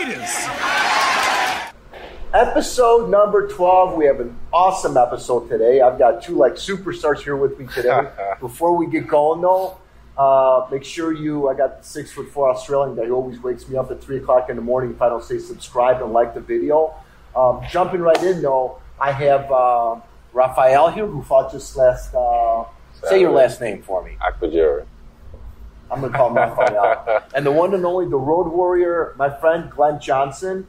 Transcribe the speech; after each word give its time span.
Raiders. 0.00 0.48
Episode 2.32 3.10
number 3.10 3.48
12. 3.48 3.96
We 3.96 4.06
have 4.06 4.20
an 4.20 4.38
awesome 4.52 4.96
episode 4.96 5.48
today. 5.48 5.80
I've 5.80 5.98
got 5.98 6.22
two 6.22 6.36
like 6.36 6.54
superstars 6.54 7.18
here 7.18 7.36
with 7.36 7.58
me 7.58 7.66
today. 7.66 8.08
Before 8.40 8.74
we 8.76 8.86
get 8.86 9.06
going 9.06 9.42
though, 9.42 9.76
uh, 10.16 10.66
make 10.70 10.84
sure 10.84 11.12
you, 11.12 11.48
I 11.48 11.54
got 11.54 11.82
the 11.82 11.84
six 11.86 12.12
foot 12.12 12.30
four 12.30 12.48
Australian 12.48 12.96
guy 12.96 13.06
who 13.06 13.14
always 13.14 13.42
wakes 13.42 13.68
me 13.68 13.76
up 13.76 13.90
at 13.90 14.02
three 14.02 14.18
o'clock 14.18 14.48
in 14.48 14.56
the 14.56 14.62
morning 14.62 14.92
if 14.92 15.02
I 15.02 15.08
don't 15.08 15.24
say 15.24 15.38
subscribe 15.38 16.02
and 16.02 16.12
like 16.12 16.32
the 16.32 16.40
video. 16.40 16.94
Um, 17.36 17.60
jumping 17.70 18.00
right 18.00 18.22
in 18.22 18.40
though, 18.40 18.80
I 18.98 19.12
have 19.12 19.52
uh, 19.52 20.00
Rafael 20.32 20.90
here 20.90 21.06
who 21.06 21.22
fought 21.22 21.52
just 21.52 21.76
last, 21.76 22.14
uh, 22.14 22.64
say 23.06 23.20
your 23.20 23.32
last 23.32 23.60
name 23.60 23.82
for 23.82 24.02
me. 24.02 24.16
Akpejiori. 24.22 24.86
I'm 25.90 26.00
going 26.00 26.12
to 26.12 26.18
call 26.18 26.28
him 26.28 26.36
Rafael. 26.36 27.22
and 27.34 27.44
the 27.44 27.50
one 27.50 27.74
and 27.74 27.84
only, 27.84 28.08
the 28.08 28.16
road 28.16 28.48
warrior, 28.48 29.14
my 29.18 29.30
friend 29.30 29.70
Glenn 29.70 30.00
Johnson. 30.00 30.66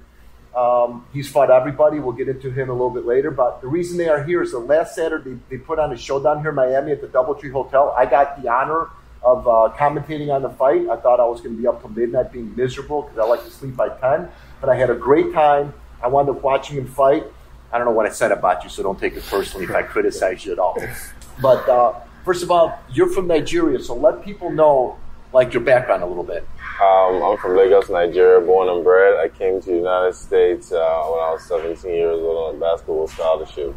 Um, 0.55 1.05
he's 1.13 1.29
fought 1.29 1.49
everybody. 1.49 1.99
We'll 1.99 2.11
get 2.11 2.27
into 2.27 2.51
him 2.51 2.69
a 2.69 2.73
little 2.73 2.89
bit 2.89 3.05
later. 3.05 3.31
But 3.31 3.61
the 3.61 3.67
reason 3.67 3.97
they 3.97 4.09
are 4.09 4.23
here 4.23 4.41
is 4.41 4.51
the 4.51 4.59
last 4.59 4.95
Saturday 4.95 5.39
they 5.49 5.57
put 5.57 5.79
on 5.79 5.93
a 5.93 5.97
show 5.97 6.21
down 6.21 6.41
here 6.41 6.49
in 6.49 6.55
Miami 6.55 6.91
at 6.91 7.01
the 7.01 7.07
Doubletree 7.07 7.51
Hotel. 7.51 7.93
I 7.97 8.05
got 8.05 8.41
the 8.41 8.49
honor 8.49 8.89
of 9.23 9.47
uh, 9.47 9.73
commentating 9.77 10.33
on 10.33 10.41
the 10.41 10.49
fight. 10.49 10.89
I 10.89 10.97
thought 10.97 11.19
I 11.19 11.25
was 11.25 11.41
going 11.41 11.55
to 11.55 11.61
be 11.61 11.67
up 11.67 11.81
till 11.81 11.91
midnight 11.91 12.33
being 12.33 12.53
miserable 12.55 13.03
because 13.03 13.19
I 13.19 13.23
like 13.23 13.43
to 13.45 13.51
sleep 13.51 13.75
by 13.75 13.89
10. 13.89 14.27
But 14.59 14.69
I 14.69 14.75
had 14.75 14.89
a 14.89 14.95
great 14.95 15.31
time. 15.31 15.73
I 16.03 16.07
wound 16.07 16.29
up 16.29 16.41
watching 16.41 16.77
him 16.77 16.87
fight. 16.87 17.25
I 17.71 17.77
don't 17.77 17.85
know 17.85 17.93
what 17.93 18.05
I 18.05 18.09
said 18.09 18.31
about 18.31 18.63
you, 18.63 18.69
so 18.69 18.83
don't 18.83 18.99
take 18.99 19.13
it 19.13 19.23
personally 19.27 19.65
if 19.65 19.71
I 19.71 19.83
criticize 19.83 20.45
you 20.45 20.51
at 20.51 20.59
all. 20.59 20.77
But 21.41 21.67
uh, 21.67 21.99
first 22.23 22.43
of 22.43 22.51
all, 22.51 22.77
you're 22.91 23.09
from 23.09 23.25
Nigeria, 23.25 23.79
so 23.79 23.95
let 23.95 24.23
people 24.23 24.51
know 24.51 24.99
like 25.33 25.53
your 25.53 25.63
background 25.63 26.03
a 26.03 26.05
little 26.05 26.23
bit. 26.23 26.47
Um, 26.81 27.21
I'm 27.21 27.37
from 27.37 27.55
Lagos, 27.55 27.89
Nigeria, 27.89 28.45
born 28.45 28.67
and 28.69 28.83
bred. 28.83 29.17
I 29.19 29.29
came 29.29 29.61
to 29.61 29.69
the 29.69 29.75
United 29.75 30.15
States 30.15 30.71
uh, 30.71 30.75
when 30.77 31.19
I 31.21 31.31
was 31.31 31.43
17 31.45 31.89
years 31.89 32.19
old 32.19 32.49
on 32.49 32.55
a 32.55 32.59
basketball 32.59 33.07
scholarship. 33.07 33.75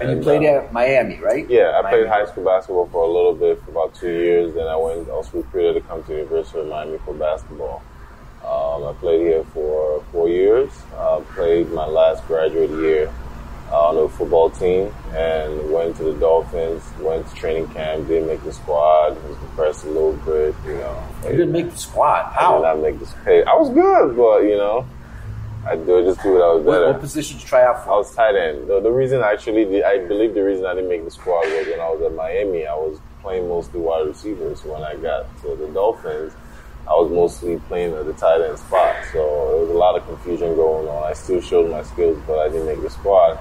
And, 0.00 0.10
you 0.10 0.22
played 0.22 0.42
uh, 0.44 0.62
at 0.62 0.72
Miami, 0.72 1.18
right? 1.20 1.48
Yeah, 1.50 1.78
I 1.78 1.82
Miami. 1.82 1.98
played 1.98 2.08
high 2.08 2.26
school 2.26 2.44
basketball 2.44 2.86
for 2.86 3.04
a 3.04 3.06
little 3.12 3.34
bit, 3.34 3.62
for 3.62 3.70
about 3.70 3.94
two 3.94 4.10
years. 4.10 4.54
Then 4.54 4.66
I 4.66 4.76
went, 4.76 5.08
I 5.08 5.12
was 5.12 5.32
recruited 5.34 5.82
to 5.82 5.88
come 5.88 6.02
to 6.02 6.08
the 6.08 6.18
University 6.18 6.60
of 6.60 6.68
Miami 6.68 6.98
for 7.04 7.14
basketball. 7.14 7.82
Um, 8.42 8.84
I 8.88 8.94
played 8.98 9.20
here 9.20 9.44
for 9.52 10.02
four 10.10 10.28
years. 10.28 10.70
Uh, 10.96 11.20
played 11.34 11.70
my 11.70 11.86
last 11.86 12.26
graduate 12.26 12.70
year 12.70 13.12
on 13.72 13.94
the 13.96 14.08
football 14.08 14.50
team 14.50 14.92
and 15.14 15.70
went 15.72 15.96
to 15.96 16.04
the 16.04 16.14
Dolphins, 16.14 16.82
went 17.00 17.28
to 17.28 17.34
training 17.36 17.68
camp, 17.68 18.08
didn't 18.08 18.26
make 18.26 18.42
the 18.42 18.52
squad, 18.52 19.10
was 19.28 19.36
depressed 19.38 19.84
a 19.84 19.88
little 19.88 20.14
bit, 20.14 20.54
you 20.66 20.74
know. 20.74 21.02
You 21.24 21.30
didn't 21.30 21.52
make 21.52 21.70
the 21.70 21.78
squad. 21.78 22.34
I 22.36 22.52
did 22.52 22.62
not 22.62 22.80
make 22.80 22.98
this 22.98 23.14
pay. 23.24 23.44
I 23.44 23.54
was 23.54 23.70
good, 23.70 24.16
but 24.16 24.40
you 24.40 24.56
know, 24.56 24.86
I 25.66 25.76
do 25.76 26.02
just 26.04 26.22
do 26.22 26.32
what 26.32 26.42
I 26.42 26.52
was 26.54 26.64
What, 26.64 26.72
better. 26.74 26.86
what 26.92 27.00
position 27.00 27.36
did 27.36 27.42
you 27.44 27.48
try 27.48 27.64
out 27.64 27.84
for? 27.84 27.92
I 27.92 27.96
was 27.98 28.14
tight 28.14 28.34
end. 28.34 28.66
The, 28.68 28.80
the 28.80 28.90
reason 28.90 29.22
I 29.22 29.32
actually, 29.32 29.84
I 29.84 29.98
believe 30.06 30.34
the 30.34 30.42
reason 30.44 30.66
I 30.66 30.74
didn't 30.74 30.88
make 30.88 31.04
the 31.04 31.10
squad 31.10 31.46
was 31.46 31.66
when 31.66 31.80
I 31.80 31.88
was 31.90 32.02
at 32.02 32.14
Miami. 32.14 32.66
I 32.66 32.74
was 32.74 32.98
playing 33.22 33.48
mostly 33.48 33.78
wide 33.78 34.06
receivers. 34.06 34.64
When 34.64 34.82
I 34.82 34.96
got 34.96 35.26
to 35.42 35.54
the 35.54 35.68
Dolphins, 35.68 36.32
I 36.88 36.94
was 36.94 37.10
mostly 37.12 37.58
playing 37.68 37.94
at 37.94 38.06
the 38.06 38.14
tight 38.14 38.40
end 38.40 38.58
spot. 38.58 38.96
So 39.12 39.18
there 39.52 39.60
was 39.60 39.70
a 39.70 39.74
lot 39.78 39.96
of 39.96 40.06
confusion 40.08 40.56
going 40.56 40.88
on. 40.88 41.04
I 41.08 41.12
still 41.12 41.40
showed 41.40 41.70
my 41.70 41.82
skills, 41.84 42.18
but 42.26 42.38
I 42.38 42.48
didn't 42.48 42.66
make 42.66 42.80
the 42.82 42.90
squad. 42.90 43.38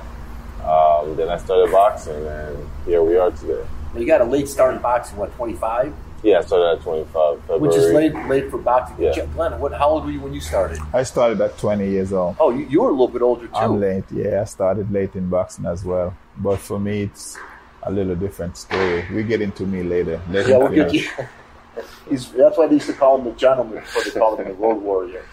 Um, 0.99 1.15
then 1.15 1.29
I 1.29 1.37
started 1.37 1.71
boxing, 1.71 2.25
and 2.25 2.69
here 2.85 3.01
we 3.03 3.15
are 3.15 3.31
today. 3.31 3.65
You 3.95 4.05
got 4.05 4.21
a 4.21 4.25
late 4.25 4.47
start 4.47 4.75
in 4.75 4.81
boxing, 4.81 5.17
what, 5.17 5.33
25? 5.35 5.93
Yeah, 6.21 6.39
I 6.39 6.41
started 6.41 6.77
at 6.77 6.83
25 6.83 7.39
February. 7.41 7.61
Which 7.61 7.75
is 7.77 7.93
late 7.93 8.13
late 8.27 8.51
for 8.51 8.57
boxing. 8.57 9.01
Yeah. 9.01 9.25
Glenn, 9.33 9.57
what, 9.59 9.71
how 9.71 9.87
old 9.87 10.05
were 10.05 10.11
you 10.11 10.19
when 10.19 10.33
you 10.33 10.41
started? 10.41 10.77
I 10.93 11.03
started 11.03 11.39
at 11.39 11.57
20 11.57 11.89
years 11.89 12.11
old. 12.11 12.35
Oh, 12.39 12.49
you, 12.49 12.65
you 12.67 12.81
were 12.81 12.89
a 12.89 12.91
little 12.91 13.07
bit 13.07 13.21
older 13.21 13.47
too. 13.47 13.53
I'm 13.55 13.79
late, 13.79 14.03
yeah. 14.11 14.41
I 14.41 14.43
started 14.43 14.91
late 14.91 15.15
in 15.15 15.29
boxing 15.29 15.65
as 15.65 15.85
well. 15.85 16.15
But 16.37 16.59
for 16.59 16.77
me, 16.77 17.03
it's 17.03 17.37
a 17.83 17.91
little 17.91 18.15
different 18.15 18.57
story. 18.57 19.05
We 19.13 19.23
get 19.23 19.39
into 19.41 19.65
me 19.65 19.83
later. 19.83 20.21
later 20.29 20.49
Yeah, 20.49 20.57
we'll 20.57 20.69
get 20.69 20.93
you. 20.93 21.07
He's, 22.09 22.29
that's 22.33 22.57
why 22.57 22.67
they 22.67 22.73
used 22.73 22.87
to 22.87 22.93
call 22.93 23.17
him 23.19 23.23
the 23.23 23.31
gentleman 23.31 23.75
before 23.75 24.03
they 24.03 24.11
called 24.19 24.39
him 24.41 24.49
the 24.49 24.53
road 24.55 24.81
warrior. 24.81 25.23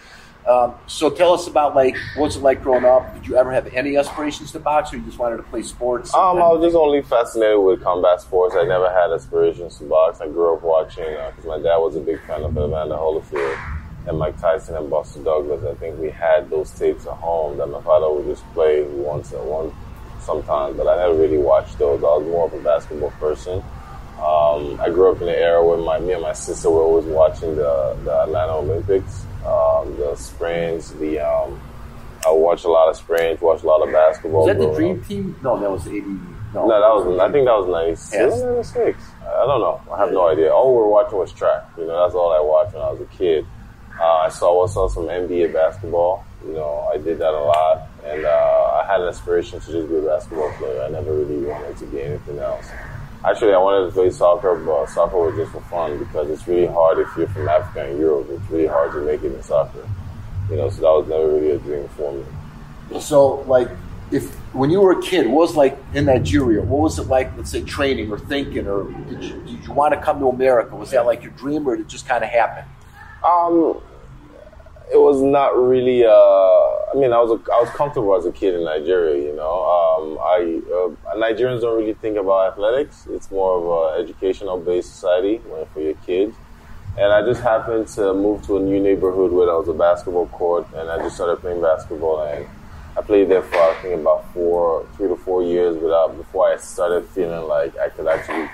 Um, 0.47 0.75
so 0.87 1.09
tell 1.09 1.33
us 1.33 1.47
about 1.47 1.75
like 1.75 1.97
what's 2.15 2.37
it 2.37 2.41
like 2.41 2.63
growing 2.63 2.85
up? 2.85 3.13
Did 3.13 3.27
you 3.27 3.35
ever 3.35 3.51
have 3.51 3.67
any 3.73 3.97
aspirations 3.97 4.51
to 4.53 4.59
box, 4.59 4.93
or 4.93 4.97
you 4.97 5.03
just 5.03 5.19
wanted 5.19 5.37
to 5.37 5.43
play 5.43 5.61
sports? 5.61 6.13
Um, 6.13 6.37
I 6.37 6.47
was 6.47 6.63
just 6.63 6.75
only 6.75 7.01
fascinated 7.01 7.59
with 7.59 7.83
combat 7.83 8.21
sports. 8.21 8.55
I 8.57 8.63
never 8.63 8.89
had 8.89 9.11
aspirations 9.11 9.77
to 9.79 9.83
box. 9.83 10.21
I 10.21 10.27
grew 10.27 10.55
up 10.55 10.63
watching 10.63 11.03
because 11.03 11.45
my 11.45 11.57
dad 11.57 11.77
was 11.77 11.97
a 11.97 11.99
big 11.99 12.21
fan 12.25 12.43
of 12.43 12.51
Evander 12.51 12.95
Holyfield 12.95 13.77
and 14.07 14.17
Mike 14.17 14.39
Tyson 14.39 14.77
and 14.77 14.89
Buster 14.89 15.21
Douglas. 15.21 15.63
I 15.65 15.75
think 15.75 15.99
we 15.99 16.09
had 16.09 16.49
those 16.49 16.71
tapes 16.71 17.05
at 17.05 17.13
home 17.13 17.57
that 17.57 17.67
my 17.67 17.81
father 17.81 18.09
would 18.09 18.25
just 18.25 18.45
play 18.53 18.83
once 18.83 19.33
a 19.33 19.43
one 19.43 19.73
sometimes, 20.21 20.77
but 20.77 20.87
I 20.87 20.95
never 20.95 21.15
really 21.15 21.37
watched 21.37 21.77
those. 21.77 21.99
I 22.01 22.07
was 22.07 22.25
more 22.25 22.45
of 22.47 22.53
a 22.53 22.59
basketball 22.63 23.11
person. 23.19 23.61
Um, 24.17 24.79
I 24.81 24.89
grew 24.89 25.11
up 25.11 25.21
in 25.21 25.27
an 25.27 25.35
era 25.35 25.63
where 25.63 25.77
my 25.77 25.99
me 25.99 26.13
and 26.13 26.21
my 26.23 26.33
sister 26.33 26.69
were 26.69 26.81
always 26.81 27.05
watching 27.05 27.55
the 27.55 27.97
the 28.03 28.13
Atlanta 28.23 28.53
Olympics, 28.53 29.26
um, 29.47 29.95
the 29.97 30.15
sprints, 30.15 30.91
the 30.91 31.19
um, 31.19 31.59
I 32.25 32.31
watched 32.31 32.65
a 32.65 32.69
lot 32.69 32.89
of 32.89 32.97
sprints, 32.97 33.41
watched 33.41 33.63
a 33.63 33.67
lot 33.67 33.85
of 33.85 33.91
basketball. 33.93 34.45
was 34.45 34.55
that 34.55 34.61
the 34.61 34.73
Dream 34.73 34.99
up. 34.99 35.07
Team? 35.07 35.35
No, 35.41 35.59
that 35.59 35.71
was 35.71 35.87
eighty. 35.87 36.01
No, 36.53 36.67
No, 36.67 36.69
that 36.69 37.05
was. 37.05 37.19
I 37.19 37.31
think 37.31 37.45
that 37.45 37.57
was 37.57 37.67
ninety 37.67 37.95
six. 37.95 38.13
Yes. 38.13 38.41
I 39.21 39.45
don't 39.45 39.61
know. 39.61 39.81
I 39.91 39.99
have 39.99 40.11
no 40.11 40.27
idea. 40.27 40.51
All 40.53 40.71
we 40.73 40.77
were 40.79 40.89
watching 40.89 41.17
was 41.17 41.31
track. 41.31 41.63
You 41.77 41.85
know, 41.85 42.03
that's 42.03 42.15
all 42.15 42.31
I 42.31 42.39
watched 42.39 42.73
when 42.73 42.83
I 42.83 42.91
was 42.91 43.01
a 43.01 43.05
kid. 43.05 43.45
Uh, 43.99 44.03
I 44.03 44.29
saw 44.29 44.63
I 44.63 44.67
saw 44.67 44.87
some 44.87 45.03
NBA 45.05 45.53
basketball. 45.53 46.25
You 46.45 46.53
know, 46.53 46.89
I 46.93 46.97
did 46.97 47.17
that 47.19 47.33
a 47.33 47.39
lot, 47.43 47.89
and 48.05 48.25
uh, 48.25 48.81
I 48.83 48.87
had 48.89 49.01
an 49.01 49.07
aspiration 49.07 49.59
to 49.59 49.71
just 49.71 49.89
be 49.89 49.97
a 49.97 50.01
basketball 50.01 50.51
player. 50.53 50.83
I 50.83 50.89
never 50.89 51.13
really 51.13 51.45
wanted 51.45 51.77
to 51.77 51.85
be 51.87 52.01
anything 52.01 52.39
else. 52.39 52.67
Actually, 53.25 53.53
I 53.53 53.57
wanted 53.57 53.87
to 53.87 53.91
play 53.91 54.09
soccer, 54.09 54.55
but 54.55 54.85
soccer 54.87 55.17
was 55.17 55.35
just 55.35 55.51
for 55.51 55.61
fun 55.61 55.97
because 55.97 56.29
it's 56.29 56.47
really 56.47 56.67
hard 56.67 56.99
if 56.99 57.07
you're 57.17 57.27
from 57.27 57.49
Africa 57.49 57.89
and 57.89 57.99
Europe. 57.99 58.27
It's 58.29 58.49
really 58.49 58.67
hard 58.67 58.91
to 58.93 59.01
make 59.01 59.23
it 59.23 59.33
in 59.33 59.43
soccer. 59.43 59.87
You 60.49 60.57
know, 60.57 60.69
so 60.69 60.81
that 60.81 60.91
was 60.91 61.07
never 61.07 61.27
really 61.27 61.51
a 61.51 61.57
dream 61.57 61.87
for 61.89 62.13
me. 62.13 62.99
So, 63.01 63.41
like, 63.47 63.69
if 64.11 64.33
when 64.53 64.69
you 64.69 64.79
were 64.79 64.97
a 64.97 65.01
kid, 65.01 65.27
what 65.27 65.41
was 65.47 65.55
like 65.55 65.77
in 65.93 66.05
Nigeria? 66.05 66.61
What 66.61 66.79
was 66.79 66.99
it 66.99 67.07
like? 67.07 67.35
Let's 67.35 67.51
say 67.51 67.63
training 67.63 68.11
or 68.11 68.19
thinking, 68.19 68.67
or 68.67 68.89
did 69.09 69.23
you, 69.23 69.41
did 69.41 69.65
you 69.65 69.73
want 69.73 69.93
to 69.93 69.99
come 69.99 70.19
to 70.19 70.29
America? 70.29 70.75
Was 70.75 70.91
that 70.91 71.05
like 71.05 71.23
your 71.23 71.33
dream, 71.33 71.67
or 71.67 71.75
did 71.75 71.85
it 71.85 71.89
just 71.89 72.07
kind 72.07 72.23
of 72.23 72.29
happen? 72.29 72.63
Um, 73.25 73.81
it 74.91 74.97
was 74.97 75.21
not 75.21 75.57
really. 75.57 76.05
Uh, 76.05 76.11
I 76.11 76.93
mean, 76.95 77.11
I 77.11 77.19
was 77.19 77.31
a, 77.31 77.51
I 77.51 77.59
was 77.59 77.69
comfortable 77.71 78.15
as 78.15 78.25
a 78.25 78.31
kid 78.31 78.53
in 78.55 78.63
Nigeria. 78.63 79.21
You 79.21 79.35
know, 79.35 79.63
um, 80.13 80.19
I 80.21 80.61
uh, 80.73 81.15
Nigerians 81.15 81.61
don't 81.61 81.77
really 81.77 81.93
think 81.93 82.17
about 82.17 82.53
athletics. 82.53 83.07
It's 83.09 83.29
more 83.31 83.57
of 83.57 83.95
an 83.95 84.03
educational 84.03 84.57
based 84.59 84.89
society 84.93 85.37
when- 85.47 85.65
for 85.73 85.81
your 85.81 85.95
kids. 86.05 86.35
And 86.97 87.13
I 87.13 87.21
just 87.21 87.41
happened 87.41 87.87
to 87.89 88.13
move 88.13 88.43
to 88.47 88.57
a 88.57 88.59
new 88.59 88.79
neighborhood 88.79 89.31
where 89.31 89.45
there 89.45 89.55
was 89.55 89.67
a 89.67 89.73
basketball 89.73 90.25
court, 90.27 90.65
and 90.75 90.89
I 90.89 90.97
just 90.97 91.15
started 91.15 91.37
playing 91.41 91.61
basketball. 91.61 92.21
And 92.23 92.47
I 92.97 93.01
played 93.01 93.29
there 93.29 93.43
for 93.43 93.55
I 93.57 93.75
think 93.83 94.01
about 94.01 94.25
four, 94.33 94.83
three 94.95 95.07
to 95.07 95.15
four 95.15 95.43
years 95.43 95.77
without 95.77 96.17
before 96.17 96.51
I 96.51 96.57
started 96.57 97.05
feeling 97.09 97.47
like 97.47 97.77
I 97.77 97.89
could 97.89 98.07
actually 98.07 98.49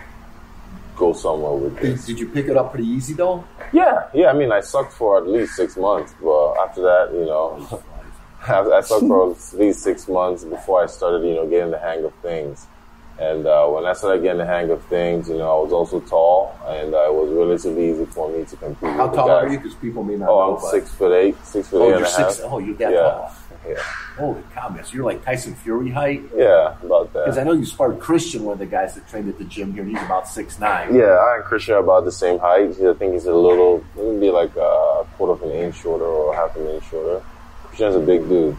go 0.97 1.13
somewhere 1.13 1.53
with 1.53 1.79
Did, 1.79 1.93
this. 1.93 2.05
did 2.05 2.19
you 2.19 2.27
pick 2.27 2.47
it 2.47 2.57
up 2.57 2.71
pretty 2.73 2.87
easy 2.87 3.13
though? 3.13 3.45
Yeah, 3.71 4.09
yeah. 4.13 4.27
I 4.27 4.33
mean, 4.33 4.51
I 4.51 4.59
sucked 4.59 4.91
for 4.93 5.17
at 5.17 5.25
least 5.27 5.55
six 5.55 5.77
months, 5.77 6.13
but 6.21 6.53
after 6.55 6.81
that, 6.81 7.11
you 7.13 7.25
know, 7.25 7.81
I, 8.47 8.61
I 8.77 8.81
sucked 8.81 9.07
for 9.07 9.31
at 9.31 9.53
least 9.59 9.79
six 9.81 10.07
months 10.07 10.43
before 10.43 10.83
I 10.83 10.87
started, 10.87 11.25
you 11.27 11.35
know, 11.35 11.47
getting 11.47 11.71
the 11.71 11.79
hang 11.79 12.03
of 12.03 12.13
things. 12.15 12.67
And 13.19 13.45
uh, 13.45 13.67
when 13.67 13.85
I 13.85 13.93
started 13.93 14.23
getting 14.23 14.39
the 14.39 14.45
hang 14.45 14.71
of 14.71 14.83
things, 14.85 15.29
you 15.29 15.37
know, 15.37 15.59
I 15.59 15.63
was 15.63 15.71
also 15.71 15.99
tall, 15.99 16.57
and 16.65 16.95
uh, 16.95 17.05
it 17.09 17.13
was 17.13 17.29
relatively 17.31 17.91
easy 17.91 18.05
for 18.05 18.27
me 18.27 18.43
to 18.43 18.55
compete. 18.57 18.89
How 18.89 19.07
tall 19.09 19.27
guys. 19.27 19.43
are 19.45 19.49
you? 19.51 19.57
Because 19.59 19.75
people 19.75 20.03
may 20.03 20.15
not 20.15 20.29
Oh, 20.29 20.55
know. 20.55 20.57
I'm 20.57 20.71
six 20.71 20.89
foot 20.95 21.13
eight, 21.13 21.35
six 21.45 21.67
foot 21.69 21.77
Oh, 21.79 21.83
eight 21.83 21.87
you're 21.89 21.97
and 21.97 22.05
a 22.05 22.09
half. 22.09 22.31
six. 22.31 22.41
Oh, 22.43 22.57
you're 22.57 22.75
that 22.77 22.91
yeah, 22.91 22.99
tall. 23.01 23.31
yeah, 23.69 23.75
Holy 24.17 24.41
cow, 24.55 24.69
man! 24.69 24.83
So 24.83 24.95
you're 24.95 25.05
like 25.05 25.23
Tyson 25.23 25.53
Fury 25.53 25.91
height. 25.91 26.23
yeah, 26.35 26.75
about 26.83 27.13
that. 27.13 27.25
Because 27.25 27.37
I 27.37 27.43
know 27.43 27.53
you 27.53 27.65
sparred 27.65 27.99
Christian, 27.99 28.43
one 28.45 28.53
of 28.53 28.59
the 28.59 28.65
guys 28.65 28.95
that 28.95 29.07
trained 29.07 29.29
at 29.29 29.37
the 29.37 29.45
gym 29.45 29.73
here, 29.73 29.83
and 29.83 29.91
he's 29.91 30.01
about 30.03 30.27
six 30.27 30.57
nine. 30.59 30.95
Yeah, 30.95 31.03
I 31.05 31.35
and 31.35 31.43
Christian 31.45 31.75
are 31.75 31.79
about 31.81 32.05
the 32.05 32.11
same 32.11 32.39
height. 32.39 32.71
I 32.81 32.93
think 32.95 33.13
he's 33.13 33.27
a 33.27 33.33
little, 33.33 33.83
maybe 33.95 34.31
like 34.31 34.55
a 34.55 35.05
quarter 35.17 35.33
of 35.33 35.43
an 35.43 35.51
inch 35.51 35.75
shorter 35.75 36.03
or 36.05 36.33
half 36.33 36.55
an 36.55 36.65
inch 36.67 36.89
shorter. 36.89 37.23
Christian's 37.73 37.95
a 37.95 37.99
big 37.99 38.29
dude. 38.29 38.55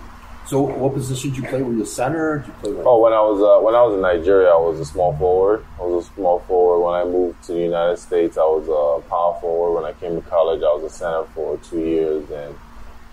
So, 0.47 0.61
what 0.61 0.93
position 0.93 1.31
did 1.31 1.39
you 1.39 1.49
play? 1.49 1.63
Were 1.63 1.73
you 1.73 1.85
a 1.85 1.87
center? 1.87 2.39
Did 2.39 2.49
you 2.49 2.53
play 2.55 2.71
like? 2.73 2.87
Oh, 2.87 2.99
when 2.99 3.13
I 3.13 3.21
was 3.21 3.41
uh, 3.41 3.65
when 3.65 3.75
I 3.77 3.83
was 3.83 3.95
in 3.95 4.03
Nigeria, 4.03 4.51
I 4.51 4.59
was 4.59 4.81
a 4.81 4.85
small 4.85 5.17
forward. 5.17 5.65
I 5.79 5.83
was 5.83 6.05
a 6.05 6.15
small 6.15 6.41
forward. 6.41 6.85
When 6.85 6.95
I 7.01 7.05
moved 7.05 7.43
to 7.45 7.53
the 7.53 7.61
United 7.61 7.97
States, 7.99 8.37
I 8.37 8.43
was 8.43 8.67
a 8.67 9.09
power 9.09 9.41
forward. 9.41 9.81
When 9.81 9.85
I 9.85 9.95
came 9.99 10.21
to 10.21 10.29
college, 10.29 10.63
I 10.63 10.73
was 10.75 10.93
a 10.93 10.95
center 10.95 11.25
for 11.33 11.57
two 11.59 11.79
years. 11.79 12.29
And 12.29 12.55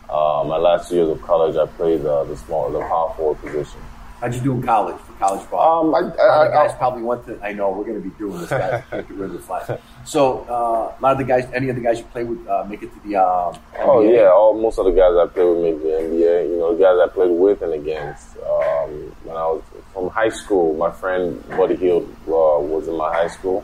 uh, 0.09 0.43
my 0.43 0.57
last 0.57 0.89
two 0.89 0.95
years 0.95 1.09
of 1.09 1.21
college, 1.21 1.55
I 1.55 1.67
played 1.67 2.03
uh, 2.03 2.23
the 2.25 2.35
small, 2.35 2.69
the 2.71 2.79
power 2.81 3.13
forward 3.15 3.39
position. 3.39 3.79
How'd 4.21 4.35
you 4.35 4.41
do 4.41 4.51
in 4.53 4.61
college 4.61 5.01
for 5.01 5.13
college 5.13 5.49
ball? 5.49 5.87
Um, 5.87 5.95
I, 5.95 5.99
a 5.99 6.03
lot 6.03 6.19
I, 6.19 6.45
of 6.45 6.53
guys 6.53 6.71
I, 6.71 6.77
probably 6.77 7.01
went 7.01 7.25
to. 7.25 7.43
I 7.43 7.53
know 7.53 7.71
we're 7.71 7.85
going 7.85 7.99
to 7.99 8.07
be 8.07 8.15
doing 8.19 8.39
this, 8.39 8.51
guys. 8.51 8.83
Can't 8.91 9.07
get 9.07 9.17
rid 9.17 9.31
of 9.31 9.33
the 9.33 9.39
flag. 9.39 9.79
So 10.05 10.41
uh, 10.47 10.95
a 10.95 11.01
lot 11.01 11.13
of 11.13 11.17
the 11.17 11.23
guys, 11.23 11.49
any 11.55 11.69
of 11.69 11.75
the 11.75 11.81
guys 11.81 11.97
you 11.97 12.03
play 12.05 12.23
with, 12.23 12.47
uh, 12.47 12.63
make 12.69 12.83
it 12.83 12.93
to 12.93 12.99
the. 12.99 13.15
Um, 13.15 13.57
oh 13.79 14.01
yeah, 14.01 14.29
all 14.29 14.53
most 14.53 14.77
of 14.77 14.85
the 14.85 14.91
guys 14.91 15.13
I 15.17 15.25
played 15.25 15.45
with 15.45 15.63
made 15.63 15.81
the 15.81 15.97
NBA. 15.97 16.49
You 16.51 16.57
know, 16.59 16.75
the 16.75 16.83
guys 16.83 16.97
I 17.03 17.11
played 17.11 17.31
with 17.31 17.63
and 17.63 17.73
against. 17.73 18.37
Um, 18.37 19.15
when 19.23 19.35
I 19.35 19.45
was 19.47 19.63
from 19.91 20.09
high 20.09 20.29
school, 20.29 20.75
my 20.75 20.91
friend 20.91 21.43
Buddy 21.49 21.75
Hield 21.75 22.03
uh, 22.27 22.61
was 22.61 22.87
in 22.87 22.95
my 22.95 23.11
high 23.11 23.27
school. 23.27 23.63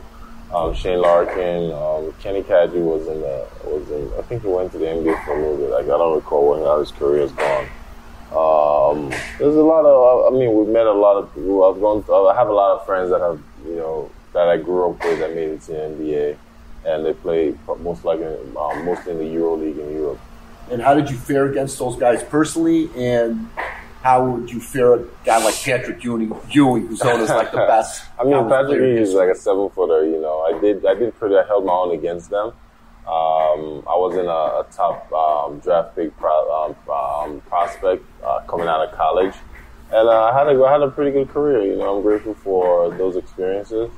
Um, 0.52 0.74
Shane 0.74 1.00
Larkin, 1.00 1.70
um, 1.70 2.12
Kenny 2.20 2.42
Kadji 2.42 2.82
was 2.82 3.06
in 3.06 3.20
the 3.20 3.46
was 3.62 3.88
in. 3.90 4.10
I 4.18 4.22
think 4.22 4.42
he 4.42 4.48
went 4.48 4.72
to 4.72 4.78
the 4.78 4.86
NBA 4.86 5.24
for 5.24 5.38
a 5.38 5.40
little 5.40 5.56
bit. 5.56 5.70
Like 5.70 5.84
I 5.84 5.98
don't 5.98 6.16
recall 6.16 6.50
when 6.50 6.64
how 6.64 6.80
his 6.80 6.90
career 6.90 7.22
is 7.22 7.32
gone. 7.32 7.68
Um, 8.30 9.08
there's 9.38 9.56
a 9.56 9.62
lot 9.62 9.86
of. 9.86 10.32
I 10.32 10.36
mean, 10.36 10.54
we've 10.54 10.68
met 10.68 10.86
a 10.86 10.92
lot 10.92 11.16
of 11.16 11.34
people. 11.34 11.64
I've 11.64 11.80
gone. 11.80 12.04
I 12.28 12.34
have 12.34 12.48
a 12.48 12.52
lot 12.52 12.78
of 12.78 12.84
friends 12.84 13.10
that 13.10 13.20
have 13.20 13.40
you 13.64 13.76
know 13.76 14.10
that 14.34 14.48
I 14.48 14.58
grew 14.58 14.90
up 14.90 15.02
with 15.02 15.18
that 15.20 15.34
made 15.34 15.48
it 15.48 15.62
to 15.62 15.72
the 15.72 15.78
NBA, 15.78 16.36
and 16.84 17.06
they 17.06 17.14
play 17.14 17.54
most 17.80 18.04
likely 18.04 18.26
um, 18.26 18.84
mostly 18.84 19.12
in 19.12 19.18
the 19.18 19.26
Euro 19.26 19.56
League 19.56 19.78
in 19.78 19.92
Europe. 19.92 20.20
And 20.70 20.82
how 20.82 20.94
did 20.94 21.10
you 21.10 21.16
fare 21.16 21.46
against 21.46 21.78
those 21.78 21.96
guys 21.96 22.22
personally? 22.22 22.90
And 22.94 23.48
how 24.02 24.24
would 24.26 24.50
you 24.50 24.60
fare 24.60 24.94
a 24.94 25.04
guy 25.24 25.42
like 25.42 25.54
Patrick 25.62 26.04
Ewing, 26.04 26.34
Ewing 26.50 26.86
who's 26.86 27.02
known 27.02 27.20
as 27.20 27.30
like 27.30 27.50
the 27.50 27.56
best? 27.68 28.04
I 28.20 28.24
mean, 28.24 28.48
Patrick 28.48 28.80
Reed 28.80 28.98
is 28.98 29.14
like 29.14 29.30
a 29.30 29.34
seven 29.34 29.70
footer. 29.70 30.04
You 30.06 30.20
know, 30.20 30.40
I 30.42 30.60
did 30.60 30.84
I 30.84 30.94
did 30.94 31.18
pretty. 31.18 31.36
I 31.36 31.44
held 31.46 31.64
my 31.64 31.72
own 31.72 31.94
against 31.94 32.28
them. 32.28 32.52
Um, 33.08 33.84
I 33.88 33.96
was 33.96 34.16
in 34.16 34.26
a, 34.26 34.60
a 34.60 34.66
top 34.70 35.10
um, 35.12 35.60
draft 35.60 35.96
pick 35.96 36.14
pro, 36.18 36.28
um, 36.52 36.76
um, 36.92 37.40
prospect 37.48 38.04
uh, 38.22 38.40
coming 38.40 38.68
out 38.68 38.86
of 38.86 38.94
college, 38.94 39.34
and 39.90 40.08
uh, 40.08 40.24
I 40.24 40.38
had 40.38 40.46
a 40.54 40.62
I 40.62 40.72
had 40.72 40.82
a 40.82 40.90
pretty 40.90 41.12
good 41.12 41.30
career. 41.30 41.62
You 41.62 41.76
know, 41.76 41.96
I'm 41.96 42.02
grateful 42.02 42.34
for 42.34 42.90
those 42.90 43.16
experiences, 43.16 43.90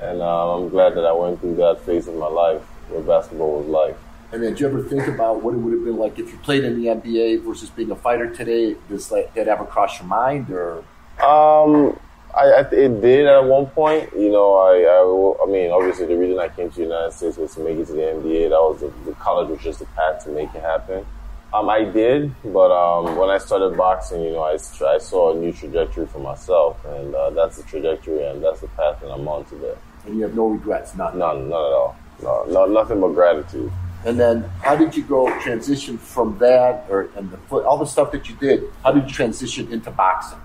and 0.00 0.20
uh, 0.20 0.56
I'm 0.56 0.68
glad 0.68 0.96
that 0.96 1.06
I 1.06 1.12
went 1.12 1.40
through 1.40 1.56
that 1.56 1.82
phase 1.86 2.08
of 2.08 2.16
my 2.16 2.26
life 2.26 2.62
where 2.88 3.02
basketball 3.02 3.60
was 3.60 3.68
life. 3.68 3.96
I 4.32 4.36
mean, 4.36 4.50
did 4.50 4.60
you 4.60 4.66
ever 4.66 4.82
think 4.82 5.06
about 5.06 5.42
what 5.42 5.54
it 5.54 5.58
would 5.58 5.72
have 5.72 5.84
been 5.84 5.96
like 5.96 6.18
if 6.18 6.32
you 6.32 6.38
played 6.38 6.64
in 6.64 6.80
the 6.80 6.88
NBA 6.88 7.44
versus 7.44 7.70
being 7.70 7.92
a 7.92 7.96
fighter 7.96 8.34
today? 8.34 8.74
Does 8.88 9.12
like, 9.12 9.32
that 9.34 9.46
ever 9.46 9.64
cross 9.64 10.00
your 10.00 10.08
mind, 10.08 10.50
or 10.50 10.82
Um, 11.22 11.98
I, 12.34 12.46
I 12.46 12.60
it 12.60 13.00
did 13.00 13.26
at 13.26 13.44
one 13.44 13.66
point. 13.66 14.10
You 14.16 14.30
know, 14.30 14.54
I, 14.56 14.82
I 14.84 15.44
I 15.44 15.50
mean, 15.50 15.70
obviously 15.70 16.06
the 16.06 16.16
reason 16.16 16.38
I 16.38 16.48
came 16.48 16.70
to 16.70 16.76
the 16.76 16.82
United 16.82 17.12
States 17.12 17.36
was 17.36 17.54
to 17.54 17.60
make 17.60 17.78
it 17.78 17.86
to 17.86 17.92
the 17.92 18.02
NBA. 18.02 18.50
That 18.50 18.60
was 18.60 18.80
the, 18.80 18.92
the 19.04 19.16
college 19.16 19.48
was 19.48 19.60
just 19.60 19.80
a 19.80 19.86
path 19.86 20.24
to 20.24 20.30
make 20.30 20.54
it 20.54 20.62
happen. 20.62 21.04
Um, 21.52 21.68
I 21.68 21.82
did, 21.82 22.32
but 22.44 22.70
um, 22.70 23.16
when 23.16 23.28
I 23.28 23.38
started 23.38 23.76
boxing, 23.76 24.22
you 24.22 24.30
know, 24.30 24.42
I, 24.42 24.52
I 24.52 24.98
saw 24.98 25.34
a 25.34 25.34
new 25.34 25.52
trajectory 25.52 26.06
for 26.06 26.20
myself, 26.20 26.84
and 26.84 27.12
uh, 27.12 27.30
that's 27.30 27.56
the 27.56 27.64
trajectory, 27.64 28.24
and 28.24 28.42
that's 28.42 28.60
the 28.60 28.68
path 28.68 29.00
that 29.00 29.10
I'm 29.10 29.26
on 29.26 29.44
today. 29.46 29.74
and 30.06 30.16
you 30.16 30.22
have 30.22 30.36
no 30.36 30.46
regrets, 30.46 30.94
none? 30.94 31.18
None, 31.18 31.48
none 31.48 31.66
at 31.66 31.72
all. 31.72 31.96
No, 32.22 32.44
no, 32.44 32.66
nothing 32.66 33.00
but 33.00 33.14
gratitude. 33.14 33.72
And 34.04 34.18
then, 34.18 34.44
how 34.62 34.76
did 34.76 34.94
you 34.94 35.02
go 35.02 35.28
transition 35.40 35.98
from 35.98 36.38
that, 36.38 36.86
or 36.88 37.08
and 37.16 37.30
the 37.32 37.36
foot, 37.36 37.64
all 37.64 37.78
the 37.78 37.84
stuff 37.84 38.12
that 38.12 38.28
you 38.28 38.36
did? 38.36 38.62
How 38.84 38.92
did 38.92 39.08
you 39.08 39.12
transition 39.12 39.72
into 39.72 39.90
boxing? 39.90 40.38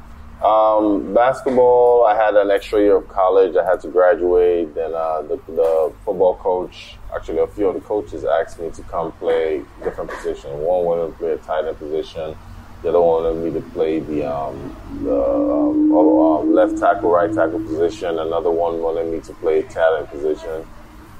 Um, 0.46 1.12
basketball, 1.12 2.06
I 2.06 2.16
had 2.16 2.36
an 2.36 2.52
extra 2.52 2.80
year 2.80 2.98
of 2.98 3.08
college. 3.08 3.56
I 3.56 3.66
had 3.66 3.80
to 3.82 3.88
graduate. 3.88 4.76
Then 4.76 4.94
uh, 4.94 5.24
the, 5.24 5.38
the 5.48 5.92
football 6.06 6.36
coach, 6.36 6.98
actually 7.16 7.40
a 7.40 7.48
few 7.48 7.70
of 7.70 7.74
the 7.74 7.82
coaches 7.82 8.24
asked 8.24 8.60
me 8.60 8.70
to 8.70 8.84
come 8.84 9.12
play 9.14 9.64
different 9.84 10.12
positions. 10.12 10.54
One 10.54 10.86
wanted 10.86 11.08
to 11.08 11.18
play 11.18 11.32
a 11.32 11.38
tight 11.38 11.66
end 11.66 11.80
position. 11.80 12.38
The 12.84 12.90
other 12.90 13.02
wanted 13.02 13.44
me 13.44 13.60
to 13.60 13.62
play 13.72 14.02
the, 14.02 14.32
um, 14.32 14.78
the 15.02 15.16
um, 15.16 15.92
oh, 15.92 16.42
um, 16.42 16.54
left 16.54 16.78
tackle, 16.78 17.10
right 17.10 17.34
tackle 17.34 17.60
position. 17.62 18.20
Another 18.20 18.52
one 18.52 18.84
wanted 18.84 19.12
me 19.12 19.22
to 19.22 19.34
play 19.34 19.64
tight 19.64 19.98
end 19.98 20.10
position. 20.10 20.68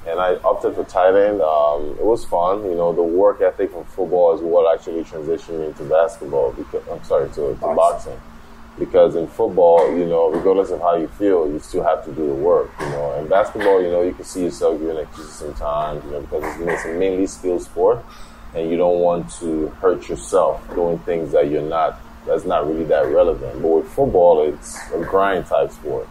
And 0.06 0.20
I 0.20 0.36
opted 0.44 0.76
for 0.76 0.84
tight 0.84 1.16
end. 1.16 1.42
Um, 1.42 1.96
it 1.98 2.04
was 2.04 2.24
fun. 2.26 2.62
You 2.62 2.76
know, 2.76 2.92
the 2.92 3.02
work 3.02 3.40
ethic 3.40 3.72
from 3.72 3.86
football 3.86 4.36
is 4.36 4.40
what 4.40 4.72
actually 4.72 5.02
transitioned 5.02 5.58
me 5.58 5.66
into 5.66 5.82
basketball. 5.82 6.52
Because 6.52 6.86
I'm 6.86 7.02
sorry, 7.02 7.28
to, 7.30 7.56
to 7.56 7.74
boxing 7.74 8.20
because 8.78 9.16
in 9.16 9.26
football, 9.26 9.96
you 9.96 10.06
know, 10.06 10.30
regardless 10.30 10.70
of 10.70 10.80
how 10.80 10.96
you 10.96 11.08
feel, 11.08 11.50
you 11.50 11.58
still 11.58 11.82
have 11.82 12.04
to 12.04 12.12
do 12.12 12.26
the 12.26 12.34
work, 12.34 12.70
you 12.80 12.86
know. 12.86 13.14
In 13.18 13.28
basketball, 13.28 13.82
you 13.82 13.90
know, 13.90 14.02
you 14.02 14.12
can 14.12 14.24
see 14.24 14.44
yourself 14.44 14.78
giving 14.78 14.96
excuses 14.96 15.32
sometimes, 15.32 16.04
you 16.04 16.10
know, 16.10 16.20
because 16.20 16.60
it's, 16.60 16.84
a 16.84 16.88
mainly 16.88 17.26
skill 17.26 17.58
sport, 17.58 18.04
and 18.54 18.70
you 18.70 18.76
don't 18.76 19.00
want 19.00 19.30
to 19.34 19.68
hurt 19.80 20.08
yourself 20.08 20.62
doing 20.74 20.98
things 21.00 21.32
that 21.32 21.50
you're 21.50 21.62
not, 21.62 22.00
that's 22.26 22.44
not 22.44 22.66
really 22.66 22.84
that 22.84 23.06
relevant. 23.06 23.62
But 23.62 23.68
with 23.68 23.88
football, 23.88 24.46
it's 24.46 24.78
a 24.92 24.98
grind 24.98 25.46
type 25.46 25.70
sport. 25.70 26.08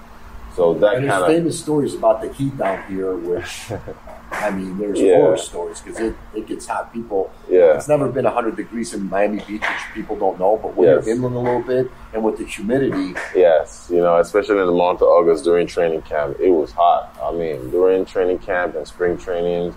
So 0.56 0.74
that 0.76 0.96
And 0.96 1.04
there's 1.04 1.12
kind 1.12 1.24
of, 1.24 1.38
famous 1.38 1.60
stories 1.60 1.94
about 1.94 2.22
the 2.22 2.32
heat 2.34 2.58
down 2.58 2.84
here, 2.90 3.16
which 3.16 3.72
I 4.46 4.52
mean, 4.52 4.78
there's 4.78 5.00
Yeah. 5.00 5.18
horror 5.18 5.38
stories 5.38 5.82
because 5.82 6.00
it, 6.00 6.14
it 6.36 6.46
gets 6.48 6.68
hot. 6.68 6.94
People, 6.94 7.32
Yeah. 7.50 7.76
it's 7.76 7.88
never 7.88 8.08
been 8.10 8.26
100 8.26 8.56
degrees 8.56 8.94
in 8.94 9.10
Miami 9.10 9.38
Beach, 9.48 9.62
which 9.62 9.86
people 9.94 10.16
don't 10.16 10.40
know. 10.40 10.60
But 10.62 10.76
when 10.76 10.88
Yes. 10.88 11.06
you're 11.06 11.16
inland 11.16 11.36
a 11.36 11.40
little 11.40 11.62
bit, 11.64 11.90
and 12.14 12.24
with 12.24 12.38
the 12.38 12.46
humidity, 12.46 13.16
Yes, 13.36 13.88
you 13.92 14.02
know, 14.02 14.18
especially 14.18 14.60
in 14.60 14.68
the 14.68 14.72
month 14.86 15.02
of 15.02 15.08
August 15.08 15.44
during 15.44 15.66
training 15.68 16.04
camp, 16.04 16.38
it 16.40 16.52
was 16.52 16.72
hot. 16.72 17.04
I 17.22 17.32
mean, 17.32 17.72
during 17.72 18.06
training 18.06 18.40
camp 18.40 18.76
and 18.76 18.88
spring 18.88 19.18
training, 19.18 19.74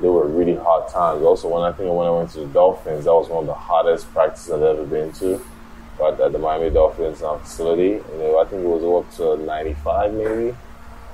they 0.00 0.08
were 0.08 0.26
really 0.26 0.54
hot 0.56 0.88
times. 0.88 1.22
Also, 1.24 1.48
when 1.48 1.62
I 1.62 1.72
think 1.72 1.92
when 1.92 2.06
I 2.06 2.10
went 2.10 2.30
to 2.30 2.40
the 2.40 2.46
Dolphins, 2.46 3.04
that 3.06 3.14
was 3.14 3.28
one 3.28 3.40
of 3.44 3.46
the 3.46 3.54
hottest 3.54 4.12
practices 4.14 4.52
I've 4.52 4.62
ever 4.62 4.84
been 4.84 5.12
to. 5.22 5.40
But 5.98 6.20
at 6.20 6.32
the 6.32 6.38
Miami 6.38 6.70
Dolphins 6.70 7.22
uh, 7.22 7.36
facility, 7.38 7.90
you 8.12 8.18
know, 8.18 8.38
I 8.40 8.44
think 8.46 8.62
it 8.64 8.68
was 8.68 8.82
up 9.04 9.06
to 9.18 9.36
95 9.44 10.12
maybe. 10.14 10.48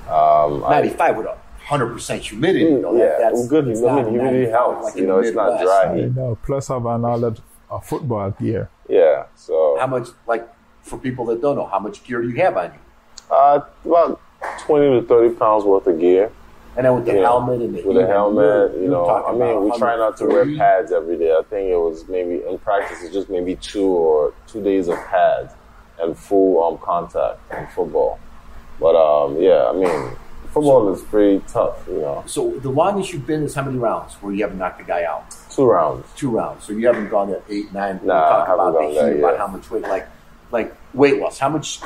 Um, 0.08 0.64
I- 0.64 0.80
95 0.80 1.16
with 1.18 1.26
a 1.26 1.36
100% 1.70 2.18
humidity. 2.18 2.64
You 2.64 2.80
know, 2.80 2.96
yeah, 2.96 3.06
that, 3.06 3.18
that's 3.34 3.46
good. 3.48 3.68
it's 3.68 3.80
I 3.82 3.86
not 4.02 4.08
humidity 4.08 4.50
helps. 4.50 4.84
like 4.86 4.96
you 4.96 5.06
know, 5.06 5.18
it's 5.18 5.34
not 5.34 5.52
Midwest. 5.52 5.64
dry 5.64 5.92
I 5.92 5.96
heat. 5.96 6.16
know. 6.16 6.36
Plus, 6.44 6.68
having 6.68 6.86
all 7.04 7.18
that 7.20 7.40
uh, 7.70 7.78
football 7.78 8.30
gear. 8.32 8.68
Yeah, 8.88 9.26
so 9.36 9.76
How 9.78 9.86
much, 9.86 10.08
like, 10.26 10.48
for 10.82 10.98
people 10.98 11.24
that 11.26 11.40
don't 11.40 11.54
know, 11.56 11.66
how 11.66 11.78
much 11.78 12.02
gear 12.02 12.20
do 12.22 12.28
you 12.28 12.36
have 12.36 12.56
on 12.56 12.72
you? 12.72 12.78
uh, 13.34 13.60
about 13.84 14.20
20 14.60 15.00
to 15.00 15.06
30 15.06 15.36
pounds 15.36 15.64
worth 15.64 15.86
of 15.86 16.00
gear. 16.00 16.32
And 16.76 16.84
then 16.86 16.94
with 16.96 17.04
the 17.04 17.14
Yeah. 17.14 17.20
helmet 17.22 17.60
and 17.60 17.74
the 17.76 17.82
with 17.82 17.96
heat, 17.96 18.02
a 18.02 18.06
helmet, 18.08 18.44
you're- 18.72 18.74
you 18.76 18.82
you're 18.82 18.90
know. 18.90 19.24
I 19.24 19.32
mean, 19.32 19.64
we 19.64 19.76
try 19.78 19.96
not 19.96 20.16
to 20.18 20.26
wear 20.26 20.44
pads 20.56 20.90
every 20.92 21.16
day. 21.16 21.30
I 21.32 21.42
think 21.50 21.68
it 21.70 21.76
was 21.76 22.08
maybe 22.08 22.42
in 22.44 22.58
practice, 22.58 23.02
it's 23.04 23.12
just 23.12 23.28
maybe 23.28 23.54
two 23.56 23.86
or 23.86 24.32
two 24.48 24.62
days 24.62 24.88
of 24.88 24.96
pads 25.06 25.52
and 26.00 26.16
full 26.16 26.62
um, 26.64 26.78
contact 26.78 27.38
in 27.56 27.66
football. 27.68 28.18
But 28.80 28.94
um, 28.96 29.36
yeah, 29.40 29.66
I 29.68 29.72
mean, 29.72 30.10
football 30.52 30.92
is 30.92 31.02
pretty 31.02 31.42
tough. 31.48 31.86
You 31.88 32.00
know, 32.00 32.24
So 32.26 32.50
the 32.58 32.70
longest 32.70 33.12
you've 33.12 33.26
been 33.26 33.42
is 33.44 33.54
how 33.54 33.62
many 33.64 33.78
rounds 33.78 34.14
where 34.14 34.32
you 34.32 34.42
haven't 34.42 34.58
knocked 34.58 34.80
a 34.80 34.84
guy 34.84 35.04
out? 35.04 35.24
two 35.50 35.66
rounds. 35.66 36.06
Two 36.16 36.30
rounds. 36.30 36.64
So 36.64 36.72
you 36.72 36.86
haven't 36.86 37.08
gone 37.08 37.28
to 37.28 37.42
eight, 37.48 37.72
nine. 37.72 38.00
Nah, 38.04 38.04
we 38.04 38.12
I 38.12 38.38
haven't 38.46 38.54
about 38.54 38.72
gone 38.72 38.88
the 38.88 38.94
there 39.00 39.12
heat, 39.14 39.18
about 39.18 39.38
how 39.38 39.46
much 39.48 39.70
weight, 39.70 39.82
like, 39.82 40.06
like 40.52 40.74
weight 40.94 41.18
loss. 41.20 41.38
How 41.38 41.48
much, 41.48 41.80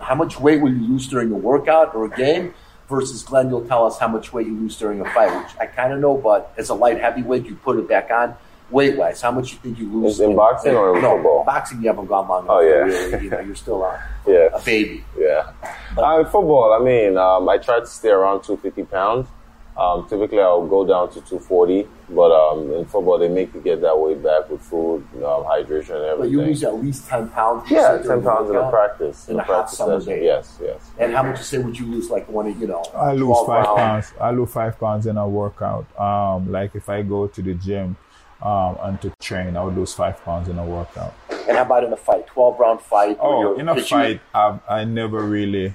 how 0.00 0.14
much 0.14 0.40
weight 0.40 0.60
will 0.62 0.72
you 0.72 0.86
lose 0.88 1.06
during 1.06 1.30
a 1.32 1.36
workout 1.36 1.94
or 1.94 2.06
a 2.06 2.10
game? 2.10 2.54
Versus 2.88 3.22
Glenn, 3.22 3.48
you'll 3.48 3.66
tell 3.66 3.86
us 3.86 3.98
how 3.98 4.08
much 4.08 4.32
weight 4.34 4.46
you 4.46 4.54
lose 4.54 4.76
during 4.76 5.00
a 5.00 5.10
fight, 5.12 5.32
which 5.42 5.56
I 5.58 5.64
kind 5.66 5.92
of 5.94 6.00
know. 6.00 6.16
But 6.18 6.52
as 6.58 6.68
a 6.68 6.74
light 6.74 7.00
heavyweight, 7.00 7.46
you 7.46 7.54
put 7.56 7.78
it 7.78 7.88
back 7.88 8.10
on. 8.10 8.36
Weight 8.74 8.96
wise, 8.98 9.20
how 9.22 9.30
much 9.30 9.52
you 9.52 9.58
think 9.58 9.78
you 9.78 9.88
lose 9.88 10.18
In- 10.18 10.30
in 10.30 10.36
boxing 10.36 10.74
or 10.74 10.96
in 10.96 11.02
no, 11.02 11.14
football? 11.14 11.44
Boxing, 11.44 11.80
you 11.80 11.86
haven't 11.88 12.06
gone 12.06 12.26
long 12.28 12.42
enough. 12.44 12.56
Oh, 12.56 12.60
yeah. 12.60 12.74
really, 12.90 13.24
you 13.24 13.30
know, 13.30 13.38
you're 13.40 13.54
still 13.54 13.80
a, 13.84 14.02
Yeah, 14.26 14.48
a 14.52 14.60
baby. 14.60 15.04
yeah. 15.16 15.52
Uh, 15.96 16.18
in 16.20 16.24
football, 16.26 16.72
I 16.78 16.84
mean, 16.84 17.16
um, 17.16 17.48
I 17.48 17.58
try 17.58 17.78
to 17.78 17.86
stay 17.86 18.08
around 18.10 18.42
250 18.42 18.82
pounds. 18.90 19.28
Um, 19.76 20.06
typically, 20.08 20.40
I'll 20.40 20.66
go 20.66 20.84
down 20.86 21.08
to 21.10 21.14
240, 21.20 21.86
but 22.10 22.30
um, 22.32 22.72
in 22.74 22.84
football, 22.84 23.18
they 23.18 23.28
make 23.28 23.52
you 23.54 23.60
get 23.60 23.80
that 23.82 23.96
weight 23.98 24.22
back 24.22 24.48
with 24.48 24.60
food, 24.62 25.04
um, 25.16 25.42
hydration, 25.50 25.96
and 25.96 26.04
everything. 26.04 26.18
But 26.20 26.30
you 26.30 26.42
lose 26.42 26.62
at 26.64 26.74
least 26.80 27.08
ten 27.08 27.28
pounds. 27.30 27.68
yeah, 27.70 27.98
10 27.98 28.22
pounds 28.22 28.50
in 28.50 28.56
a 28.56 28.70
practice. 28.70 29.28
In 29.28 29.36
a 29.36 29.38
a 29.40 29.42
hot 29.42 29.68
summer 29.70 29.98
session. 30.00 30.20
day. 30.20 30.24
Yes, 30.26 30.58
yes. 30.62 30.90
And 30.98 31.12
how 31.12 31.24
much 31.24 31.38
you 31.38 31.44
say 31.44 31.58
would 31.58 31.76
you 31.78 31.86
lose? 31.86 32.08
Like 32.08 32.28
one 32.28 32.46
of 32.46 32.56
you 32.60 32.68
know, 32.68 32.84
I 32.94 33.14
lose 33.14 33.36
five 33.46 33.64
round? 33.66 33.76
pounds. 33.78 34.12
I 34.20 34.30
lose 34.30 34.50
five 34.52 34.78
pounds 34.78 35.06
in 35.06 35.16
a 35.16 35.28
workout. 35.28 35.86
Um, 36.00 36.50
like 36.52 36.74
if 36.76 36.88
I 36.88 37.02
go 37.02 37.26
to 37.26 37.42
the 37.42 37.54
gym 37.54 37.96
um, 38.44 38.76
and 38.82 39.00
to 39.02 39.10
train, 39.20 39.56
I 39.56 39.64
would 39.64 39.74
lose 39.76 39.94
five 39.94 40.22
pounds 40.24 40.48
in 40.48 40.58
a 40.58 40.64
workout. 40.64 41.14
And 41.48 41.56
how 41.56 41.62
about 41.62 41.84
in 41.84 41.92
a 41.92 41.96
fight? 41.96 42.26
Twelve 42.26 42.58
round 42.60 42.80
fight. 42.80 43.16
Oh, 43.20 43.54
in 43.58 43.68
a 43.68 43.80
fight, 43.82 44.20
I 44.34 44.58
I 44.68 44.84
never 44.84 45.22
really 45.22 45.74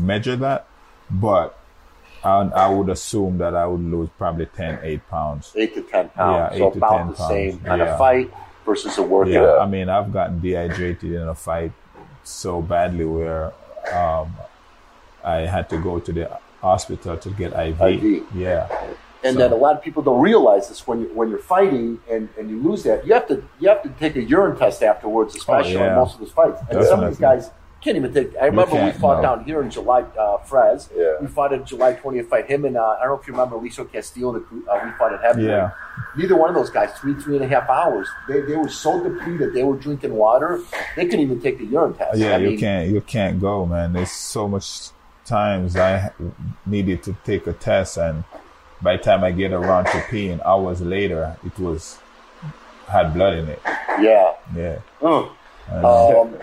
measure 0.00 0.36
that, 0.36 0.66
but 1.10 1.58
I, 2.24 2.40
I 2.40 2.68
would 2.68 2.88
assume 2.88 3.38
that 3.38 3.54
I 3.54 3.66
would 3.66 3.80
lose 3.80 4.08
probably 4.18 4.46
10, 4.46 4.80
8 4.82 5.08
pounds. 5.08 5.52
eight 5.54 5.74
to 5.74 5.82
ten 5.82 6.08
pounds. 6.08 6.52
Yeah, 6.54 6.58
so 6.58 6.66
about 6.72 6.98
10 6.98 7.06
the 7.08 7.12
pounds. 7.14 7.28
same 7.28 7.60
a 7.66 7.76
Yeah. 7.78 7.96
fight 7.96 8.34
versus 8.64 8.98
a 8.98 9.02
workout. 9.02 9.32
Yeah, 9.32 9.58
I 9.58 9.66
mean, 9.66 9.88
I've 9.88 10.12
gotten 10.12 10.40
dehydrated 10.40 11.12
in 11.12 11.28
a 11.28 11.34
fight 11.34 11.72
so 12.24 12.60
badly 12.60 13.04
where 13.04 13.52
um, 13.94 14.34
I 15.22 15.46
had 15.46 15.68
to 15.70 15.78
go 15.78 16.00
to 16.00 16.12
the 16.12 16.38
hospital 16.60 17.16
to 17.16 17.30
get 17.30 17.52
IV. 17.52 17.80
IV. 17.80 18.24
Yeah. 18.34 18.66
And 19.26 19.34
So- 19.34 19.40
then 19.40 19.52
a 19.52 19.56
lot 19.56 19.74
of 19.76 19.82
people 19.82 20.02
don't 20.02 20.20
realize 20.20 20.68
this 20.68 20.86
when 20.86 21.00
you 21.02 21.06
when 21.18 21.28
you're 21.30 21.38
fighting 21.56 21.98
and, 22.10 22.28
and 22.38 22.48
you 22.50 22.58
lose 22.62 22.82
that 22.84 23.06
you 23.06 23.12
have 23.14 23.26
to 23.28 23.42
you 23.60 23.68
have 23.68 23.82
to 23.82 23.90
take 24.00 24.16
a 24.16 24.22
urine 24.22 24.56
test 24.56 24.82
afterwards, 24.82 25.34
especially 25.36 25.76
Oh, 25.76 25.80
yeah. 25.84 25.90
on 25.90 25.96
most 25.96 26.14
of 26.14 26.20
those 26.20 26.32
fights. 26.32 26.60
And 26.70 26.84
some 26.84 27.02
of 27.02 27.08
these 27.10 27.18
guys 27.18 27.50
can't 27.82 27.96
even 27.96 28.12
think. 28.12 28.34
I 28.40 28.46
remember 28.46 28.84
we 28.84 28.90
fought 28.92 29.22
no. 29.22 29.36
down 29.36 29.44
here 29.44 29.62
in 29.62 29.70
July, 29.70 30.00
uh, 30.18 30.38
Frez. 30.38 30.88
Yeah. 30.96 31.20
We 31.20 31.26
fought 31.28 31.52
at 31.52 31.64
July 31.66 31.94
20th 31.94 32.28
fight. 32.28 32.46
Him 32.50 32.64
and 32.64 32.76
uh, 32.76 32.82
I 32.98 33.04
don't 33.04 33.10
know 33.14 33.20
if 33.20 33.26
you 33.28 33.32
remember 33.32 33.56
Liso 33.56 33.84
Castillo. 33.84 34.32
The, 34.32 34.40
uh, 34.70 34.80
we 34.84 34.90
fought 34.98 35.12
at 35.12 35.20
heavyweight. 35.22 35.50
Yeah. 35.50 35.70
Neither 36.16 36.36
one 36.36 36.48
of 36.48 36.56
those 36.56 36.70
guys, 36.70 36.90
three, 36.98 37.14
three 37.14 37.36
and 37.36 37.44
a 37.44 37.48
half 37.48 37.68
hours. 37.68 38.08
They, 38.28 38.40
they 38.40 38.56
were 38.56 38.68
so 38.68 39.02
depleted. 39.02 39.54
They 39.54 39.62
were 39.62 39.76
drinking 39.76 40.14
water. 40.14 40.62
They 40.96 41.04
couldn't 41.04 41.20
even 41.20 41.40
take 41.40 41.58
the 41.58 41.66
urine 41.66 41.94
test. 41.94 42.18
Yeah, 42.18 42.34
I 42.34 42.38
you 42.38 42.50
mean, 42.50 42.58
can't 42.58 42.90
you 42.90 43.00
can't 43.02 43.40
go, 43.40 43.66
man. 43.66 43.92
There's 43.92 44.10
so 44.10 44.48
much 44.48 44.88
times 45.24 45.76
I 45.76 46.10
needed 46.64 47.02
to 47.04 47.16
take 47.24 47.46
a 47.46 47.52
test, 47.52 47.98
and 47.98 48.24
by 48.82 48.96
the 48.96 49.02
time 49.02 49.24
I 49.24 49.30
get 49.32 49.52
around 49.52 49.84
to 49.86 49.98
peeing, 50.10 50.40
hours 50.44 50.80
later, 50.80 51.36
it 51.44 51.58
was 51.58 51.98
had 52.88 53.14
blood 53.14 53.34
in 53.34 53.48
it. 53.48 53.60
Yeah. 54.00 54.32
Yeah. 54.54 54.78
Mm. 55.00 55.30
Um, 55.72 56.36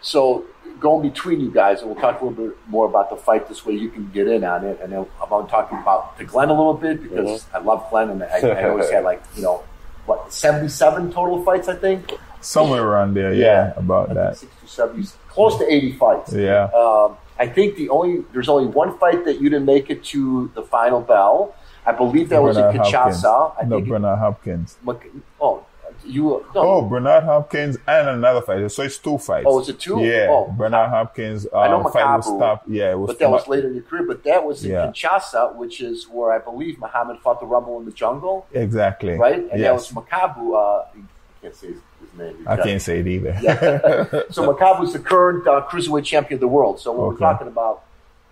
so 0.00 0.44
going 0.78 1.08
between 1.08 1.40
you 1.40 1.50
guys, 1.50 1.80
and 1.80 1.90
we'll 1.90 2.00
talk 2.00 2.20
a 2.20 2.24
little 2.24 2.46
bit 2.48 2.56
more 2.68 2.86
about 2.86 3.10
the 3.10 3.16
fight 3.16 3.48
this 3.48 3.66
way 3.66 3.74
you 3.74 3.88
can 3.90 4.08
get 4.10 4.28
in 4.28 4.44
on 4.44 4.64
it, 4.64 4.78
and 4.80 4.92
then 4.92 5.06
about 5.20 5.48
talking 5.48 5.78
about 5.78 6.16
to 6.18 6.24
Glenn 6.24 6.48
a 6.50 6.54
little 6.54 6.74
bit 6.74 7.02
because 7.02 7.46
I 7.52 7.58
love 7.58 7.88
Glenn, 7.90 8.10
and 8.10 8.22
I, 8.22 8.38
I 8.38 8.68
always 8.68 8.90
had 8.90 9.04
like 9.04 9.22
you 9.34 9.42
know 9.42 9.64
what 10.06 10.32
seventy 10.32 10.68
seven 10.68 11.10
total 11.12 11.42
fights, 11.44 11.68
I 11.68 11.74
think. 11.74 12.12
Somewhere 12.40 12.84
around 12.84 13.14
there, 13.14 13.34
yeah, 13.34 13.44
Yeah. 13.44 13.72
about 13.76 14.14
that. 14.14 14.38
think 14.38 14.52
60, 14.62 14.66
70, 14.68 15.08
close 15.28 15.58
to 15.58 15.72
eighty 15.72 15.92
fights. 15.92 16.32
Yeah. 16.32 16.64
Um, 16.66 17.16
I 17.40 17.48
think 17.48 17.76
the 17.76 17.88
only 17.88 18.24
there's 18.32 18.48
only 18.48 18.68
one 18.68 18.96
fight 18.98 19.24
that 19.24 19.40
you 19.40 19.50
didn't 19.50 19.66
make 19.66 19.90
it 19.90 20.04
to 20.04 20.50
the 20.54 20.62
final 20.62 21.00
bell. 21.00 21.54
I 21.86 21.92
believe 21.92 22.28
that 22.30 22.42
was 22.42 22.56
in 22.56 22.62
Bernard 22.64 22.86
Hopkins. 22.86 23.22
Kinshasa. 23.24 23.52
I 23.60 23.64
No, 23.64 23.76
think. 23.76 23.86
it- 23.86 23.90
Bernard 23.90 24.18
Hopkins. 24.18 24.76
Mc- 24.84 25.10
oh, 25.40 25.64
you. 26.04 26.44
No, 26.54 26.60
Oh, 26.62 26.82
Bernard 26.82 27.24
Hopkins 27.24 27.76
and 27.86 28.08
another 28.08 28.40
fight. 28.42 28.70
So 28.70 28.82
it's 28.82 28.98
two 28.98 29.18
fights. 29.18 29.46
Oh, 29.48 29.58
it's 29.58 29.68
a 29.68 29.72
two? 29.72 30.00
Yeah. 30.00 30.28
Oh. 30.30 30.54
Bernard 30.56 30.90
Hopkins. 30.90 31.46
Um, 31.46 31.58
I 31.58 31.68
know 31.68 31.82
fight 31.88 32.16
was 32.16 32.26
stopped. 32.26 32.68
Yeah, 32.68 32.92
it 32.92 32.98
was. 32.98 33.08
but 33.08 33.18
that 33.18 33.30
was 33.30 33.48
later 33.48 33.68
in 33.68 33.74
your 33.74 33.82
career. 33.82 34.04
But 34.06 34.22
that 34.24 34.44
was 34.44 34.64
in 34.64 34.70
Yeah. 34.72 34.86
Kinshasa, 34.92 35.54
which 35.56 35.80
is 35.80 36.06
where 36.08 36.30
I 36.32 36.38
believe 36.38 36.78
Muhammad 36.78 37.18
fought 37.20 37.40
the 37.40 37.46
Rumble 37.46 37.78
in 37.80 37.84
the 37.86 37.92
Jungle, 37.92 38.46
Exactly. 38.52 39.14
right? 39.18 39.44
And 39.50 39.62
that 39.62 39.72
was 39.74 39.90
Makabu. 39.90 40.54
Uh, 40.54 40.84
I 40.84 41.40
can't 41.42 41.54
say 41.54 41.66
his, 41.68 41.76
his 42.00 42.18
name. 42.18 42.46
I 42.46 42.56
can't 42.56 42.82
say 42.82 43.00
it 43.00 43.06
either. 43.06 43.36
Yeah. 43.42 44.08
so 44.30 44.52
Makabu's 44.52 44.92
the 44.92 44.98
current 45.00 45.46
uh, 45.48 45.64
cruiserweight 45.68 46.04
champion 46.04 46.34
of 46.36 46.40
the 46.40 46.48
world. 46.48 46.78
So 46.80 46.92
when 46.92 47.00
Okay. 47.00 47.12
we're 47.14 47.18
talking 47.32 47.48
about, 47.48 47.82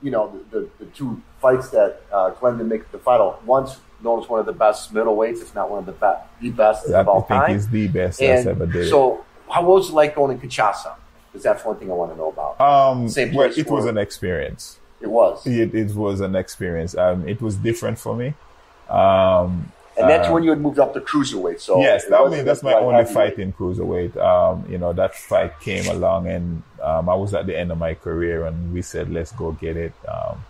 you 0.02 0.10
know, 0.10 0.32
the, 0.50 0.60
the, 0.60 0.68
the 0.80 0.84
two 0.92 1.20
fights 1.46 1.68
that 1.70 2.02
uh, 2.12 2.30
Glenn 2.30 2.54
didn't 2.58 2.68
make 2.68 2.90
the 2.90 2.98
final, 2.98 3.38
Once 3.44 3.78
known 4.02 4.22
as 4.22 4.28
one 4.28 4.40
of 4.40 4.46
the 4.46 4.52
best 4.52 4.92
middleweights, 4.92 5.40
if 5.42 5.54
not 5.54 5.70
one 5.70 5.80
of 5.80 5.86
the 5.86 5.92
best, 5.92 6.22
the 6.40 6.50
best 6.50 6.90
I 6.90 7.00
of 7.00 7.08
all 7.08 7.22
time. 7.22 7.42
I 7.42 7.46
think 7.46 7.56
he's 7.58 7.68
the 7.68 7.88
best 7.88 8.18
that's 8.18 8.46
and 8.46 8.50
ever 8.50 8.66
did. 8.66 8.90
so, 8.90 9.24
how 9.48 9.64
was 9.64 9.90
it 9.90 9.94
like 9.94 10.14
going 10.14 10.38
to 10.38 10.46
Kinshasa? 10.46 10.94
Because 11.26 11.44
that's 11.44 11.64
one 11.64 11.76
thing 11.76 11.90
I 11.90 11.94
want 11.94 12.12
to 12.12 12.18
know 12.18 12.30
about. 12.30 12.60
Um, 12.60 13.08
Same 13.08 13.32
well, 13.34 13.46
place 13.48 13.58
it 13.58 13.70
was 13.70 13.84
an 13.84 13.98
experience. 13.98 14.80
it 15.00 15.08
was, 15.08 15.46
It, 15.46 15.74
it 15.74 15.94
was 15.94 16.20
an 16.20 16.34
experience. 16.34 16.96
Um, 16.96 17.28
it 17.28 17.40
was 17.40 17.56
different 17.56 17.98
for 17.98 18.16
me. 18.16 18.34
Um, 18.88 19.72
and 19.98 20.10
that's 20.10 20.28
uh, 20.28 20.32
when 20.32 20.42
you 20.42 20.50
had 20.50 20.60
moved 20.60 20.78
up 20.78 20.92
to 20.94 21.00
cruiserweight. 21.00 21.60
So 21.60 21.80
yes, 21.80 22.04
that 22.06 22.30
mean, 22.30 22.44
that's 22.44 22.62
my 22.62 22.74
only 22.74 23.04
fight 23.06 23.38
in 23.38 23.52
cruiserweight. 23.52 24.16
Um, 24.16 24.70
you 24.70 24.78
know, 24.78 24.92
that 24.92 25.14
fight 25.14 25.58
came 25.60 25.86
along, 25.86 26.28
and 26.28 26.62
um, 26.82 27.08
I 27.08 27.14
was 27.14 27.32
at 27.32 27.46
the 27.46 27.58
end 27.58 27.72
of 27.72 27.78
my 27.78 27.94
career, 27.94 28.44
and 28.44 28.74
we 28.74 28.82
said, 28.82 29.10
"Let's 29.10 29.32
go 29.32 29.52
get 29.52 29.76
it." 29.76 29.94
Um, 30.06 30.44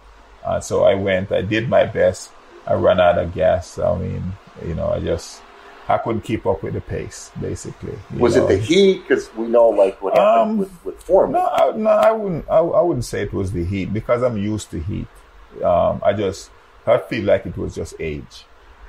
uh, 0.47 0.61
so 0.61 0.85
I 0.85 0.95
went. 0.95 1.33
I 1.33 1.43
did 1.43 1.69
my 1.69 1.85
best. 1.85 2.31
I 2.67 2.75
ran 2.75 3.00
out 3.00 3.19
of 3.19 3.35
gas. 3.35 3.79
I 3.79 3.97
mean, 3.99 4.33
you 4.67 4.75
know, 4.75 4.88
I 4.91 5.00
just 5.00 5.43
I 5.88 5.99
couldn't 5.99 6.23
keep 6.23 6.47
up 6.47 6.62
with 6.62 6.75
the 6.75 6.81
pace. 6.81 7.31
Basically, 7.41 7.99
Was 8.17 8.37
know. 8.37 8.45
it 8.45 8.49
the 8.49 8.59
heat? 8.59 9.03
Because 9.03 9.33
we 9.35 9.47
know 9.49 9.69
like 9.69 10.00
what 10.03 10.17
happened 10.17 10.50
Um, 10.53 10.59
with 10.59 10.85
with 10.85 11.03
Foreman. 11.03 11.33
No, 11.41 11.47
I, 11.47 11.76
no, 11.76 11.91
I 11.91 12.11
wouldn't. 12.12 12.49
I, 12.49 12.59
I 12.59 12.81
wouldn't 12.83 13.05
say 13.05 13.23
it 13.23 13.33
was 13.33 13.53
the 13.53 13.65
heat 13.65 13.93
because 13.93 14.23
I'm 14.23 14.37
used 14.38 14.71
to 14.71 14.81
heat. 14.81 15.09
Um, 15.62 16.00
I 16.05 16.12
just 16.12 16.50
I 16.87 16.99
feel 16.99 17.25
like 17.25 17.47
it 17.47 17.57
was 17.57 17.75
just 17.75 17.95
age. 18.00 18.45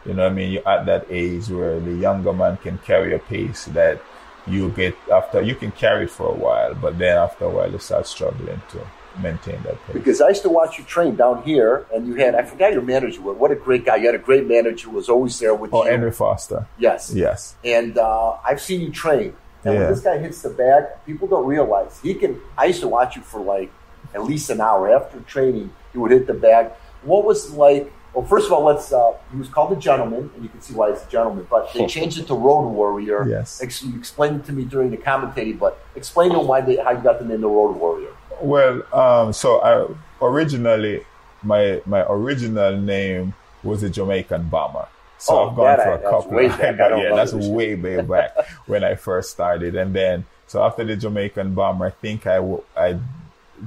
You 0.06 0.14
know 0.14 0.24
what 0.24 0.32
I 0.32 0.36
mean? 0.36 0.52
You're 0.54 0.68
at 0.70 0.86
that 0.86 1.06
age 1.10 1.50
where 1.50 1.80
the 1.80 1.94
younger 1.94 2.32
man 2.34 2.58
can 2.58 2.78
carry 2.80 3.14
a 3.14 3.20
pace 3.20 3.66
that 3.66 4.02
you 4.46 4.70
get 4.70 4.96
after 5.12 5.42
you 5.42 5.56
can 5.56 5.72
carry 5.72 6.06
it 6.06 6.10
for 6.10 6.30
a 6.30 6.34
while, 6.36 6.74
but 6.76 6.98
then 6.98 7.18
after 7.18 7.46
a 7.46 7.50
while 7.50 7.70
you 7.72 7.80
start 7.80 8.08
struggling 8.08 8.62
to 8.70 8.80
maintain 9.22 9.62
that 9.64 9.78
pace. 9.86 9.94
Because 9.94 10.22
I 10.22 10.30
used 10.30 10.42
to 10.44 10.50
watch 10.50 10.78
you 10.78 10.84
train 10.84 11.16
down 11.16 11.44
here, 11.44 11.86
and 11.94 12.08
you 12.08 12.16
had 12.16 12.36
I 12.36 12.44
forgot 12.44 12.74
your 12.74 12.82
manager. 12.82 13.22
What 13.22 13.38
what 13.38 13.52
a 13.52 13.56
great 13.56 13.86
guy! 13.86 13.98
You 13.98 14.06
had 14.08 14.16
a 14.16 14.20
great 14.30 14.48
manager 14.48 14.90
who 14.90 14.96
was 14.96 15.10
always 15.10 15.38
there 15.40 15.54
with 15.56 15.74
Oh, 15.74 15.84
you. 15.84 15.92
Henry 15.92 16.12
Foster. 16.12 16.68
Yes. 16.78 17.12
Yes. 17.14 17.56
And 17.64 17.98
uh, 17.98 18.38
I've 18.46 18.62
seen 18.62 18.82
you 18.82 18.92
train. 18.92 19.36
And 19.64 19.74
Yeah. 19.74 19.80
when 19.82 19.90
this 19.90 20.02
guy 20.02 20.18
hits 20.20 20.42
the 20.42 20.50
bag, 20.50 20.86
people 21.06 21.28
don't 21.28 21.46
realize 21.46 22.00
he 22.02 22.14
can. 22.14 22.40
I 22.58 22.66
used 22.66 22.82
to 22.82 22.88
watch 22.88 23.16
you 23.16 23.22
for 23.22 23.40
like 23.42 23.72
at 24.14 24.24
least 24.24 24.50
an 24.50 24.62
hour 24.62 24.90
after 24.96 25.20
training. 25.22 25.72
He 25.92 25.98
would 25.98 26.12
hit 26.12 26.28
the 26.28 26.34
bag. 26.34 26.72
What 27.04 27.26
was 27.26 27.52
like? 27.54 27.92
Well, 28.14 28.26
first 28.26 28.48
of 28.48 28.54
all, 28.54 28.64
let's. 28.64 28.92
Uh, 28.92 29.14
he 29.32 29.38
was 29.38 29.48
called 29.50 29.72
a 29.74 29.76
gentleman, 29.76 30.32
and 30.34 30.42
you 30.44 30.50
can 30.50 30.62
see 30.62 30.74
why 30.74 30.90
he's 30.92 31.04
a 31.04 31.10
gentleman. 31.10 31.46
But 31.50 31.72
they 31.74 31.86
changed 31.86 32.18
it 32.18 32.26
to 32.28 32.34
Road 32.34 32.70
Warrior. 32.70 33.28
Yes. 33.30 33.62
Ex- 33.62 33.84
you 33.84 33.96
explained 33.98 34.42
it 34.42 34.46
to 34.46 34.54
me 34.54 34.64
during 34.64 34.90
the 34.90 34.98
commentary, 34.98 35.54
but 35.54 35.78
explain 35.96 36.32
to 36.32 36.40
him 36.40 36.48
why 36.48 36.62
they, 36.62 36.78
how 36.78 36.92
you 36.92 37.00
got 37.04 37.20
the 37.20 37.26
name 37.26 37.42
the 37.42 37.48
Road 37.50 37.76
Warrior. 37.78 38.10
Well, 38.42 38.84
um, 38.94 39.34
so 39.34 39.62
I 39.62 40.26
originally 40.26 41.06
my 41.44 41.82
my 41.86 42.06
original 42.10 42.78
name 42.78 43.34
was 43.64 43.84
a 43.84 43.90
Jamaican 43.90 44.50
bomber. 44.50 44.88
So 45.18 45.36
Oh, 45.36 45.50
I've 45.50 45.56
gone 45.56 45.78
for 45.78 45.94
a 45.94 46.00
couple. 46.00 46.40
of, 46.40 46.58
back. 46.58 46.80
I 46.80 47.02
yeah, 47.02 47.16
that's 47.16 47.34
way 47.34 47.76
way 47.76 48.02
back 48.02 48.32
when 48.68 48.84
I 48.84 48.96
first 48.96 49.32
started, 49.32 49.76
and 49.76 49.94
then 49.94 50.26
so 50.46 50.64
after 50.64 50.84
the 50.84 50.96
Jamaican 50.96 51.54
bomber, 51.54 51.88
I 51.88 51.90
think 51.90 52.28
I 52.28 52.38
I 52.76 53.00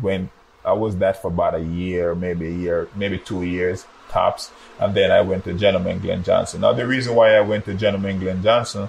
went. 0.00 0.30
I 0.64 0.74
was 0.74 0.96
that 0.98 1.20
for 1.22 1.28
about 1.28 1.54
a 1.54 1.62
year, 1.62 2.14
maybe 2.14 2.46
a 2.46 2.50
year, 2.50 2.88
maybe 2.94 3.18
two 3.18 3.42
years 3.42 3.86
tops, 4.10 4.50
and 4.78 4.94
then 4.94 5.10
I 5.10 5.22
went 5.22 5.44
to 5.44 5.54
Gentleman 5.54 6.00
Glenn 6.00 6.22
Johnson. 6.22 6.60
Now 6.60 6.72
the 6.72 6.86
reason 6.86 7.14
why 7.14 7.34
I 7.34 7.40
went 7.40 7.64
to 7.64 7.74
Gentleman 7.74 8.18
Glenn 8.20 8.42
Johnson, 8.42 8.88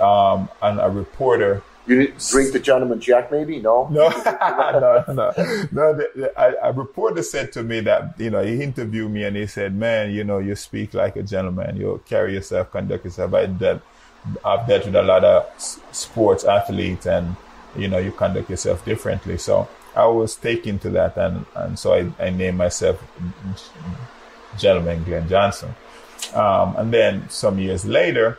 um, 0.00 0.48
and 0.60 0.78
a 0.80 0.90
reporter 0.90 1.62
You 1.86 2.00
didn't 2.00 2.28
drink 2.30 2.52
the 2.52 2.58
gentleman 2.58 3.00
Jack, 3.00 3.30
maybe? 3.30 3.60
No. 3.60 3.86
no, 3.90 4.08
no, 4.18 5.04
no, 5.08 5.32
no. 5.70 5.94
The, 5.94 6.10
the, 6.16 6.32
a, 6.36 6.70
a 6.70 6.72
reporter 6.72 7.22
said 7.22 7.52
to 7.52 7.62
me 7.62 7.80
that 7.80 8.18
you 8.18 8.30
know 8.30 8.42
he 8.42 8.60
interviewed 8.62 9.10
me 9.10 9.22
and 9.22 9.36
he 9.36 9.46
said, 9.46 9.74
"Man, 9.74 10.10
you 10.10 10.24
know, 10.24 10.38
you 10.38 10.56
speak 10.56 10.94
like 10.94 11.14
a 11.16 11.22
gentleman. 11.22 11.76
You 11.76 12.02
carry 12.06 12.34
yourself, 12.34 12.72
conduct 12.72 13.04
yourself. 13.04 13.34
I 13.34 13.46
dealt, 13.46 13.82
I've 14.44 14.66
dealt 14.66 14.86
with 14.86 14.96
a 14.96 15.02
lot 15.02 15.22
of 15.24 15.46
sports 15.92 16.44
athletes, 16.44 17.06
and 17.06 17.36
you 17.76 17.86
know, 17.86 17.98
you 17.98 18.10
conduct 18.10 18.50
yourself 18.50 18.84
differently." 18.84 19.38
So 19.38 19.68
I 19.94 20.06
was 20.06 20.34
taken 20.34 20.80
to 20.80 20.90
that, 20.90 21.16
and 21.16 21.46
and 21.54 21.78
so 21.78 21.94
I, 21.94 22.10
I 22.18 22.30
named 22.30 22.58
myself 22.58 23.00
Gentleman 24.58 25.04
Glenn 25.04 25.28
Johnson. 25.28 25.74
Um, 26.34 26.74
and 26.76 26.92
then 26.92 27.28
some 27.28 27.60
years 27.60 27.84
later, 27.84 28.38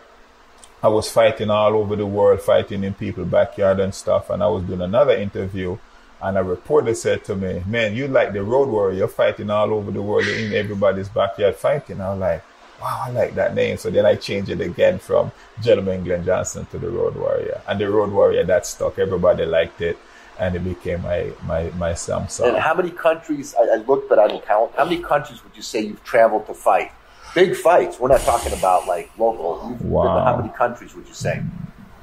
I 0.81 0.89
was 0.89 1.09
fighting 1.09 1.49
all 1.49 1.75
over 1.75 1.95
the 1.95 2.05
world, 2.05 2.41
fighting 2.41 2.83
in 2.83 2.93
people's 2.93 3.29
backyard 3.29 3.79
and 3.79 3.93
stuff. 3.93 4.29
And 4.29 4.43
I 4.43 4.47
was 4.47 4.63
doing 4.63 4.81
another 4.81 5.13
interview, 5.13 5.77
and 6.21 6.37
a 6.37 6.43
reporter 6.43 6.93
said 6.93 7.23
to 7.25 7.35
me, 7.35 7.63
"Man, 7.65 7.95
you 7.95 8.07
like 8.07 8.33
the 8.33 8.43
Road 8.43 8.69
Warrior? 8.69 8.97
You're 8.97 9.07
fighting 9.07 9.49
all 9.49 9.73
over 9.73 9.91
the 9.91 10.01
world, 10.01 10.25
you're 10.25 10.37
in 10.37 10.53
everybody's 10.53 11.09
backyard 11.09 11.55
fighting." 11.55 11.99
I 11.99 12.11
was 12.11 12.19
like, 12.19 12.43
"Wow, 12.79 13.03
I 13.07 13.09
like 13.09 13.35
that 13.35 13.55
name." 13.55 13.77
So 13.77 13.89
then 13.89 14.05
I 14.05 14.15
changed 14.15 14.51
it 14.51 14.61
again 14.61 14.99
from 14.99 15.31
Gentleman 15.61 16.03
Glenn 16.03 16.23
Johnson 16.23 16.67
to 16.71 16.77
the 16.77 16.89
Road 16.89 17.15
Warrior, 17.15 17.61
and 17.67 17.79
the 17.79 17.89
Road 17.89 18.11
Warrior 18.11 18.43
that 18.45 18.65
stuck. 18.67 18.99
Everybody 18.99 19.45
liked 19.45 19.81
it, 19.81 19.97
and 20.39 20.55
it 20.55 20.63
became 20.63 21.01
my 21.01 21.31
my 21.47 21.71
my 21.75 21.93
Samsung. 21.93 22.49
And 22.49 22.57
how 22.57 22.75
many 22.75 22.91
countries? 22.91 23.55
I, 23.59 23.63
I 23.63 23.75
looked, 23.77 24.09
but 24.09 24.19
I 24.19 24.27
didn't 24.27 24.45
count. 24.45 24.73
How 24.75 24.85
many 24.85 25.01
countries 25.01 25.43
would 25.43 25.55
you 25.55 25.63
say 25.63 25.81
you've 25.81 26.03
traveled 26.03 26.45
to 26.47 26.53
fight? 26.53 26.91
Big 27.37 27.55
fights. 27.55 27.99
We're 27.99 28.07
not 28.07 28.21
talking 28.21 28.51
about 28.51 28.87
like 28.87 29.11
local. 29.15 29.59
To 29.77 29.83
Wow. 29.83 30.23
how 30.25 30.37
many 30.37 30.49
countries 30.49 30.95
would 30.95 31.07
you 31.07 31.13
say? 31.13 31.43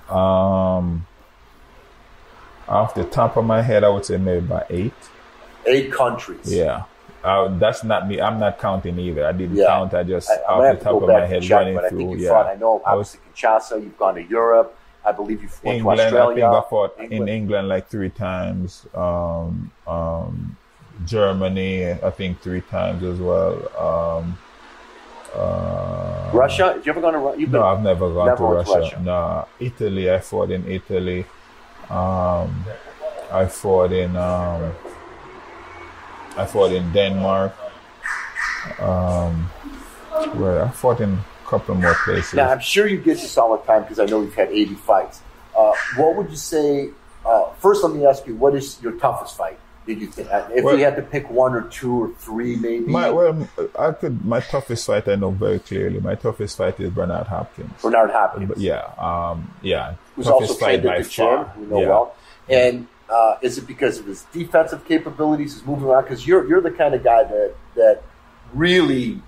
Um, 0.09 1.07
off 2.69 2.95
the 2.95 3.03
top 3.03 3.37
of 3.37 3.45
my 3.45 3.61
head, 3.61 3.83
I 3.83 3.89
would 3.89 4.05
say 4.05 4.17
maybe 4.17 4.39
about 4.47 4.67
eight. 4.71 4.95
Eight 5.67 5.91
countries. 5.93 6.55
Yeah. 6.55 6.85
Uh, 7.25 7.49
that's 7.59 7.83
not 7.83 8.07
me. 8.07 8.21
I'm 8.21 8.39
not 8.39 8.61
counting 8.61 8.97
either. 9.01 9.27
I 9.27 9.33
didn't 9.33 9.57
Yeah. 9.57 9.67
count. 9.67 9.93
I 9.93 10.05
just 10.05 10.31
I, 10.31 10.37
off 10.53 10.79
the 10.79 10.85
top 10.85 10.93
go 11.01 11.03
of 11.03 11.09
my 11.09 11.27
head 11.27 11.43
check, 11.43 11.59
running 11.59 11.79
I 11.81 11.89
through. 11.89 11.99
think 11.99 12.21
yeah. 12.21 12.29
fought. 12.29 12.47
I 12.47 12.55
know 12.55 12.81
I 12.87 12.95
was 12.95 13.17
Kinshasa. 13.35 13.83
You've 13.83 13.99
gone 13.99 14.15
to 14.15 14.23
Europe. 14.23 14.77
I 15.05 15.11
believe 15.11 15.43
you've 15.43 15.65
went 15.65 15.79
England. 15.79 15.99
to 15.99 16.23
I 16.23 16.27
think 16.35 16.45
I 16.45 16.63
fought 16.71 16.97
in 16.99 17.11
England. 17.11 17.29
England 17.31 17.69
like 17.69 17.89
three 17.89 18.11
times. 18.11 18.87
Um, 18.95 19.73
um, 19.89 20.57
Germany, 21.05 21.91
I 21.91 22.11
think 22.11 22.41
three 22.41 22.61
times 22.61 23.03
as 23.03 23.19
well. 23.19 23.55
Um, 23.77 24.39
uh, 25.35 26.31
Russia. 26.33 26.75
Did 26.77 26.87
you 26.87 26.93
ever 26.93 27.01
gone 27.01 27.13
to 27.15 27.19
Russia? 27.19 27.47
No, 27.47 27.63
I've 27.65 27.83
never 27.83 28.13
gone 28.13 28.27
Never 28.27 28.39
to 28.39 28.45
Russia. 28.45 28.79
Russia. 28.79 29.01
No, 29.03 29.49
Italy. 29.61 30.11
I 30.11 30.19
fought 30.21 30.51
in 30.51 30.71
Italy. 30.71 31.27
Um, 31.91 32.65
I 33.31 33.47
fought 33.47 33.93
in. 33.93 34.17
Um, 34.17 34.73
I 36.37 36.47
fought 36.47 36.73
in 36.73 36.93
Denmark. 36.93 37.55
Um, 38.81 39.51
where 40.35 40.65
I 40.65 40.71
fought 40.71 41.01
in 41.01 41.13
a 41.13 41.49
couple 41.49 41.75
more 41.75 41.95
places. 42.05 42.35
Now, 42.35 42.51
I'm 42.51 42.61
sure 42.61 42.87
you 42.87 42.99
get 42.99 43.19
this 43.19 43.37
all 43.37 43.57
the 43.57 43.63
time 43.65 43.83
because 43.83 43.99
I 43.99 44.07
know 44.07 44.23
you've 44.23 44.35
had 44.35 44.49
80 44.49 44.75
fights. 44.75 45.21
Uh, 45.57 45.73
what 45.97 46.17
would 46.17 46.31
you 46.31 46.37
say? 46.37 46.91
Uh, 47.27 47.51
first, 47.59 47.85
let 47.85 47.95
me 47.95 48.07
ask 48.07 48.27
you, 48.27 48.35
what 48.37 48.55
is 48.55 48.81
your 48.83 48.93
toughest 48.93 49.37
fight? 49.37 49.59
Did 49.87 50.01
you 50.01 50.07
think? 50.07 50.31
Uh, 50.33 50.47
if 50.55 50.65
Well- 50.65 50.79
you 50.79 50.85
had 50.85 50.97
to 50.97 51.03
pick 51.03 51.31
one 51.31 51.55
or 51.55 51.63
two 51.63 52.05
or 52.05 52.09
three, 52.19 52.57
maybe. 52.57 52.87
My 52.87 53.11
well, 53.11 53.47
I 53.79 53.93
could. 53.93 54.25
My 54.25 54.41
toughest 54.41 54.87
fight 54.87 55.07
I 55.09 55.17
know 55.17 55.31
very 55.31 55.59
clearly. 55.59 56.01
My 56.01 56.15
toughest 56.15 56.57
fight 56.57 56.79
is 56.81 56.91
Bernard 56.91 57.27
Hopkins. 57.27 57.71
Bernard 57.83 58.11
Hopkins, 58.11 58.53
yeah, 58.57 58.83
um, 58.99 59.51
yeah. 59.63 59.95
who's 60.17 60.27
toughest 60.27 60.53
also 60.53 60.65
trained 60.65 60.85
at 60.87 60.91
by 60.97 61.03
the 61.03 61.09
gym, 61.09 61.45
we 61.59 61.67
know 61.67 61.81
Yeah. 61.81 61.89
well. 61.89 62.15
And 62.49 62.87
uh, 63.11 63.37
is 63.43 63.59
it 63.59 63.67
because 63.67 63.99
of 63.99 64.07
his 64.07 64.23
defensive 64.33 64.85
capabilities, 64.87 65.55
his 65.55 65.65
moving 65.67 65.85
around? 65.87 66.05
Because 66.05 66.27
you're 66.27 66.47
you're 66.49 66.61
the 66.63 66.71
kind 66.71 66.95
of 66.95 67.05
guy 67.05 67.25
that 67.25 67.55
that 67.75 68.03
really 68.53 69.21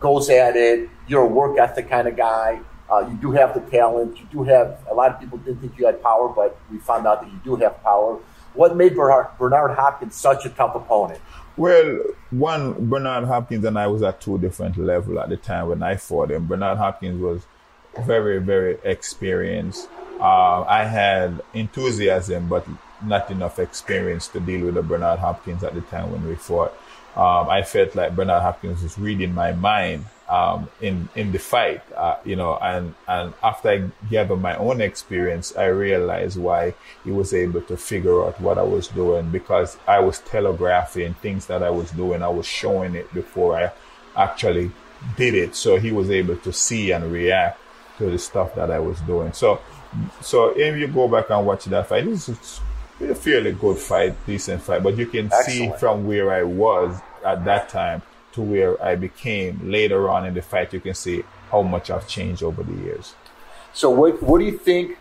goes 0.00 0.30
at 0.30 0.56
it. 0.56 0.88
You're 1.06 1.22
a 1.22 1.26
work 1.26 1.58
ethic 1.58 1.88
kind 1.90 2.08
of 2.08 2.16
guy. 2.16 2.60
Uh, 2.90 3.00
you 3.00 3.16
do 3.18 3.32
have 3.32 3.52
the 3.52 3.60
talent. 3.70 4.18
You 4.18 4.26
do 4.32 4.42
have. 4.44 4.78
A 4.90 4.94
lot 4.94 5.10
of 5.10 5.20
people 5.20 5.36
didn't 5.38 5.60
think 5.60 5.78
you 5.78 5.84
had 5.86 6.02
power, 6.02 6.28
but 6.28 6.56
we 6.70 6.78
found 6.78 7.06
out 7.06 7.20
that 7.20 7.30
you 7.30 7.38
do 7.44 7.56
have 7.56 7.82
power. 7.82 8.18
What 8.54 8.76
made 8.76 8.96
Bernard, 8.96 9.28
Bernard 9.38 9.76
Hopkins 9.76 10.14
such 10.14 10.46
a 10.46 10.50
tough 10.50 10.74
opponent? 10.74 11.20
Well, 11.56 12.00
one 12.30 12.88
Bernard 12.88 13.24
Hopkins 13.24 13.64
and 13.64 13.78
I 13.78 13.86
was 13.86 14.02
at 14.02 14.20
two 14.20 14.38
different 14.38 14.76
levels 14.76 15.18
at 15.18 15.28
the 15.28 15.36
time 15.36 15.68
when 15.68 15.82
I 15.82 15.96
fought 15.96 16.30
him. 16.30 16.46
Bernard 16.46 16.78
Hopkins 16.78 17.20
was 17.20 17.46
very, 18.04 18.38
very 18.38 18.78
experienced. 18.84 19.88
Uh, 20.20 20.62
I 20.62 20.84
had 20.84 21.40
enthusiasm, 21.54 22.48
but 22.48 22.66
not 23.04 23.30
enough 23.30 23.58
experience 23.58 24.28
to 24.28 24.40
deal 24.40 24.66
with 24.66 24.74
the 24.74 24.82
Bernard 24.82 25.20
Hopkins 25.20 25.62
at 25.62 25.74
the 25.74 25.80
time 25.82 26.10
when 26.10 26.26
we 26.26 26.34
fought. 26.34 26.72
Um, 27.16 27.48
I 27.48 27.62
felt 27.62 27.94
like 27.94 28.14
Bernard 28.14 28.42
Hopkins 28.42 28.82
was 28.82 28.98
reading 28.98 29.34
my 29.34 29.52
mind 29.52 30.04
um, 30.28 30.68
in 30.80 31.08
in 31.14 31.32
the 31.32 31.38
fight, 31.38 31.82
uh, 31.96 32.16
you 32.24 32.36
know. 32.36 32.56
And 32.58 32.94
and 33.06 33.32
after 33.42 33.68
I 33.70 33.90
gathered 34.10 34.40
my 34.40 34.56
own 34.56 34.80
experience, 34.80 35.56
I 35.56 35.66
realized 35.66 36.38
why 36.38 36.74
he 37.04 37.10
was 37.10 37.32
able 37.32 37.62
to 37.62 37.76
figure 37.76 38.24
out 38.24 38.40
what 38.40 38.58
I 38.58 38.62
was 38.62 38.88
doing 38.88 39.30
because 39.30 39.78
I 39.86 40.00
was 40.00 40.20
telegraphing 40.20 41.14
things 41.14 41.46
that 41.46 41.62
I 41.62 41.70
was 41.70 41.90
doing. 41.92 42.22
I 42.22 42.28
was 42.28 42.46
showing 42.46 42.94
it 42.94 43.12
before 43.14 43.56
I 43.56 43.72
actually 44.16 44.70
did 45.16 45.34
it, 45.34 45.54
so 45.54 45.76
he 45.76 45.92
was 45.92 46.10
able 46.10 46.36
to 46.36 46.52
see 46.52 46.90
and 46.90 47.10
react 47.10 47.58
to 47.98 48.10
the 48.10 48.18
stuff 48.18 48.54
that 48.54 48.70
I 48.70 48.78
was 48.78 49.00
doing. 49.02 49.32
So, 49.32 49.60
so 50.20 50.50
if 50.56 50.76
you 50.76 50.88
go 50.88 51.08
back 51.08 51.30
and 51.30 51.46
watch 51.46 51.64
that 51.66 51.88
fight, 51.88 52.04
this 52.04 52.28
is 52.28 52.60
a 53.00 53.14
fairly 53.14 53.52
good 53.52 53.78
fight, 53.78 54.14
decent 54.26 54.62
fight. 54.62 54.82
But 54.82 54.96
you 54.96 55.06
can 55.06 55.30
see 55.44 55.72
from 55.78 56.06
where 56.06 56.32
I 56.32 56.42
was 56.42 57.00
at 57.24 57.44
that 57.44 57.68
time 57.68 58.02
to 58.38 58.42
where 58.42 58.80
I 58.82 58.94
became 58.94 59.60
later 59.70 60.08
on 60.08 60.24
in 60.24 60.32
the 60.34 60.42
fight, 60.42 60.72
you 60.72 60.80
can 60.80 60.94
see 60.94 61.24
how 61.50 61.62
much 61.62 61.90
I've 61.90 62.06
changed 62.06 62.42
over 62.44 62.62
the 62.62 62.76
years. 62.86 63.14
So 63.74 63.90
what 63.90 64.22
what 64.22 64.38
do 64.38 64.44
you 64.44 64.56
think? 64.58 64.96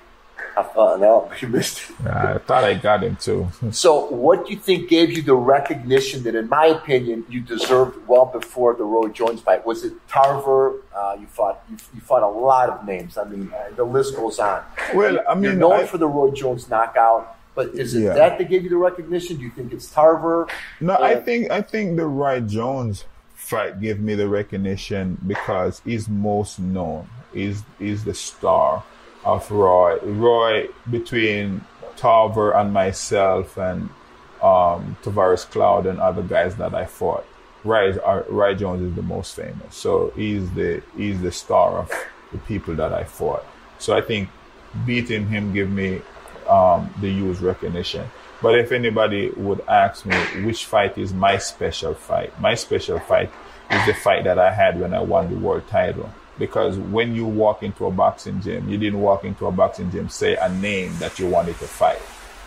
Uh, 0.58 0.98
no, 1.00 1.30
you 1.40 1.48
missed 1.48 1.78
it. 1.92 2.08
I 2.08 2.40
thought 2.40 2.64
I 2.64 2.74
got 2.74 3.04
him 3.04 3.16
too. 3.28 3.48
So, 3.72 3.90
what 4.26 4.46
do 4.46 4.54
you 4.54 4.58
think 4.68 4.90
gave 4.90 5.10
you 5.16 5.22
the 5.22 5.36
recognition 5.36 6.24
that, 6.24 6.34
in 6.36 6.48
my 6.50 6.66
opinion, 6.80 7.26
you 7.30 7.42
deserved 7.42 7.96
well 8.08 8.26
before 8.26 8.74
the 8.76 8.84
Roy 8.84 9.08
Jones 9.10 9.42
fight? 9.42 9.66
Was 9.72 9.84
it 9.88 9.94
Tarver? 10.08 10.82
Uh, 10.96 11.16
you 11.22 11.28
fought 11.28 11.64
you, 11.70 11.78
you 11.96 12.02
fought 12.02 12.24
a 12.24 12.34
lot 12.50 12.70
of 12.74 12.86
names. 12.86 13.18
I 13.18 13.26
mean, 13.26 13.52
uh, 13.54 13.76
the 13.76 13.84
list 13.84 14.16
goes 14.16 14.40
on. 14.40 14.64
Well, 14.96 15.20
I 15.20 15.34
You're 15.34 15.36
mean, 15.54 15.60
known 15.60 15.82
I- 15.82 15.86
for 15.92 16.00
the 16.00 16.08
Roy 16.08 16.32
Jones 16.32 16.64
knockout, 16.70 17.36
but 17.58 17.68
is 17.84 17.94
it 17.94 18.02
Yeah. 18.04 18.14
that 18.20 18.38
that 18.40 18.50
gave 18.50 18.64
you 18.66 18.70
the 18.76 18.82
recognition? 18.90 19.38
Do 19.38 19.44
you 19.44 19.52
think 19.58 19.74
it's 19.74 19.88
Tarver? 19.92 20.48
No, 20.82 20.94
I 21.10 21.14
Uh, 21.16 21.22
think 21.28 21.52
I 21.60 21.62
think 21.62 21.98
the 22.02 22.06
Roy 22.08 22.40
Jones 22.42 23.06
fight 23.48 23.80
gave 23.80 24.00
me 24.02 24.14
the 24.14 24.28
recognition 24.28 25.18
because 25.26 25.82
he's 25.86 26.10
most 26.10 26.60
known. 26.60 27.08
He's 27.34 27.64
he's 27.80 28.04
the 28.04 28.14
star 28.14 28.84
of 29.24 29.50
Roy. 29.50 29.98
Roy 30.04 30.68
between 30.92 31.62
Tarver 31.96 32.52
and 32.54 32.74
myself 32.74 33.58
and 33.58 33.90
um, 34.42 34.98
Tavoris 35.02 35.50
Cloud 35.50 35.86
and 35.86 36.00
other 36.00 36.24
guys 36.24 36.58
that 36.58 36.76
I 36.76 36.86
fought. 36.86 37.26
Roy, 37.64 37.94
uh, 37.98 38.24
Roy 38.30 38.54
Jones 38.54 38.84
is 38.84 38.96
the 38.96 39.02
most 39.02 39.36
famous, 39.36 39.76
so 39.76 40.12
he's 40.16 40.52
the 40.52 40.84
he's 40.98 41.22
the 41.22 41.32
star 41.32 41.80
of 41.80 41.92
the 42.34 42.38
people 42.40 42.76
that 42.76 42.94
I 42.94 43.06
fought. 43.06 43.46
So 43.80 43.96
I 43.96 44.02
think 44.02 44.30
beating 44.86 45.26
him 45.28 45.54
give 45.54 45.70
me 45.70 46.02
um, 46.50 46.94
the 47.00 47.10
huge 47.10 47.40
recognition. 47.40 48.06
But 48.42 48.60
if 48.60 48.72
anybody 48.72 49.30
would 49.32 49.62
ask 49.68 50.06
me 50.06 50.16
which 50.44 50.66
fight 50.66 50.98
is 50.98 51.14
my 51.14 51.38
special 51.38 51.94
fight, 51.94 52.40
my 52.40 52.56
special 52.56 53.00
fight 53.00 53.32
is 53.72 53.86
the 53.86 53.94
fight 53.94 54.24
that 54.26 54.38
I 54.38 54.54
had 54.54 54.80
when 54.80 54.94
I 54.94 55.02
won 55.02 55.30
the 55.30 55.38
world 55.38 55.68
title. 55.68 56.10
Because 56.38 56.78
when 56.78 57.16
you 57.16 57.26
walk 57.26 57.64
into 57.64 57.88
a 57.88 57.92
boxing 57.92 58.42
gym, 58.42 58.70
you 58.70 58.78
didn't 58.78 59.02
walk 59.02 59.24
into 59.24 59.48
a 59.48 59.52
boxing 59.52 59.90
gym 59.90 60.08
say 60.08 60.36
a 60.36 60.50
name 60.50 60.96
that 61.00 61.18
you 61.18 61.28
wanted 61.28 61.58
to 61.58 61.66
fight. 61.66 62.00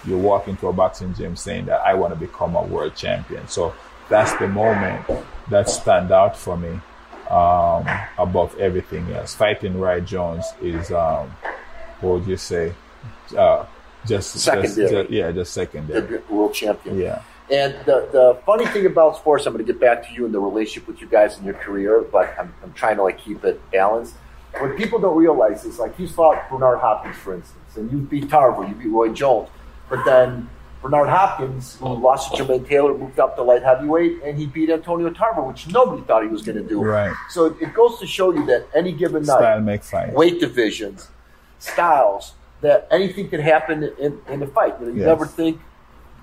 You 0.05 0.17
walk 0.17 0.47
into 0.47 0.69
a 0.69 0.73
boxing 0.73 1.12
gym 1.14 1.35
saying 1.35 1.67
that 1.67 1.81
I 1.81 1.95
want 1.95 2.14
to 2.14 2.19
become 2.19 2.55
a 2.55 2.62
world 2.62 2.95
champion. 2.95 3.49
So 3.49 3.75
that's 4.09 4.33
the 4.35 4.47
moment 4.47 5.05
that 5.51 5.69
stand 5.69 6.12
out 6.12 6.37
for 6.37 6.57
me 6.57 6.81
um, 7.29 7.87
above 8.17 8.57
everything 8.59 9.11
else. 9.12 9.35
Fighting 9.35 9.79
Roy 9.79 10.01
Jones 10.01 10.47
is, 10.62 10.93
um, 10.93 11.31
what 12.01 12.21
would 12.21 12.27
you 12.27 12.37
say? 12.37 12.75
Uh, 13.37 13.67
just 14.07 14.33
Secondary. 14.33 14.91
Just, 14.91 15.11
yeah, 15.11 15.31
just 15.33 15.53
secondary. 15.53 16.19
World 16.29 16.55
champion. 16.55 16.99
Yeah. 16.99 17.23
And 17.51 17.75
the, 17.85 18.09
the 18.13 18.39
funny 18.47 18.65
thing 18.67 18.87
about 18.87 19.17
sports, 19.17 19.45
I'm 19.45 19.53
going 19.53 19.67
to 19.67 19.73
get 19.73 19.81
back 19.81 20.07
to 20.07 20.15
you 20.15 20.25
and 20.25 20.33
the 20.33 20.39
relationship 20.39 20.87
with 20.87 21.01
you 21.01 21.09
guys 21.09 21.37
in 21.39 21.45
your 21.45 21.55
career, 21.55 22.01
but 22.01 22.33
I'm, 22.39 22.55
I'm 22.63 22.73
trying 22.75 22.97
to 22.97 23.03
like 23.03 23.19
keep 23.19 23.45
it 23.45 23.61
balanced. 23.73 24.15
What 24.59 24.77
people 24.77 25.01
don't 25.01 25.17
realize 25.17 25.65
is 25.65 25.79
like 25.79 25.99
you 25.99 26.07
fought 26.07 26.49
Bernard 26.49 26.79
Hopkins, 26.79 27.17
for 27.17 27.35
instance, 27.35 27.77
and 27.77 27.91
you 27.91 27.99
beat 27.99 28.31
Tarver, 28.31 28.67
you 28.69 28.75
beat 28.75 28.89
Roy 28.89 29.13
Jones, 29.13 29.49
but 29.89 30.05
then 30.05 30.49
Bernard 30.83 31.09
Hopkins, 31.09 31.77
who 31.77 31.89
lost 31.89 32.35
to 32.35 32.43
Jermaine 32.43 32.67
Taylor, 32.67 32.97
moved 32.97 33.19
up 33.19 33.37
to 33.37 33.43
light 33.43 33.63
heavyweight, 33.63 34.23
and 34.25 34.39
he 34.39 34.47
beat 34.47 34.71
Antonio 34.71 35.11
Tarver, 35.11 35.43
which 35.43 35.69
nobody 35.69 36.03
thought 36.03 36.23
he 36.23 36.29
was 36.29 36.43
going 36.43 36.57
to 36.57 36.65
do. 36.65 36.83
Right. 36.83 37.15
So 37.31 37.47
it 37.61 37.75
goes 37.75 37.99
to 37.99 38.07
show 38.07 38.33
you 38.33 38.47
that 38.47 38.67
any 38.75 38.93
given 38.93 39.25
night, 39.25 39.39
Style 39.39 39.79
fight. 40.07 40.15
weight 40.15 40.41
divisions, 40.41 41.09
styles, 41.59 42.33
that 42.61 42.87
anything 42.90 43.29
can 43.29 43.40
happen 43.40 43.85
in, 43.99 44.20
in 44.29 44.42
a 44.42 44.46
fight. 44.46 44.75
You, 44.81 44.87
know, 44.87 44.92
you 44.92 44.99
Yes. 45.01 45.07
never 45.07 45.27
think 45.27 45.61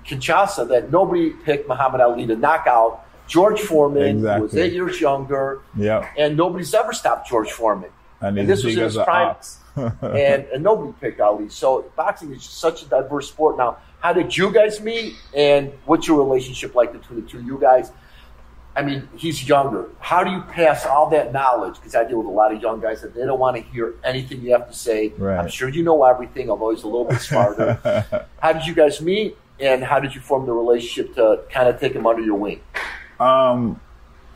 Kinshasa 0.06 0.68
that 0.68 0.90
nobody 0.90 1.30
picked 1.30 1.68
Muhammad 1.68 2.00
Ali 2.00 2.26
to 2.26 2.36
knock 2.36 2.66
out 2.66 3.04
George 3.26 3.60
Foreman, 3.60 4.20
who 4.20 4.42
was 4.42 4.56
eight 4.56 4.72
years 4.72 5.00
younger, 5.00 5.60
Yeah. 5.76 6.08
and 6.16 6.36
nobody's 6.36 6.72
ever 6.72 6.92
stopped 6.92 7.28
George 7.28 7.52
Foreman. 7.52 7.90
And, 8.20 8.38
And 8.38 8.48
this 8.48 8.64
was 8.64 8.74
in 8.76 8.82
his 8.82 8.96
prime. 8.96 9.36
and, 9.76 10.46
and 10.52 10.62
nobody 10.64 10.92
picked 11.00 11.20
Ali. 11.20 11.48
So 11.50 11.84
boxing 11.94 12.32
is 12.32 12.42
just 12.42 12.58
such 12.58 12.82
a 12.82 12.86
diverse 12.86 13.28
sport. 13.28 13.56
Now, 13.58 13.76
how 14.00 14.12
did 14.12 14.36
you 14.36 14.50
guys 14.52 14.80
meet, 14.80 15.14
and 15.36 15.72
what's 15.84 16.08
your 16.08 16.18
relationship 16.18 16.74
like 16.74 16.92
between 16.92 17.22
the 17.22 17.28
two 17.30 17.38
of 17.38 17.44
you 17.44 17.58
guys? 17.60 17.92
I 18.76 18.82
mean, 18.82 19.08
he's 19.16 19.48
younger. 19.48 19.88
How 19.98 20.22
do 20.22 20.30
you 20.30 20.40
pass 20.42 20.86
all 20.86 21.10
that 21.10 21.32
knowledge? 21.32 21.74
Because 21.76 21.96
I 21.96 22.04
deal 22.04 22.18
with 22.18 22.28
a 22.28 22.30
lot 22.30 22.54
of 22.54 22.62
young 22.62 22.80
guys 22.80 23.02
that 23.02 23.14
they 23.14 23.24
don't 23.24 23.40
want 23.40 23.56
to 23.56 23.62
hear 23.62 23.94
anything 24.04 24.40
you 24.40 24.52
have 24.52 24.68
to 24.68 24.74
say. 24.74 25.12
Right. 25.18 25.38
I'm 25.38 25.48
sure 25.48 25.68
you 25.68 25.82
know 25.82 26.04
everything, 26.04 26.48
although 26.48 26.70
he's 26.70 26.84
a 26.84 26.86
little 26.86 27.04
bit 27.04 27.20
smarter. 27.20 28.26
how 28.40 28.52
did 28.52 28.66
you 28.66 28.74
guys 28.74 29.00
meet, 29.00 29.36
and 29.58 29.82
how 29.82 29.98
did 29.98 30.14
you 30.14 30.20
form 30.20 30.46
the 30.46 30.52
relationship 30.52 31.14
to 31.16 31.40
kind 31.50 31.68
of 31.68 31.80
take 31.80 31.94
him 31.94 32.06
under 32.06 32.22
your 32.22 32.36
wing? 32.36 32.60
Um, 33.18 33.80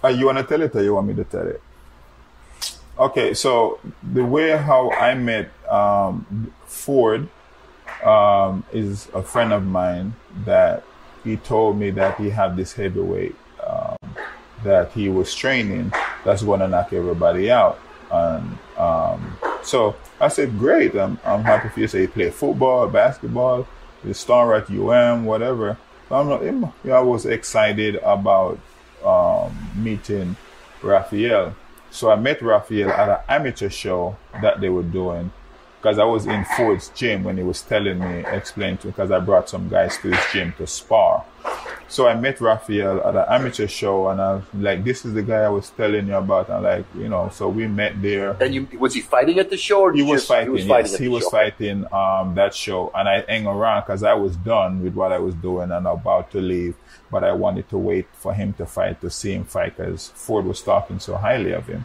uh, 0.03 0.09
you 0.09 0.27
want 0.27 0.39
to 0.39 0.45
tell 0.45 0.61
it 0.61 0.75
or 0.75 0.83
you 0.83 0.95
want 0.95 1.07
me 1.07 1.15
to 1.15 1.25
tell 1.25 1.47
it? 1.47 1.63
Okay, 2.99 3.35
so 3.35 3.79
the 4.13 4.25
way 4.25 4.57
how 4.57 4.91
I 4.91 5.15
met 5.15 5.51
um, 5.69 6.53
Ford 6.67 7.29
um, 8.05 8.65
is 8.73 9.09
a 9.15 9.23
friend 9.23 9.53
of 9.53 9.65
mine 9.65 10.15
that 10.45 10.85
he 11.25 11.37
told 11.37 11.79
me 11.79 11.91
that 11.91 12.19
he 12.19 12.31
had 12.31 12.57
this 12.57 12.73
heavyweight 12.73 13.37
um, 13.67 13.97
that 14.65 14.93
he 14.93 15.09
was 15.09 15.35
training 15.35 15.93
that's 16.25 16.43
going 16.43 16.61
to 16.61 16.69
knock 16.69 16.93
everybody 16.93 17.51
out. 17.51 17.81
And 18.11 18.59
um, 18.77 19.39
so 19.63 19.97
I 20.21 20.29
said, 20.29 20.59
great, 20.59 20.95
I'm, 20.95 21.19
I'm 21.25 21.43
happy 21.43 21.69
for 21.69 21.81
you. 21.81 21.89
So 21.89 21.99
he 21.99 22.07
played 22.07 22.35
football, 22.35 22.89
basketball, 22.89 23.67
the 24.05 24.15
star 24.15 24.55
at 24.55 24.71
UM, 24.71 25.25
whatever. 25.25 25.79
So 26.09 26.17
I'm 26.17 26.61
not, 26.61 26.73
I 26.87 27.01
was 27.01 27.27
excited 27.27 27.97
about 27.97 28.59
um, 29.05 29.57
meeting 29.75 30.37
Raphael. 30.83 31.55
So 31.91 32.11
I 32.11 32.17
met 32.17 32.43
Raphael 32.43 32.91
at 32.91 33.09
an 33.09 33.19
amateur 33.29 33.71
show 33.71 34.17
that 34.41 34.61
they 34.61 34.69
were 34.69 34.83
doing 34.83 35.31
because 35.83 35.99
I 35.99 36.05
was 36.05 36.27
in 36.27 36.45
Ford's 36.57 36.91
gym 36.91 37.25
when 37.25 37.37
he 37.37 37.43
was 37.43 37.61
telling 37.63 37.99
me, 37.99 38.25
explaining 38.27 38.79
to 38.79 38.87
because 38.87 39.11
I 39.11 39.19
brought 39.19 39.49
some 39.49 39.69
guys 39.69 39.99
to 39.99 40.13
his 40.13 40.21
gym 40.33 40.55
to 40.59 40.67
spar. 40.67 41.25
So 41.93 42.09
I 42.09 42.15
met 42.15 42.41
Raphael 42.41 43.07
at 43.07 43.15
an 43.15 43.27
amateur 43.29 43.69
show 43.69 44.09
and 44.09 44.19
I 44.19 44.33
was 44.37 44.45
like, 44.55 44.83
this 44.83 45.05
is 45.05 45.13
the 45.13 45.23
guy 45.23 45.41
I 45.43 45.51
was 45.51 45.69
telling 45.69 46.07
you 46.07 46.15
about. 46.15 46.49
And 46.49 46.63
like, 46.63 46.87
you 46.97 47.07
know, 47.11 47.29
so 47.31 47.51
we 47.51 47.67
met 47.67 48.01
there. 48.01 48.31
And 48.43 48.55
you 48.55 48.67
was 48.79 48.95
he 48.95 49.03
fighting 49.03 49.39
at 49.39 49.51
the 49.51 49.59
show? 49.59 49.83
Or 49.83 49.93
He 49.93 50.03
was 50.03 50.23
just- 50.23 50.29
fighting. 50.29 50.57
yes, 50.57 50.97
he 50.97 51.09
was 51.09 51.25
show? 51.25 51.31
fighting 51.39 51.85
um, 51.93 52.35
that 52.35 52.55
show, 52.55 52.91
and 52.95 53.07
I 53.07 53.17
hang 53.29 53.47
around 53.47 53.83
because 53.83 54.03
I 54.03 54.15
was 54.15 54.37
done 54.37 54.83
with 54.83 54.95
what 54.95 55.13
I 55.13 55.19
was 55.19 55.35
doing 55.35 55.71
and 55.71 55.87
about 55.87 56.31
to 56.31 56.41
leave. 56.41 56.77
But 57.11 57.25
I 57.25 57.33
wanted 57.33 57.69
to 57.69 57.77
wait 57.77 58.07
for 58.15 58.33
him 58.33 58.55
to 58.55 58.65
fight 58.65 59.03
to 59.03 59.11
see 59.11 59.35
him 59.35 59.45
fight 59.45 59.77
because 59.77 60.09
Ford 60.15 60.47
was 60.47 60.63
talking 60.63 60.99
so 60.99 61.17
highly 61.17 61.53
of 61.53 61.67
him. 61.67 61.85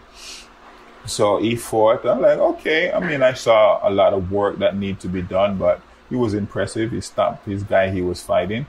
So 1.06 1.36
he 1.38 1.58
fought. 1.58 2.06
I'm 2.06 2.22
like, 2.22 2.40
okay. 2.40 2.94
I 2.94 3.02
mean, 3.02 3.22
I 3.22 3.34
saw 3.34 3.86
a 3.86 3.92
lot 3.92 4.14
of 4.14 4.32
work 4.32 4.60
that 4.60 4.78
need 4.78 5.02
to 5.02 5.10
be 5.10 5.22
done, 5.22 5.58
but 5.58 5.82
he 6.10 6.16
was 6.16 6.34
impressive. 6.34 6.92
He 6.92 7.02
stopped 7.02 7.46
his 7.46 7.64
guy 7.64 7.90
he 7.90 8.02
was 8.02 8.24
fighting. 8.24 8.68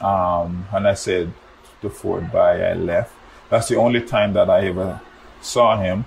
Um, 0.00 0.66
and 0.72 0.86
I 0.86 0.94
said 0.94 1.32
to 1.82 1.90
Ford, 1.90 2.30
bye, 2.32 2.60
I 2.62 2.74
left. 2.74 3.14
That's 3.50 3.68
the 3.68 3.76
only 3.76 4.02
time 4.02 4.32
that 4.34 4.50
I 4.50 4.66
ever 4.66 5.00
saw 5.40 5.76
him. 5.80 6.04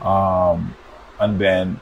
Um, 0.00 0.74
and 1.18 1.38
then 1.38 1.80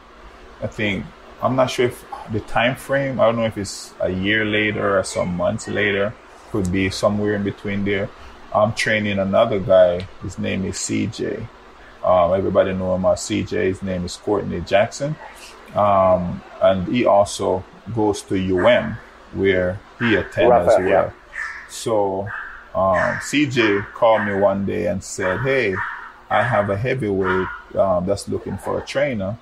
I 0.63 0.67
think, 0.67 1.05
I'm 1.43 1.57
not 1.57 1.71
sure 1.71 1.87
if 1.87 2.05
the 2.31 2.41
time 2.41 2.77
frame, 2.77 3.19
I 3.21 3.27
don't 3.27 3.37
know 3.37 3.47
if 3.47 3.59
it's 3.59 3.95
a 4.01 4.11
year 4.11 4.45
later 4.45 4.99
or 4.99 5.05
some 5.05 5.37
months 5.37 5.69
later, 5.69 6.15
could 6.51 6.71
be 6.71 6.91
somewhere 6.91 7.35
in 7.35 7.43
between 7.43 7.85
there. 7.85 8.09
I'm 8.53 8.75
training 8.75 9.19
another 9.19 9.61
guy. 9.61 10.07
His 10.23 10.39
name 10.39 10.65
is 10.65 10.77
CJ. 10.77 11.47
Um, 12.05 12.35
everybody 12.35 12.73
know 12.73 12.95
him 12.95 13.05
as 13.05 13.21
CJ. 13.21 13.53
His 13.67 13.83
name 13.83 14.05
is 14.05 14.17
Courtney 14.17 14.61
Jackson. 14.63 15.17
Um, 15.75 16.43
and 16.61 16.89
he 16.89 17.05
also 17.05 17.65
goes 17.95 18.23
to 18.23 18.35
UM 18.35 18.97
where 19.35 19.79
he 19.99 20.17
attends 20.17 20.39
as 20.69 20.79
well. 20.79 20.89
Yeah. 20.89 21.11
So 21.71 22.29
um, 22.75 23.17
CJ 23.19 23.93
called 23.93 24.27
me 24.27 24.35
one 24.35 24.67
day 24.67 24.87
and 24.87 25.03
said, 25.03 25.41
"Hey, 25.41 25.75
I 26.29 26.43
have 26.43 26.69
a 26.71 26.77
heavyweight 26.77 27.49
um, 27.77 28.07
that's 28.07 28.29
looking 28.29 28.59
for 28.59 28.79
a 28.79 28.85
trainer, 28.85 29.39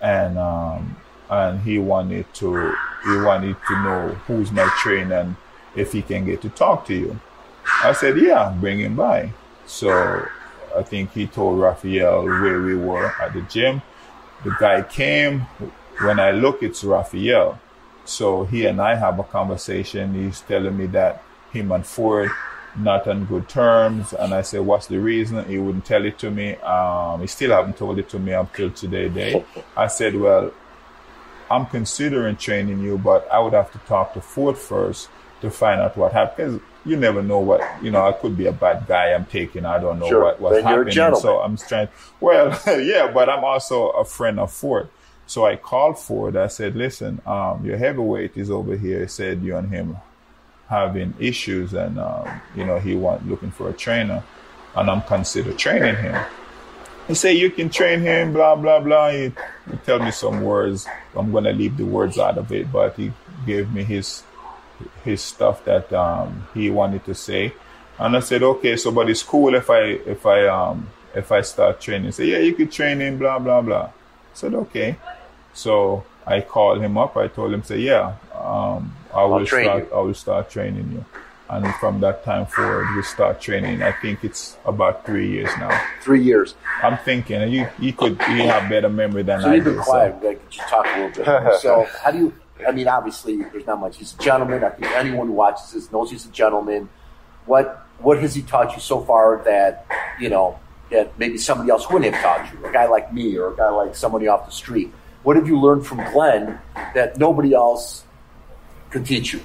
and 0.00 0.38
um, 0.38 0.96
and 1.30 1.60
he 1.60 1.78
wanted 1.78 2.32
to 2.34 2.74
he 3.04 3.16
wanted 3.18 3.56
to 3.68 3.82
know 3.82 4.08
who's 4.26 4.50
my 4.50 4.68
trainer 4.78 5.16
and 5.16 5.36
if 5.74 5.92
he 5.92 6.02
can 6.02 6.24
get 6.24 6.42
to 6.42 6.48
talk 6.48 6.86
to 6.86 6.94
you." 6.94 7.20
I 7.82 7.92
said, 7.92 8.18
"Yeah, 8.18 8.54
bring 8.58 8.80
him 8.80 8.96
by." 8.96 9.32
So 9.66 10.26
I 10.76 10.82
think 10.82 11.12
he 11.12 11.26
told 11.26 11.60
Raphael 11.60 12.24
where 12.24 12.60
we 12.60 12.76
were 12.76 13.12
at 13.20 13.32
the 13.32 13.42
gym. 13.42 13.82
The 14.44 14.56
guy 14.58 14.82
came. 14.82 15.46
When 16.00 16.20
I 16.20 16.30
look, 16.30 16.62
it's 16.62 16.84
Raphael. 16.84 17.58
So 18.04 18.44
he 18.44 18.66
and 18.66 18.80
I 18.80 18.94
have 18.94 19.18
a 19.18 19.24
conversation. 19.24 20.14
He's 20.14 20.42
telling 20.42 20.76
me 20.76 20.86
that 20.88 21.22
him 21.56 21.72
and 21.72 21.86
Ford 21.86 22.30
not 22.78 23.06
on 23.08 23.24
good 23.24 23.48
terms. 23.48 24.12
And 24.12 24.34
I 24.34 24.42
said, 24.42 24.60
what's 24.60 24.86
the 24.86 24.98
reason? 25.00 25.44
He 25.48 25.58
wouldn't 25.58 25.84
tell 25.86 26.04
it 26.04 26.18
to 26.18 26.30
me. 26.30 26.56
Um, 26.56 27.20
he 27.20 27.26
still 27.26 27.50
haven't 27.50 27.76
told 27.78 27.98
it 27.98 28.08
to 28.10 28.18
me 28.18 28.32
until 28.32 28.70
today 28.70 29.08
day. 29.08 29.44
I 29.76 29.86
said, 29.86 30.14
well, 30.14 30.52
I'm 31.50 31.66
considering 31.66 32.36
training 32.36 32.82
you, 32.82 32.98
but 32.98 33.28
I 33.30 33.38
would 33.38 33.52
have 33.52 33.72
to 33.72 33.78
talk 33.80 34.14
to 34.14 34.20
Ford 34.20 34.58
first 34.58 35.08
to 35.40 35.50
find 35.50 35.80
out 35.80 35.96
what 35.96 36.12
happened. 36.12 36.60
Because 36.60 36.68
you 36.84 36.96
never 36.96 37.22
know 37.22 37.38
what, 37.38 37.62
you 37.82 37.90
know, 37.90 38.06
I 38.06 38.12
could 38.12 38.36
be 38.36 38.46
a 38.46 38.52
bad 38.52 38.86
guy 38.86 39.12
I'm 39.12 39.24
taking. 39.26 39.64
I 39.64 39.78
don't 39.78 39.98
know 39.98 40.08
Sure. 40.08 40.22
what, 40.24 40.40
what's 40.40 40.56
Then 40.56 40.64
you're 40.64 40.82
a 40.82 40.92
happening. 40.94 41.20
So 41.20 41.38
I'm 41.40 41.56
trying, 41.56 41.88
well, 42.20 42.58
yeah, 42.80 43.10
but 43.12 43.28
I'm 43.28 43.44
also 43.44 43.88
a 43.90 44.04
friend 44.04 44.38
of 44.38 44.52
Ford. 44.52 44.88
So 45.26 45.44
I 45.44 45.56
called 45.56 45.98
Ford. 45.98 46.36
I 46.36 46.46
said, 46.46 46.76
listen, 46.76 47.20
um, 47.26 47.64
your 47.64 47.76
heavyweight 47.76 48.36
is 48.36 48.50
over 48.50 48.76
here. 48.76 49.00
He 49.00 49.06
said 49.08 49.42
you 49.42 49.56
and 49.56 49.68
him 49.72 49.96
having 50.68 51.14
issues 51.18 51.74
and, 51.74 51.98
um, 51.98 52.28
you 52.56 52.64
know, 52.64 52.78
he 52.78 52.94
want 52.94 53.28
looking 53.28 53.50
for 53.50 53.68
a 53.68 53.72
trainer 53.72 54.22
and 54.74 54.90
I'm 54.90 55.02
consider 55.02 55.52
training 55.52 55.96
him. 55.96 56.24
He 57.08 57.14
say 57.14 57.34
you 57.34 57.50
can 57.50 57.70
train 57.70 58.00
him, 58.00 58.32
blah, 58.32 58.56
blah, 58.56 58.80
blah. 58.80 59.10
He, 59.10 59.32
he 59.70 59.76
tell 59.84 60.00
me 60.00 60.10
some 60.10 60.42
words. 60.42 60.86
I'm 61.14 61.30
to 61.32 61.52
leave 61.52 61.76
the 61.76 61.84
words 61.84 62.18
out 62.18 62.36
of 62.36 62.50
it, 62.50 62.70
but 62.72 62.96
he 62.96 63.12
gave 63.46 63.72
me 63.72 63.84
his, 63.84 64.24
his 65.04 65.22
stuff 65.22 65.64
that, 65.64 65.92
um, 65.92 66.48
he 66.52 66.68
wanted 66.68 67.04
to 67.04 67.14
say. 67.14 67.54
And 67.98 68.16
I 68.16 68.20
said, 68.20 68.42
okay, 68.42 68.76
so, 68.76 68.90
but 68.90 69.08
it's 69.08 69.22
cool 69.22 69.54
if 69.54 69.70
I, 69.70 69.82
if 69.82 70.26
I, 70.26 70.46
um, 70.48 70.88
if 71.14 71.32
I 71.32 71.40
start 71.40 71.80
training. 71.80 72.12
Say 72.12 72.26
yeah, 72.26 72.38
you 72.38 72.54
could 72.54 72.70
train 72.70 73.00
him, 73.00 73.18
blah, 73.18 73.38
blah, 73.38 73.62
blah. 73.62 73.84
I 73.84 73.90
said, 74.34 74.54
okay. 74.54 74.96
So 75.54 76.04
I 76.26 76.42
called 76.42 76.82
him 76.82 76.98
up. 76.98 77.16
I 77.16 77.28
told 77.28 77.54
him, 77.54 77.62
say, 77.62 77.78
yeah, 77.78 78.16
um, 78.34 78.94
I 79.16 79.24
will 79.24 79.46
start. 79.46 79.88
I 79.92 79.98
will 80.00 80.14
start 80.14 80.50
training 80.50 80.92
you. 80.92 81.04
And 81.48 81.64
from 81.76 82.00
that 82.00 82.24
time 82.24 82.46
forward, 82.46 82.88
we 82.96 83.02
start 83.02 83.40
training. 83.40 83.80
I 83.80 83.92
think 83.92 84.24
it's 84.24 84.56
about 84.64 85.06
three 85.06 85.30
years 85.30 85.48
now. 85.58 85.70
Three 86.02 86.20
years. 86.22 86.56
I'm 86.82 86.98
thinking 86.98 87.40
you, 87.52 87.68
you 87.78 87.92
could, 87.92 88.18
you 88.30 88.42
have 88.48 88.68
better 88.68 88.88
memory 88.88 89.22
than 89.22 89.42
So 89.42 89.50
I 89.50 89.54
you've 89.54 89.64
do. 89.64 89.76
so- 89.76 89.82
quiet. 89.84 90.24
Like, 90.24 90.50
could 90.50 90.58
talk 90.68 90.86
a 90.86 90.98
little 91.06 91.24
bit? 91.24 91.60
so, 91.60 91.86
how 92.02 92.10
do 92.10 92.18
you? 92.18 92.34
I 92.66 92.72
mean, 92.72 92.88
obviously, 92.88 93.36
there's 93.36 93.66
not 93.66 93.78
much. 93.78 93.98
He's 93.98 94.14
a 94.14 94.18
gentleman. 94.18 94.64
I 94.64 94.70
think 94.70 94.90
anyone 94.92 95.28
who 95.28 95.34
watches 95.34 95.70
this 95.72 95.92
knows 95.92 96.10
he's 96.10 96.26
a 96.26 96.30
gentleman. 96.30 96.88
What 97.44 97.86
What 98.00 98.18
has 98.18 98.34
he 98.34 98.42
taught 98.42 98.74
you 98.74 98.80
so 98.80 99.04
far 99.04 99.40
that 99.44 99.86
you 100.18 100.28
know 100.28 100.58
that 100.90 101.16
maybe 101.18 101.38
somebody 101.38 101.70
else 101.70 101.88
wouldn't 101.90 102.12
have 102.12 102.22
taught 102.24 102.52
you? 102.52 102.66
A 102.66 102.72
guy 102.72 102.86
like 102.86 103.12
me, 103.12 103.36
or 103.36 103.52
a 103.52 103.56
guy 103.56 103.68
like 103.68 103.94
somebody 103.94 104.26
off 104.26 104.46
the 104.46 104.52
street. 104.52 104.92
What 105.22 105.36
have 105.36 105.46
you 105.46 105.60
learned 105.60 105.86
from 105.86 105.98
Glenn 106.12 106.58
that 106.94 107.18
nobody 107.18 107.52
else 107.54 108.04
teach 109.00 109.32
you? 109.32 109.40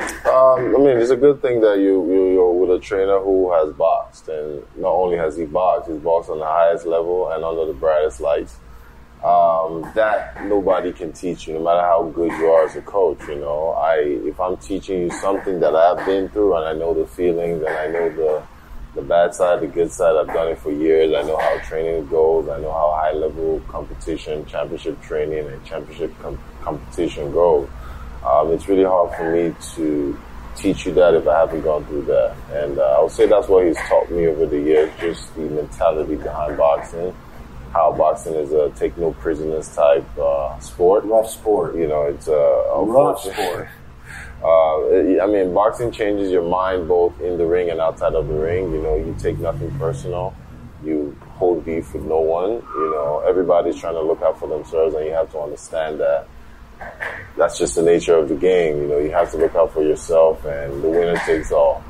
Um, 0.00 0.74
I 0.74 0.78
mean, 0.78 0.98
it's 0.98 1.10
a 1.10 1.16
good 1.16 1.42
thing 1.42 1.60
that 1.60 1.78
you, 1.78 2.06
you 2.10 2.32
you're 2.32 2.52
with 2.52 2.70
a 2.70 2.78
trainer 2.78 3.18
who 3.18 3.52
has 3.52 3.72
boxed, 3.74 4.28
and 4.28 4.62
not 4.76 4.92
only 4.92 5.16
has 5.18 5.36
he 5.36 5.44
boxed, 5.44 5.90
he's 5.90 5.98
boxed 5.98 6.30
on 6.30 6.38
the 6.38 6.46
highest 6.46 6.86
level 6.86 7.30
and 7.30 7.44
under 7.44 7.66
the 7.66 7.74
brightest 7.74 8.20
lights. 8.20 8.56
Um, 9.24 9.90
that 9.94 10.46
nobody 10.46 10.92
can 10.92 11.12
teach 11.12 11.46
you, 11.46 11.52
no 11.54 11.62
matter 11.62 11.82
how 11.82 12.10
good 12.14 12.32
you 12.32 12.46
are 12.46 12.64
as 12.64 12.76
a 12.76 12.80
coach. 12.80 13.20
You 13.28 13.36
know, 13.36 13.72
I 13.72 13.96
if 13.96 14.40
I'm 14.40 14.56
teaching 14.56 15.02
you 15.02 15.10
something 15.10 15.60
that 15.60 15.74
I've 15.74 16.06
been 16.06 16.30
through 16.30 16.56
and 16.56 16.64
I 16.64 16.72
know 16.72 16.94
the 16.94 17.06
feelings 17.06 17.62
and 17.62 17.76
I 17.76 17.86
know 17.88 18.08
the 18.08 18.42
the 18.94 19.02
bad 19.02 19.34
side, 19.34 19.60
the 19.60 19.66
good 19.66 19.92
side. 19.92 20.16
I've 20.16 20.34
done 20.34 20.48
it 20.48 20.58
for 20.58 20.72
years. 20.72 21.14
I 21.14 21.22
know 21.22 21.36
how 21.36 21.58
training 21.58 22.08
goes. 22.08 22.48
I 22.48 22.58
know 22.60 22.72
how 22.72 22.92
high 22.96 23.12
level 23.12 23.60
competition, 23.68 24.46
championship 24.46 25.00
training, 25.02 25.46
and 25.46 25.64
championship 25.64 26.18
com- 26.20 26.40
competition 26.62 27.30
goes. 27.30 27.68
Um, 28.24 28.52
it's 28.52 28.68
really 28.68 28.84
hard 28.84 29.16
for 29.16 29.32
me 29.32 29.54
to 29.74 30.18
teach 30.56 30.86
you 30.86 30.92
that 30.94 31.14
if 31.14 31.26
I 31.26 31.40
haven't 31.40 31.62
gone 31.62 31.84
through 31.86 32.02
that. 32.02 32.36
And 32.52 32.78
uh, 32.78 32.98
I 32.98 33.02
would 33.02 33.12
say 33.12 33.26
that's 33.26 33.48
what 33.48 33.66
he's 33.66 33.76
taught 33.88 34.10
me 34.10 34.26
over 34.26 34.46
the 34.46 34.60
years, 34.60 34.92
just 35.00 35.34
the 35.34 35.42
mentality 35.42 36.16
behind 36.16 36.56
boxing, 36.58 37.14
how 37.72 37.92
boxing 37.92 38.34
is 38.34 38.52
a 38.52 38.70
take 38.70 38.96
no 38.98 39.12
prisoners 39.12 39.74
type 39.74 40.06
uh, 40.18 40.58
sport. 40.58 41.04
Rough 41.04 41.30
sport. 41.30 41.76
You 41.76 41.86
know, 41.88 42.02
it's 42.04 42.28
a, 42.28 42.32
a 42.32 42.84
Rough 42.84 43.22
sport. 43.22 43.68
uh, 44.42 45.22
I 45.22 45.26
mean, 45.26 45.54
boxing 45.54 45.92
changes 45.92 46.30
your 46.30 46.48
mind 46.48 46.88
both 46.88 47.18
in 47.20 47.38
the 47.38 47.46
ring 47.46 47.70
and 47.70 47.80
outside 47.80 48.14
of 48.14 48.28
the 48.28 48.34
ring. 48.34 48.72
You 48.72 48.82
know, 48.82 48.96
you 48.96 49.14
take 49.18 49.38
nothing 49.38 49.70
personal. 49.78 50.34
You 50.84 51.16
hold 51.36 51.64
beef 51.64 51.92
with 51.94 52.02
no 52.04 52.20
one. 52.20 52.50
You 52.50 52.90
know, 52.90 53.22
everybody's 53.26 53.76
trying 53.76 53.94
to 53.94 54.02
look 54.02 54.22
out 54.22 54.38
for 54.38 54.48
themselves, 54.48 54.94
and 54.94 55.06
you 55.06 55.12
have 55.12 55.30
to 55.32 55.38
understand 55.38 56.00
that 56.00 56.26
that's 57.36 57.58
just 57.58 57.74
the 57.74 57.82
nature 57.82 58.14
of 58.16 58.28
the 58.28 58.34
game. 58.34 58.82
You 58.82 58.88
know, 58.88 58.98
you 58.98 59.10
have 59.10 59.30
to 59.32 59.38
look 59.38 59.54
out 59.54 59.72
for 59.72 59.82
yourself, 59.82 60.44
and 60.44 60.82
the 60.82 60.88
winner 60.88 61.16
takes 61.26 61.52
all. 61.52 61.82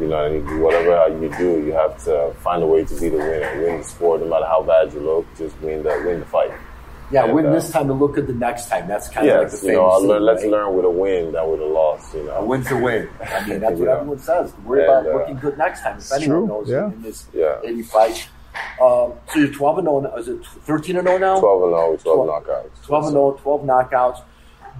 You 0.00 0.08
know, 0.08 0.24
and 0.26 0.60
whatever 0.62 1.06
you 1.22 1.32
do, 1.38 1.64
you 1.64 1.72
have 1.72 2.02
to 2.04 2.34
find 2.40 2.62
a 2.62 2.66
way 2.66 2.84
to 2.84 2.94
be 3.00 3.08
the 3.08 3.16
winner, 3.18 3.62
win 3.62 3.78
the 3.78 3.84
sport, 3.84 4.20
no 4.22 4.26
matter 4.28 4.46
how 4.46 4.62
bad 4.62 4.92
you 4.92 5.00
look. 5.00 5.24
Just 5.38 5.58
win 5.60 5.82
the 5.84 6.02
win 6.04 6.20
the 6.20 6.26
fight. 6.26 6.50
Yeah, 7.12 7.24
And, 7.24 7.34
win 7.34 7.46
uh, 7.46 7.52
this 7.52 7.70
time 7.70 7.90
and 7.90 8.00
look 8.00 8.18
at 8.18 8.26
the 8.26 8.32
next 8.32 8.68
time. 8.70 8.88
That's 8.88 9.08
kind 9.08 9.28
of 9.28 9.36
like 9.42 9.50
the 9.50 9.56
famous 9.58 9.62
you 9.64 9.72
know, 9.74 9.98
thing, 10.00 10.08
learn, 10.08 10.22
let's 10.24 10.42
right? 10.42 10.50
learn 10.50 10.74
with 10.74 10.84
a 10.86 10.90
win 10.90 11.32
than 11.32 11.48
with 11.50 11.60
a 11.60 11.64
loss. 11.64 12.12
You 12.14 12.24
know, 12.24 12.32
A 12.36 12.44
win's 12.44 12.68
a 12.72 12.76
win. 12.76 13.08
I 13.20 13.46
mean, 13.46 13.60
that's 13.60 13.78
what 13.78 13.86
Yeah. 13.88 13.94
everyone 13.96 14.18
says. 14.18 14.52
Worry 14.64 14.80
And, 14.84 14.90
about 14.90 15.06
uh, 15.14 15.18
looking 15.18 15.36
good 15.36 15.58
next 15.58 15.82
time. 15.82 15.98
If 15.98 16.12
anyone 16.12 16.38
true, 16.38 16.46
knows 16.48 16.68
yeah. 16.70 16.86
in 16.86 17.02
this 17.02 17.26
Yeah. 17.32 17.60
80 17.62 17.82
fight. 17.82 18.28
Um, 18.80 19.12
so 19.32 19.38
you're 19.38 19.48
12 19.52 19.78
and 19.78 19.86
0. 19.86 20.00
now. 20.00 20.16
Is 20.16 20.28
it 20.28 20.44
13 20.46 20.96
and 20.96 21.06
0 21.06 21.18
now? 21.18 21.38
12 21.40 21.62
and 21.62 21.72
0, 21.72 21.96
12 21.98 22.02
Twelve- 22.02 22.28
knockouts. 22.44 22.86
12 22.86 23.04
and 23.04 23.12
0, 23.12 23.30
12 23.42 23.62
knockouts. 23.62 24.20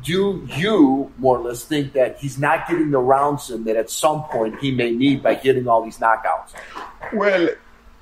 Do 0.04 0.46
you, 0.54 1.10
more 1.16 1.38
or 1.38 1.48
less, 1.48 1.64
think 1.64 1.94
that 1.94 2.18
he's 2.18 2.38
not 2.38 2.68
getting 2.68 2.90
the 2.90 2.98
rounds 2.98 3.50
in 3.50 3.64
that 3.64 3.76
at 3.76 3.88
some 3.88 4.24
point 4.24 4.60
he 4.60 4.70
may 4.70 4.90
need 4.90 5.22
by 5.22 5.34
getting 5.34 5.66
all 5.66 5.82
these 5.82 5.98
knockouts? 5.98 6.52
Well, 7.14 7.48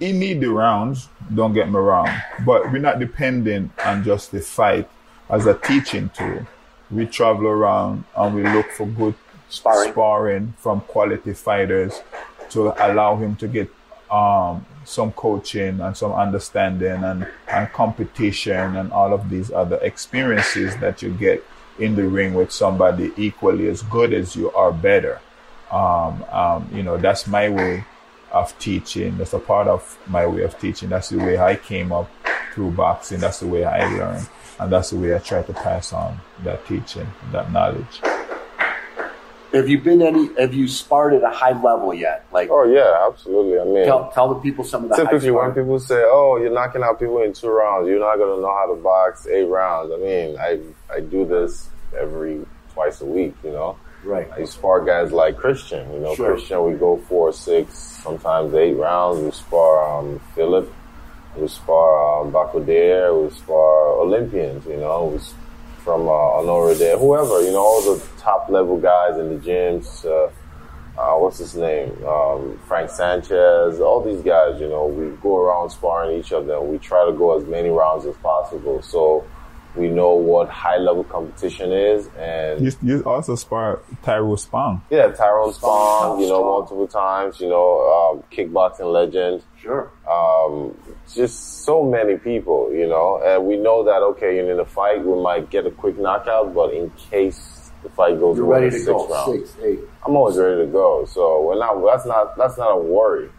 he 0.01 0.11
need 0.11 0.41
the 0.41 0.51
rounds, 0.51 1.09
don't 1.33 1.53
get 1.53 1.69
me 1.69 1.77
wrong, 1.77 2.09
but 2.45 2.73
we're 2.73 2.79
not 2.79 2.99
dependent 2.99 3.71
on 3.87 4.03
just 4.03 4.33
the 4.33 4.41
fight 4.41 4.91
as 5.31 5.47
a 5.47 5.55
teaching 5.55 6.11
tool. 6.11 6.45
We 6.91 7.07
travel 7.07 7.47
around 7.47 8.05
and 8.17 8.35
we 8.35 8.43
look 8.43 8.71
for 8.73 8.87
good 8.87 9.15
Sparring. 9.49 9.93
sparring 9.93 10.55
from 10.59 10.81
quality 10.81 11.35
fighters 11.35 12.03
to 12.51 12.75
allow 12.85 13.15
him 13.17 13.37
to 13.37 13.47
get 13.47 13.71
um, 14.11 14.67
some 14.85 15.13
coaching 15.13 15.81
and 15.81 15.97
some 15.97 16.13
understanding 16.13 17.05
and, 17.05 17.29
and 17.49 17.73
competition 17.73 18.77
and 18.77 18.93
all 18.93 19.15
of 19.15 19.31
these 19.31 19.53
other 19.53 19.77
experiences 19.77 20.77
that 20.79 21.01
you 21.01 21.11
get 21.11 21.45
in 21.79 21.97
the 21.97 22.07
ring 22.07 22.35
with 22.35 22.53
somebody 22.53 23.13
equally 23.17 23.69
as 23.69 23.83
good 23.83 24.13
as 24.13 24.37
you 24.37 24.49
or 24.51 24.73
better. 24.73 25.21
Um, 25.71 26.25
um, 26.31 26.69
you 26.73 26.83
know, 26.83 26.99
that's 26.99 27.27
my 27.27 27.49
way 27.49 27.85
of 28.31 28.57
teaching. 28.59 29.19
That's 29.19 29.33
a 29.33 29.39
part 29.39 29.69
of 29.69 29.99
my 30.07 30.27
way 30.27 30.43
of 30.43 30.59
teaching. 30.59 30.89
That's 30.89 31.09
the 31.11 31.19
way 31.19 31.39
I 31.39 31.57
came 31.57 31.93
up 31.93 32.11
through 32.55 32.73
boxing. 32.73 33.21
That's 33.21 33.41
the 33.41 33.47
way 33.47 33.65
I 33.65 33.87
learned. 33.97 34.29
And 34.59 34.71
that's 34.71 34.91
the 34.91 34.97
way 34.97 35.15
I 35.15 35.19
try 35.19 35.43
to 35.43 35.53
pass 35.53 35.93
on 35.93 36.21
that 36.45 36.67
teaching, 36.67 37.07
that 37.33 37.51
knowledge. 37.51 38.01
Have 39.53 39.69
you 39.69 39.79
been 39.79 40.01
any, 40.01 40.31
have 40.41 40.55
you 40.55 40.67
sparred 40.67 41.13
at 41.15 41.23
a 41.23 41.31
high 41.31 41.53
level 41.53 41.93
yet? 41.93 42.25
Like, 42.33 42.49
Oh 42.51 42.65
yeah, 42.65 43.07
absolutely. 43.09 43.61
I 43.61 43.65
mean, 43.65 43.85
tell, 43.85 44.11
tell 44.13 44.33
the 44.33 44.41
people 44.41 44.65
some 44.65 44.85
of 44.85 44.91
the 44.91 44.97
typically 44.97 45.31
when 45.31 45.53
people 45.53 45.79
say, 45.79 46.03
"Oh, 46.07 46.39
you're 46.41 46.53
knocking 46.53 46.83
out 46.83 46.99
people 46.99 47.23
in 47.23 47.33
two 47.35 47.51
rounds," 47.51 47.87
you're 47.89 48.01
not 48.01 48.17
gonna 48.17 48.41
know 48.41 48.53
how 48.53 48.75
to 48.75 48.81
box 48.83 49.27
eight 49.27 49.45
rounds. 49.45 49.93
I 49.93 49.99
mean, 49.99 50.37
I 50.39 50.61
I 50.95 51.01
do 51.01 51.27
this 51.27 51.69
every 51.99 52.47
twice 52.73 53.01
a 53.03 53.05
week, 53.07 53.35
you 53.45 53.51
know. 53.53 53.77
Right. 54.05 54.29
I 54.33 54.45
spar 54.47 54.85
guys 54.85 55.13
like 55.13 55.37
Christian. 55.37 55.93
You 55.93 56.01
know, 56.01 56.15
Sure. 56.15 56.33
Christian, 56.35 56.65
we 56.65 56.75
go 56.75 56.97
four, 56.97 57.33
six, 57.33 57.75
sometimes 58.03 58.53
eight 58.55 58.75
rounds. 58.75 59.21
We 59.21 59.31
spar 59.31 59.99
um, 59.99 60.19
Philip. 60.35 60.73
We 61.37 61.47
spar 61.47 62.23
um, 62.23 62.33
Bakudere. 62.33 63.23
We 63.25 63.31
spar 63.31 63.89
Olympians. 64.01 64.67
You 64.67 64.79
know, 64.79 65.05
we 65.15 65.19
from 65.85 66.09
uh, 66.09 66.13
Honora 66.13 66.75
there, 66.75 66.99
whoever. 66.99 67.43
You 67.43 67.53
know, 67.53 67.61
all 67.61 67.83
the 67.83 68.03
top 68.19 68.49
level 68.49 68.79
guys 68.79 69.19
in 69.19 69.29
the 69.29 69.41
gyms. 69.45 70.05
Uh, 70.05 70.31
uh, 71.01 71.17
what's 71.19 71.39
his 71.39 71.55
name? 71.57 71.91
Um, 72.05 72.59
Frank 72.67 72.91
Sanchez. 72.91 73.81
All 73.81 74.03
these 74.03 74.23
guys. 74.23 74.61
You 74.61 74.69
know, 74.69 74.87
we 74.87 75.17
go 75.17 75.37
around 75.39 75.71
sparring 75.71 76.19
each 76.19 76.33
other. 76.33 76.57
and 76.57 76.69
We 76.69 76.79
try 76.79 77.05
to 77.07 77.13
go 77.13 77.39
as 77.39 77.47
many 77.47 77.71
rounds 77.71 78.07
as 78.07 78.17
possible. 78.17 78.83
So. 78.83 79.25
We 79.75 79.89
know 79.89 80.15
what 80.15 80.51
high 80.51 80.77
level 80.77 81.03
competition 81.05 81.73
is, 81.73 82.07
and 82.19 82.61
You, 82.65 82.73
you 82.83 83.03
also 83.05 83.37
spar 83.37 83.81
Tyrone 84.03 84.37
Spong. 84.37 84.83
yeah, 84.91 85.09
Tyrone 85.13 85.53
Spong, 85.55 86.21
you 86.21 86.27
know, 86.27 86.41
Strong. 86.41 86.45
multiple 86.45 86.87
times, 86.89 87.41
you 87.41 87.49
know, 87.49 88.13
um, 88.13 88.23
kickboxing 88.31 88.93
legend, 88.93 89.43
Sure. 89.59 89.91
um, 90.11 90.77
just 91.15 91.65
so 91.65 91.83
many 91.85 92.19
people, 92.19 92.71
you 92.73 92.87
know, 92.87 93.21
and 93.25 93.47
we 93.47 93.57
know 93.57 93.83
that, 93.85 94.03
okay, 94.03 94.37
you 94.37 94.47
in 94.47 94.61
a 94.61 94.65
fight, 94.67 95.03
we 95.05 95.21
might 95.23 95.49
get 95.49 95.65
a 95.67 95.71
quick 95.71 95.99
knockout, 95.99 96.53
but 96.55 96.75
in 96.75 96.91
case 97.11 97.71
the 97.83 97.89
fight 97.89 98.21
goes 98.21 98.37
You're 98.37 98.47
ready 98.47 98.69
to 98.71 98.77
six 98.79 98.87
go. 98.89 99.09
rounds, 99.09 99.51
Six, 99.51 99.65
eight. 99.65 99.81
I'm 100.07 100.15
always 100.17 100.37
ready 100.37 100.67
to 100.67 100.71
go. 100.71 101.07
So 101.07 101.41
we're 101.43 101.59
not, 101.59 101.83
that's 101.85 102.05
not, 102.07 102.37
that's 102.37 102.59
not 102.59 102.73
a 102.73 102.77
worry 102.79 103.31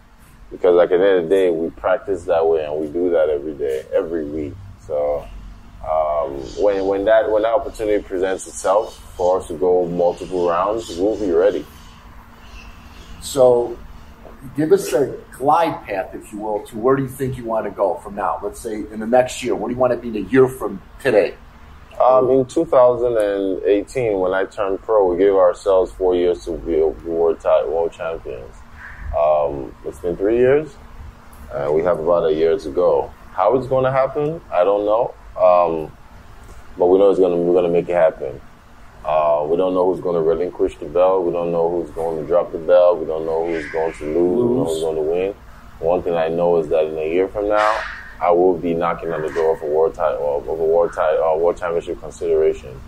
because 0.51 0.75
like 0.75 0.91
at 0.91 0.97
the 0.97 1.07
end 1.07 1.17
of 1.17 1.23
the 1.25 1.29
day, 1.29 1.49
we 1.51 1.69
practice 1.69 2.23
that 2.25 2.45
way 2.47 2.65
and 2.65 2.75
we 2.79 2.87
do 2.87 3.11
that 3.11 3.29
every 3.29 3.53
day, 3.53 3.85
every 3.93 4.25
week. 4.25 4.53
So, 4.87 5.25
um, 5.89 6.31
when, 6.61 6.85
when 6.85 7.05
that, 7.05 7.29
when 7.29 7.43
that 7.43 7.53
opportunity 7.53 8.01
presents 8.01 8.47
itself 8.47 8.97
for 9.15 9.39
us 9.39 9.47
to 9.47 9.53
go 9.55 9.85
multiple 9.85 10.47
rounds, 10.47 10.97
we'll 10.97 11.19
be 11.19 11.31
ready. 11.31 11.65
So, 13.21 13.77
give 14.55 14.71
us 14.71 14.91
a 14.93 15.17
glide 15.31 15.85
path, 15.85 16.13
if 16.13 16.31
you 16.31 16.39
will, 16.39 16.63
to 16.67 16.77
where 16.77 16.95
do 16.95 17.03
you 17.03 17.09
think 17.09 17.37
you 17.37 17.43
want 17.43 17.65
to 17.65 17.71
go 17.71 17.95
from 17.95 18.15
now? 18.15 18.39
Let's 18.41 18.59
say 18.59 18.75
in 18.75 18.99
the 18.99 19.07
next 19.07 19.43
year. 19.43 19.55
Where 19.55 19.69
do 19.69 19.75
you 19.75 19.79
want 19.79 19.93
to 19.93 19.97
be 19.97 20.09
in 20.09 20.25
a 20.25 20.29
year 20.29 20.47
from 20.47 20.81
today? 21.01 21.35
Um, 22.01 22.29
in 22.31 22.45
2018, 22.45 24.19
when 24.19 24.33
I 24.33 24.45
turned 24.45 24.81
pro, 24.81 25.05
we 25.05 25.17
gave 25.17 25.35
ourselves 25.35 25.91
four 25.91 26.15
years 26.15 26.43
to 26.45 26.57
be 26.57 26.81
world 26.81 27.39
title, 27.39 27.71
world 27.71 27.91
champions. 27.91 28.55
Um, 29.17 29.75
it's 29.85 29.99
been 29.99 30.17
three 30.17 30.37
years, 30.37 30.75
and 31.53 31.73
we 31.73 31.83
have 31.83 31.99
about 31.99 32.25
a 32.25 32.33
year 32.33 32.57
to 32.57 32.69
go. 32.71 33.13
How 33.31 33.55
it's 33.55 33.67
going 33.67 33.83
to 33.83 33.91
happen, 33.91 34.41
I 34.51 34.63
don't 34.63 34.85
know. 34.85 35.13
Um, 35.37 35.91
but 36.77 36.87
we 36.87 36.97
know 36.97 37.09
it's 37.09 37.19
going 37.19 37.31
to 37.31 37.37
we're 37.37 37.53
going 37.53 37.65
to 37.65 37.71
make 37.71 37.89
it 37.89 37.95
happen. 37.95 38.39
Uh, 39.05 39.45
we 39.49 39.57
don't 39.57 39.73
know 39.73 39.91
who's 39.91 40.01
going 40.01 40.15
to 40.15 40.21
relinquish 40.21 40.77
the 40.77 40.85
belt. 40.85 41.25
We 41.25 41.33
don't 41.33 41.51
know 41.51 41.69
who's 41.69 41.89
going 41.91 42.21
to 42.21 42.27
drop 42.27 42.51
the 42.51 42.57
belt. 42.57 42.99
We 42.99 43.05
don't 43.05 43.25
know 43.25 43.45
who's 43.45 43.69
going 43.71 43.93
to 43.93 44.05
lose. 44.05 44.15
We 44.15 44.23
don't 44.23 44.55
know 44.55 44.65
who's 44.65 44.81
going 44.81 44.95
to 44.95 45.01
win. 45.01 45.35
One 45.79 46.01
thing 46.01 46.15
I 46.15 46.29
know 46.29 46.57
is 46.59 46.69
that 46.69 46.85
in 46.85 46.97
a 46.97 47.13
year 47.13 47.27
from 47.27 47.49
now, 47.49 47.81
I 48.21 48.31
will 48.31 48.57
be 48.57 48.73
knocking 48.73 49.11
on 49.11 49.21
the 49.21 49.33
door 49.33 49.55
of 49.55 49.61
a 49.61 49.65
world 49.65 49.95
title, 49.95 50.37
of 50.37 50.47
a 50.47 50.53
world 50.53 50.93
title, 50.93 51.21
uh, 51.21 51.37
world 51.37 51.57
championship 51.57 51.99
consideration. 51.99 52.79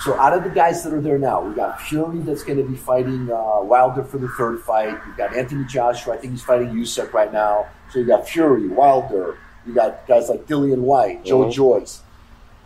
So, 0.00 0.18
out 0.18 0.32
of 0.32 0.44
the 0.44 0.48
guys 0.48 0.82
that 0.84 0.94
are 0.94 1.00
there 1.02 1.18
now, 1.18 1.42
we 1.42 1.54
got 1.54 1.82
Fury 1.82 2.20
that's 2.20 2.42
going 2.42 2.56
to 2.56 2.64
be 2.64 2.76
fighting 2.76 3.30
uh, 3.30 3.60
Wilder 3.60 4.02
for 4.02 4.16
the 4.16 4.28
third 4.28 4.60
fight. 4.60 4.98
We've 5.06 5.16
got 5.18 5.36
Anthony 5.36 5.66
Joshua. 5.66 6.14
I 6.14 6.16
think 6.16 6.32
he's 6.32 6.42
fighting 6.42 6.68
Usyk 6.68 7.12
right 7.12 7.30
now. 7.30 7.66
So, 7.92 7.98
you 7.98 8.06
got 8.06 8.26
Fury, 8.26 8.68
Wilder. 8.68 9.36
You 9.66 9.74
got 9.74 10.06
guys 10.06 10.28
like 10.28 10.46
Dillian 10.46 10.78
Whyte, 10.80 11.24
Joe 11.24 11.44
Mhm. 11.44 11.52
Joyce. 11.52 12.00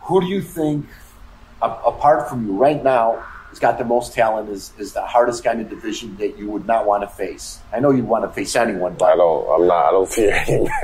Who 0.03 0.21
do 0.21 0.27
you 0.27 0.41
think, 0.41 0.85
a- 1.61 1.65
apart 1.85 2.29
from 2.29 2.47
you 2.47 2.53
right 2.57 2.81
now, 2.83 3.17
has 3.49 3.59
got 3.59 3.77
the 3.77 3.85
most 3.85 4.13
talent? 4.13 4.49
Is 4.49 4.71
is 4.77 4.93
the 4.93 5.01
hardest 5.01 5.43
kind 5.43 5.61
of 5.61 5.69
division 5.69 6.15
that 6.19 6.37
you 6.37 6.49
would 6.51 6.67
not 6.67 6.85
want 6.85 7.03
to 7.03 7.07
face? 7.07 7.59
I 7.73 7.79
know 7.79 7.89
you'd 7.91 8.07
want 8.07 8.23
to 8.25 8.29
face 8.31 8.55
anyone, 8.55 8.95
but 8.99 9.13
I 9.13 9.15
don't. 9.15 9.47
I'm 9.49 9.67
not. 9.67 9.85
I 9.85 9.91
don't 9.91 10.09
fear 10.09 10.37
him. 10.37 10.63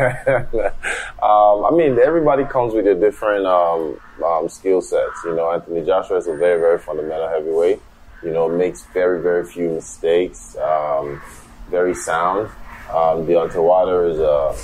um, 1.22 1.66
I 1.66 1.72
mean, 1.74 2.00
everybody 2.00 2.46
comes 2.46 2.74
with 2.74 2.88
a 2.88 2.96
different 2.96 3.46
um, 3.46 4.00
um, 4.24 4.48
skill 4.50 4.82
sets. 4.82 5.24
You 5.26 5.36
know, 5.36 5.52
Anthony 5.52 5.86
Joshua 5.86 6.18
is 6.18 6.28
a 6.28 6.36
very, 6.36 6.60
very 6.60 6.78
fundamental 6.78 7.28
heavyweight. 7.28 7.82
You 8.24 8.32
know, 8.32 8.48
makes 8.48 8.84
very, 8.94 9.22
very 9.22 9.44
few 9.46 9.70
mistakes. 9.70 10.56
Um, 10.58 11.22
very 11.70 11.94
sound. 11.96 12.50
Um, 12.90 13.26
Deontay 13.26 13.64
Wilder 13.64 14.06
is 14.06 14.20
uh, 14.20 14.56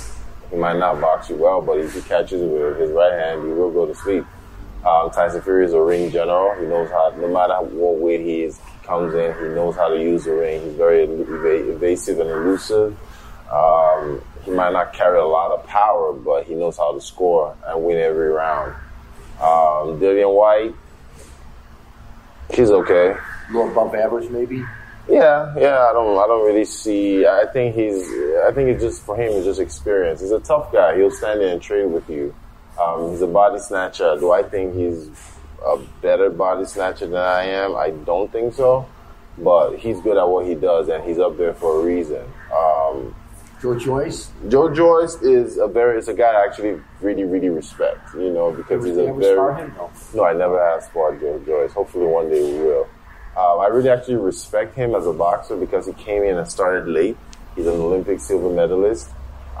he 0.50 0.56
might 0.56 0.78
not 0.78 1.00
box 1.00 1.28
you 1.28 1.36
well, 1.36 1.60
but 1.60 1.78
if 1.78 1.94
he 1.94 2.00
catches 2.02 2.40
you 2.40 2.48
with 2.48 2.78
his 2.78 2.90
right 2.90 3.12
hand, 3.12 3.42
you 3.42 3.54
will 3.54 3.70
go 3.70 3.86
to 3.86 3.94
sleep. 3.94 4.24
Um, 4.84 5.10
Tyson 5.10 5.42
Fury 5.42 5.66
is 5.66 5.72
a 5.72 5.80
ring 5.80 6.10
general. 6.10 6.54
He 6.58 6.66
knows 6.66 6.88
how, 6.90 7.12
no 7.18 7.28
matter 7.28 7.54
what 7.60 7.96
weight 7.96 8.20
he 8.20 8.42
is, 8.42 8.60
comes 8.84 9.14
in. 9.14 9.34
He 9.34 9.54
knows 9.54 9.76
how 9.76 9.88
to 9.88 10.00
use 10.00 10.24
the 10.24 10.32
ring. 10.32 10.62
He's 10.62 10.74
very 10.74 11.04
eva- 11.04 11.72
evasive 11.72 12.20
and 12.20 12.30
elusive. 12.30 12.96
Um, 13.52 14.22
he 14.44 14.50
might 14.50 14.72
not 14.72 14.94
carry 14.94 15.18
a 15.18 15.26
lot 15.26 15.50
of 15.50 15.66
power, 15.66 16.12
but 16.14 16.44
he 16.44 16.54
knows 16.54 16.78
how 16.78 16.92
to 16.92 17.00
score 17.00 17.54
and 17.66 17.84
win 17.84 17.98
every 17.98 18.28
round. 18.28 18.74
Um, 19.40 20.00
Dillian 20.00 20.34
Whyte, 20.34 20.74
he's 22.50 22.70
okay. 22.70 23.10
a 23.10 23.52
little 23.52 23.70
above 23.70 23.94
average, 23.94 24.30
maybe. 24.30 24.64
Yeah, 25.08 25.54
yeah. 25.56 25.88
I 25.88 25.92
don't. 25.92 26.18
I 26.18 26.26
don't 26.26 26.46
really 26.46 26.64
see. 26.64 27.26
I 27.26 27.46
think 27.52 27.74
he's. 27.74 28.02
I 28.46 28.52
think 28.52 28.68
it's 28.68 28.82
just 28.82 29.02
for 29.02 29.16
him. 29.16 29.32
It's 29.32 29.46
just 29.46 29.60
experience. 29.60 30.20
He's 30.20 30.32
a 30.32 30.40
tough 30.40 30.70
guy. 30.72 30.96
He'll 30.96 31.10
stand 31.10 31.40
there 31.40 31.52
and 31.52 31.62
trade 31.62 31.86
with 31.86 32.08
you. 32.10 32.34
Um, 32.80 33.10
he's 33.10 33.22
a 33.22 33.26
body 33.26 33.58
snatcher. 33.58 34.16
Do 34.20 34.32
I 34.32 34.42
think 34.42 34.74
he's 34.74 35.10
a 35.64 35.78
better 36.02 36.30
body 36.30 36.64
snatcher 36.64 37.06
than 37.06 37.20
I 37.20 37.44
am? 37.44 37.74
I 37.74 37.90
don't 37.90 38.30
think 38.30 38.54
so. 38.54 38.86
But 39.38 39.76
he's 39.76 40.00
good 40.00 40.16
at 40.16 40.28
what 40.28 40.46
he 40.46 40.54
does, 40.54 40.88
and 40.88 41.02
he's 41.04 41.18
up 41.18 41.38
there 41.38 41.54
for 41.54 41.80
a 41.80 41.84
reason. 41.84 42.24
Um, 42.52 43.14
Joe 43.62 43.78
Joyce. 43.78 44.30
Joe 44.48 44.72
Joyce 44.72 45.14
is 45.22 45.58
a 45.58 45.66
very. 45.66 45.98
It's 45.98 46.08
a 46.08 46.14
guy 46.14 46.32
I 46.32 46.44
actually 46.44 46.80
really, 47.00 47.24
really 47.24 47.48
respect. 47.48 48.14
You 48.14 48.30
know, 48.30 48.52
because 48.52 48.84
he's 48.84 48.96
a 48.96 49.12
very. 49.12 49.56
him? 49.56 49.74
No. 49.76 49.90
No, 50.14 50.24
I 50.24 50.32
never 50.34 50.62
have 50.64 50.84
sparred 50.84 51.20
Joe 51.20 51.40
Joyce. 51.44 51.72
Hopefully 51.72 52.06
one 52.06 52.28
day 52.28 52.42
we 52.42 52.58
will. 52.58 52.88
Um, 53.38 53.60
I 53.60 53.68
really 53.68 53.88
actually 53.88 54.16
respect 54.16 54.74
him 54.74 54.96
as 54.96 55.06
a 55.06 55.12
boxer 55.12 55.56
because 55.56 55.86
he 55.86 55.92
came 55.92 56.24
in 56.24 56.36
and 56.36 56.50
started 56.50 56.88
late. 56.88 57.16
He's 57.54 57.66
an 57.66 57.74
Olympic 57.74 58.18
silver 58.18 58.50
medalist. 58.50 59.10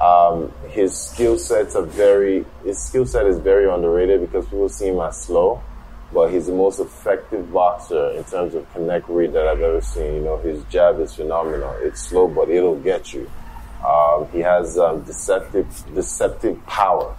Um, 0.00 0.52
his 0.68 0.96
skill 0.96 1.38
sets 1.38 1.76
are 1.76 1.84
very, 1.84 2.44
his 2.64 2.78
skill 2.78 3.06
set 3.06 3.26
is 3.26 3.38
very 3.38 3.70
underrated 3.70 4.20
because 4.20 4.44
people 4.46 4.68
see 4.68 4.88
him 4.88 5.00
as 5.00 5.20
slow, 5.20 5.62
but 6.12 6.30
he's 6.30 6.46
the 6.46 6.52
most 6.54 6.80
effective 6.80 7.52
boxer 7.52 8.10
in 8.10 8.24
terms 8.24 8.54
of 8.54 8.72
connect 8.72 9.08
rate 9.08 9.32
that 9.32 9.46
I've 9.46 9.60
ever 9.60 9.80
seen. 9.80 10.14
You 10.14 10.20
know, 10.22 10.38
his 10.38 10.62
jab 10.64 10.98
is 11.00 11.14
phenomenal. 11.14 11.76
It's 11.80 12.00
slow, 12.00 12.26
but 12.26 12.48
it'll 12.48 12.80
get 12.80 13.12
you. 13.12 13.30
Um, 13.86 14.28
he 14.32 14.40
has 14.40 14.76
um, 14.76 15.02
deceptive, 15.02 15.66
deceptive 15.94 16.64
power. 16.66 17.14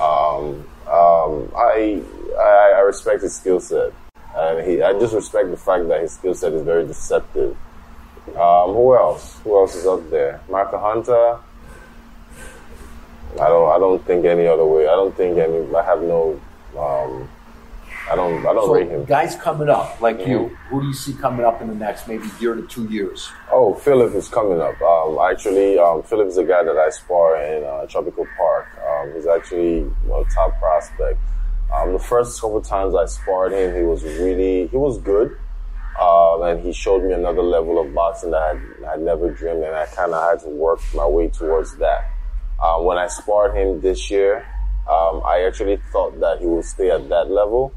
Um, 0.00 0.66
um, 0.88 1.52
I, 1.56 2.02
I 2.38 2.72
I 2.76 2.80
respect 2.80 3.22
his 3.22 3.36
skill 3.36 3.60
set, 3.60 3.92
and 4.36 4.66
he 4.66 4.82
I 4.82 4.92
just 4.98 5.14
respect 5.14 5.50
the 5.50 5.56
fact 5.56 5.88
that 5.88 6.00
his 6.02 6.12
skill 6.12 6.34
set 6.34 6.52
is 6.52 6.62
very 6.62 6.86
deceptive. 6.86 7.56
Um, 8.36 8.74
who 8.74 8.94
else? 8.96 9.38
Who 9.44 9.56
else 9.58 9.74
is 9.74 9.86
up 9.86 10.08
there? 10.10 10.40
Marco 10.48 10.78
Hunter. 10.78 11.38
I 13.40 13.48
don't 13.48 13.70
I 13.72 13.78
don't 13.78 14.04
think 14.04 14.24
any 14.24 14.46
other 14.46 14.64
way. 14.64 14.84
I 14.88 14.92
don't 14.96 15.16
think 15.16 15.38
any. 15.38 15.74
I 15.74 15.82
have 15.84 16.02
no. 16.02 16.40
Um, 16.78 17.28
I 18.10 18.16
don't 18.16 18.38
I 18.46 18.52
don't 18.52 18.64
So, 18.66 18.74
rate 18.74 18.88
him. 18.88 19.04
guys 19.04 19.36
coming 19.36 19.68
up 19.68 20.00
like 20.00 20.26
you, 20.26 20.38
Mhm. 20.38 20.56
who 20.68 20.80
do 20.80 20.86
you 20.88 20.92
see 20.94 21.12
coming 21.14 21.46
up 21.46 21.60
in 21.62 21.68
the 21.68 21.74
next 21.74 22.08
maybe 22.08 22.28
year 22.40 22.54
to 22.54 22.62
two 22.62 22.84
years? 22.86 23.30
Oh, 23.52 23.74
Philip 23.74 24.14
is 24.14 24.28
coming 24.28 24.60
up. 24.60 24.80
Um, 24.82 25.18
actually, 25.30 25.78
um, 25.78 26.02
Philip 26.02 26.26
is 26.28 26.38
a 26.38 26.44
guy 26.44 26.62
that 26.64 26.76
I 26.76 26.90
spar 26.90 27.36
in 27.36 27.62
uh, 27.64 27.86
Tropical 27.86 28.26
Park. 28.36 28.66
Um, 28.88 29.12
he's 29.14 29.26
actually 29.26 29.82
a 30.12 30.24
top 30.34 30.58
prospect. 30.58 31.18
Um, 31.72 31.92
the 31.92 31.98
first 31.98 32.40
couple 32.40 32.60
times 32.60 32.94
I 32.94 33.06
sparred 33.06 33.52
him, 33.52 33.76
he 33.76 33.82
was 33.82 34.02
really 34.02 34.66
he 34.66 34.76
was 34.76 34.98
good, 34.98 35.38
um, 36.00 36.42
and 36.42 36.60
he 36.60 36.72
showed 36.72 37.04
me 37.04 37.12
another 37.12 37.42
level 37.42 37.80
of 37.80 37.94
boxing 37.94 38.32
that 38.32 38.42
I 38.42 38.90
had, 38.90 39.00
never 39.00 39.30
dreamed, 39.30 39.62
and 39.62 39.74
I 39.74 39.86
kind 39.86 40.12
of 40.12 40.30
had 40.30 40.40
to 40.40 40.48
work 40.48 40.80
my 40.94 41.06
way 41.06 41.28
towards 41.28 41.76
that. 41.76 42.10
Um, 42.62 42.84
when 42.84 42.98
I 42.98 43.06
sparred 43.06 43.56
him 43.56 43.80
this 43.80 44.10
year, 44.10 44.46
um, 44.88 45.22
I 45.24 45.44
actually 45.46 45.76
thought 45.92 46.18
that 46.20 46.40
he 46.40 46.46
would 46.46 46.64
stay 46.64 46.90
at 46.90 47.08
that 47.08 47.30
level, 47.30 47.72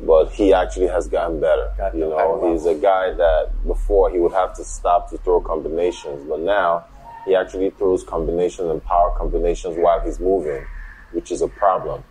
but 0.00 0.30
he 0.32 0.52
actually 0.52 0.88
has 0.88 1.06
gotten 1.06 1.38
better. 1.40 1.72
Got 1.78 1.94
you 1.94 2.00
know, 2.00 2.52
he's 2.52 2.66
a 2.66 2.74
guy 2.74 3.12
that 3.12 3.52
before 3.66 4.10
he 4.10 4.18
would 4.18 4.32
have 4.32 4.54
to 4.56 4.64
stop 4.64 5.10
to 5.10 5.18
throw 5.18 5.40
combinations, 5.40 6.28
but 6.28 6.40
now 6.40 6.84
he 7.24 7.36
actually 7.36 7.70
throws 7.70 8.02
combinations 8.02 8.68
and 8.68 8.82
power 8.84 9.14
combinations 9.16 9.76
while 9.78 10.00
he's 10.00 10.18
moving, 10.18 10.66
which 11.12 11.30
is 11.30 11.40
a 11.40 11.48
problem. 11.48 12.02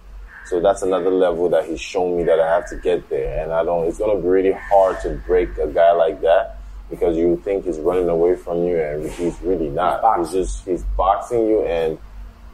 So 0.48 0.62
that's 0.62 0.82
another 0.82 1.10
level 1.10 1.50
that 1.50 1.66
he's 1.66 1.82
shown 1.82 2.18
me 2.18 2.24
that 2.24 2.40
I 2.40 2.48
have 2.48 2.70
to 2.70 2.78
get 2.78 3.10
there, 3.10 3.44
and 3.44 3.52
I 3.52 3.66
don't. 3.66 3.86
It's 3.86 3.98
gonna 3.98 4.16
be 4.22 4.28
really 4.28 4.54
hard 4.54 5.00
to 5.02 5.10
break 5.28 5.58
a 5.58 5.68
guy 5.68 5.92
like 5.92 6.22
that 6.22 6.58
because 6.90 7.18
you 7.18 7.42
think 7.44 7.66
he's 7.66 7.80
running 7.80 8.08
away 8.08 8.38
from 8.38 8.64
you, 8.64 8.80
and 8.80 9.10
he's 9.12 9.40
really 9.42 9.70
not. 9.70 9.96
He's, 9.96 10.02
boxing. 10.02 10.42
just 10.42 10.66
he's 10.66 10.84
boxing 10.96 11.48
you, 11.48 11.64
and 11.64 11.98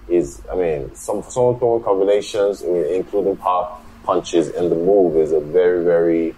is 0.07 0.41
I 0.51 0.55
mean, 0.55 0.95
some 0.95 1.21
someone 1.29 1.59
throwing 1.59 1.83
combinations, 1.83 2.63
I 2.63 2.67
mean, 2.67 2.85
including 2.85 3.37
power 3.37 3.77
punches, 4.03 4.49
and 4.49 4.71
the 4.71 4.75
move 4.75 5.15
is 5.17 5.31
a 5.31 5.39
very 5.39 5.83
very 5.83 6.35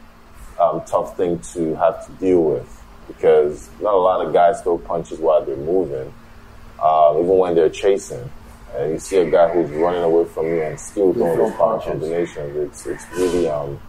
um, 0.59 0.81
tough 0.85 1.15
thing 1.15 1.39
to 1.53 1.75
have 1.75 2.05
to 2.05 2.11
deal 2.13 2.43
with 2.43 2.83
because 3.07 3.69
not 3.79 3.93
a 3.93 3.97
lot 3.97 4.25
of 4.25 4.33
guys 4.33 4.61
throw 4.61 4.77
punches 4.77 5.19
while 5.19 5.43
they're 5.45 5.55
moving, 5.55 6.13
um, 6.83 7.17
even 7.17 7.37
when 7.37 7.55
they're 7.55 7.69
chasing. 7.69 8.29
And 8.77 8.91
you 8.91 8.99
see 8.99 9.17
a 9.17 9.29
guy 9.29 9.53
who's 9.53 9.69
running 9.71 10.03
away 10.03 10.25
from 10.25 10.47
you 10.47 10.61
and 10.61 10.79
still 10.79 11.13
doing 11.13 11.38
those 11.38 11.53
power 11.53 11.79
combinations. 11.79 12.55
It's 12.57 12.85
it's 12.85 13.05
really 13.11 13.47
um 13.47 13.79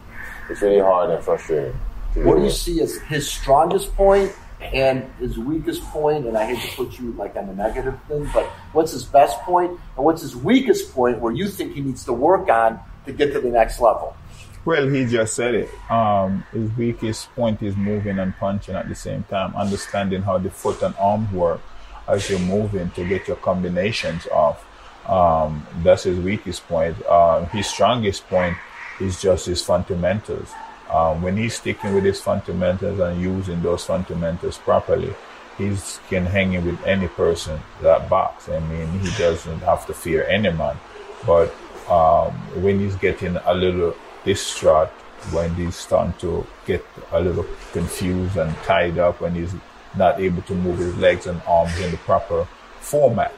it's 0.48 0.62
really 0.62 0.80
hard 0.80 1.10
and 1.10 1.24
frustrating. 1.24 1.78
What 2.14 2.36
do 2.36 2.44
you 2.44 2.50
see 2.50 2.80
as 2.80 2.96
his 3.02 3.28
strongest 3.28 3.94
point 3.94 4.32
and 4.60 5.10
his 5.18 5.38
weakest 5.38 5.82
point? 5.84 6.26
And 6.26 6.36
I 6.36 6.54
hate 6.54 6.70
to 6.70 6.76
put 6.76 6.98
you 6.98 7.12
like 7.12 7.36
on 7.36 7.46
the 7.46 7.54
negative 7.54 7.98
thing, 8.08 8.28
but 8.32 8.46
what's 8.72 8.92
his 8.92 9.04
best 9.04 9.38
point 9.40 9.70
and 9.70 10.04
what's 10.04 10.22
his 10.22 10.34
weakest 10.34 10.94
point 10.94 11.20
where 11.20 11.32
you 11.32 11.48
think 11.48 11.74
he 11.74 11.82
needs 11.82 12.04
to 12.04 12.12
work 12.12 12.48
on 12.48 12.80
to 13.04 13.12
get 13.12 13.32
to 13.32 13.40
the 13.40 13.50
next 13.50 13.80
level? 13.80 14.16
Well, 14.64 14.88
he 14.88 15.04
just 15.04 15.34
said 15.34 15.54
it. 15.54 15.70
Um, 15.90 16.44
his 16.52 16.70
weakest 16.76 17.32
point 17.36 17.62
is 17.62 17.76
moving 17.76 18.18
and 18.18 18.36
punching 18.36 18.74
at 18.74 18.88
the 18.88 18.96
same 18.96 19.22
time, 19.24 19.54
understanding 19.54 20.22
how 20.22 20.38
the 20.38 20.50
foot 20.50 20.82
and 20.82 20.94
arm 20.98 21.32
work 21.32 21.60
as 22.08 22.28
you're 22.30 22.40
moving 22.40 22.90
to 22.90 23.06
get 23.06 23.28
your 23.28 23.36
combinations 23.36 24.26
off. 24.28 24.64
Um, 25.08 25.66
that's 25.82 26.04
his 26.04 26.18
weakest 26.18 26.66
point. 26.66 26.96
Uh, 27.06 27.44
his 27.46 27.66
strongest 27.66 28.26
point 28.28 28.56
is 29.00 29.20
just 29.20 29.46
his 29.46 29.62
fundamentals. 29.62 30.52
Um, 30.90 31.22
when 31.22 31.36
he's 31.36 31.56
sticking 31.56 31.94
with 31.94 32.04
his 32.04 32.20
fundamentals 32.20 33.00
and 33.00 33.20
using 33.20 33.62
those 33.62 33.84
fundamentals 33.84 34.58
properly, 34.58 35.14
he 35.58 35.76
can 36.08 36.26
hang 36.26 36.52
in 36.52 36.64
with 36.64 36.82
any 36.84 37.08
person 37.08 37.60
that 37.82 38.08
box. 38.08 38.48
I 38.48 38.60
mean, 38.60 38.86
he 39.00 39.10
doesn't 39.18 39.60
have 39.60 39.86
to 39.86 39.94
fear 39.94 40.24
any 40.24 40.50
man. 40.50 40.76
But 41.24 41.54
um, 41.88 42.32
when 42.62 42.78
he's 42.78 42.96
getting 42.96 43.36
a 43.36 43.54
little 43.54 43.94
distraught, 44.24 44.88
when 45.32 45.54
he's 45.54 45.76
starting 45.76 46.12
to 46.20 46.46
get 46.66 46.84
a 47.12 47.20
little 47.20 47.46
confused 47.72 48.36
and 48.36 48.54
tied 48.58 48.98
up, 48.98 49.20
when 49.20 49.34
he's 49.34 49.54
not 49.96 50.20
able 50.20 50.42
to 50.42 50.54
move 50.54 50.78
his 50.78 50.96
legs 50.98 51.26
and 51.26 51.40
arms 51.46 51.76
in 51.80 51.90
the 51.90 51.96
proper 51.98 52.46
format, 52.80 53.32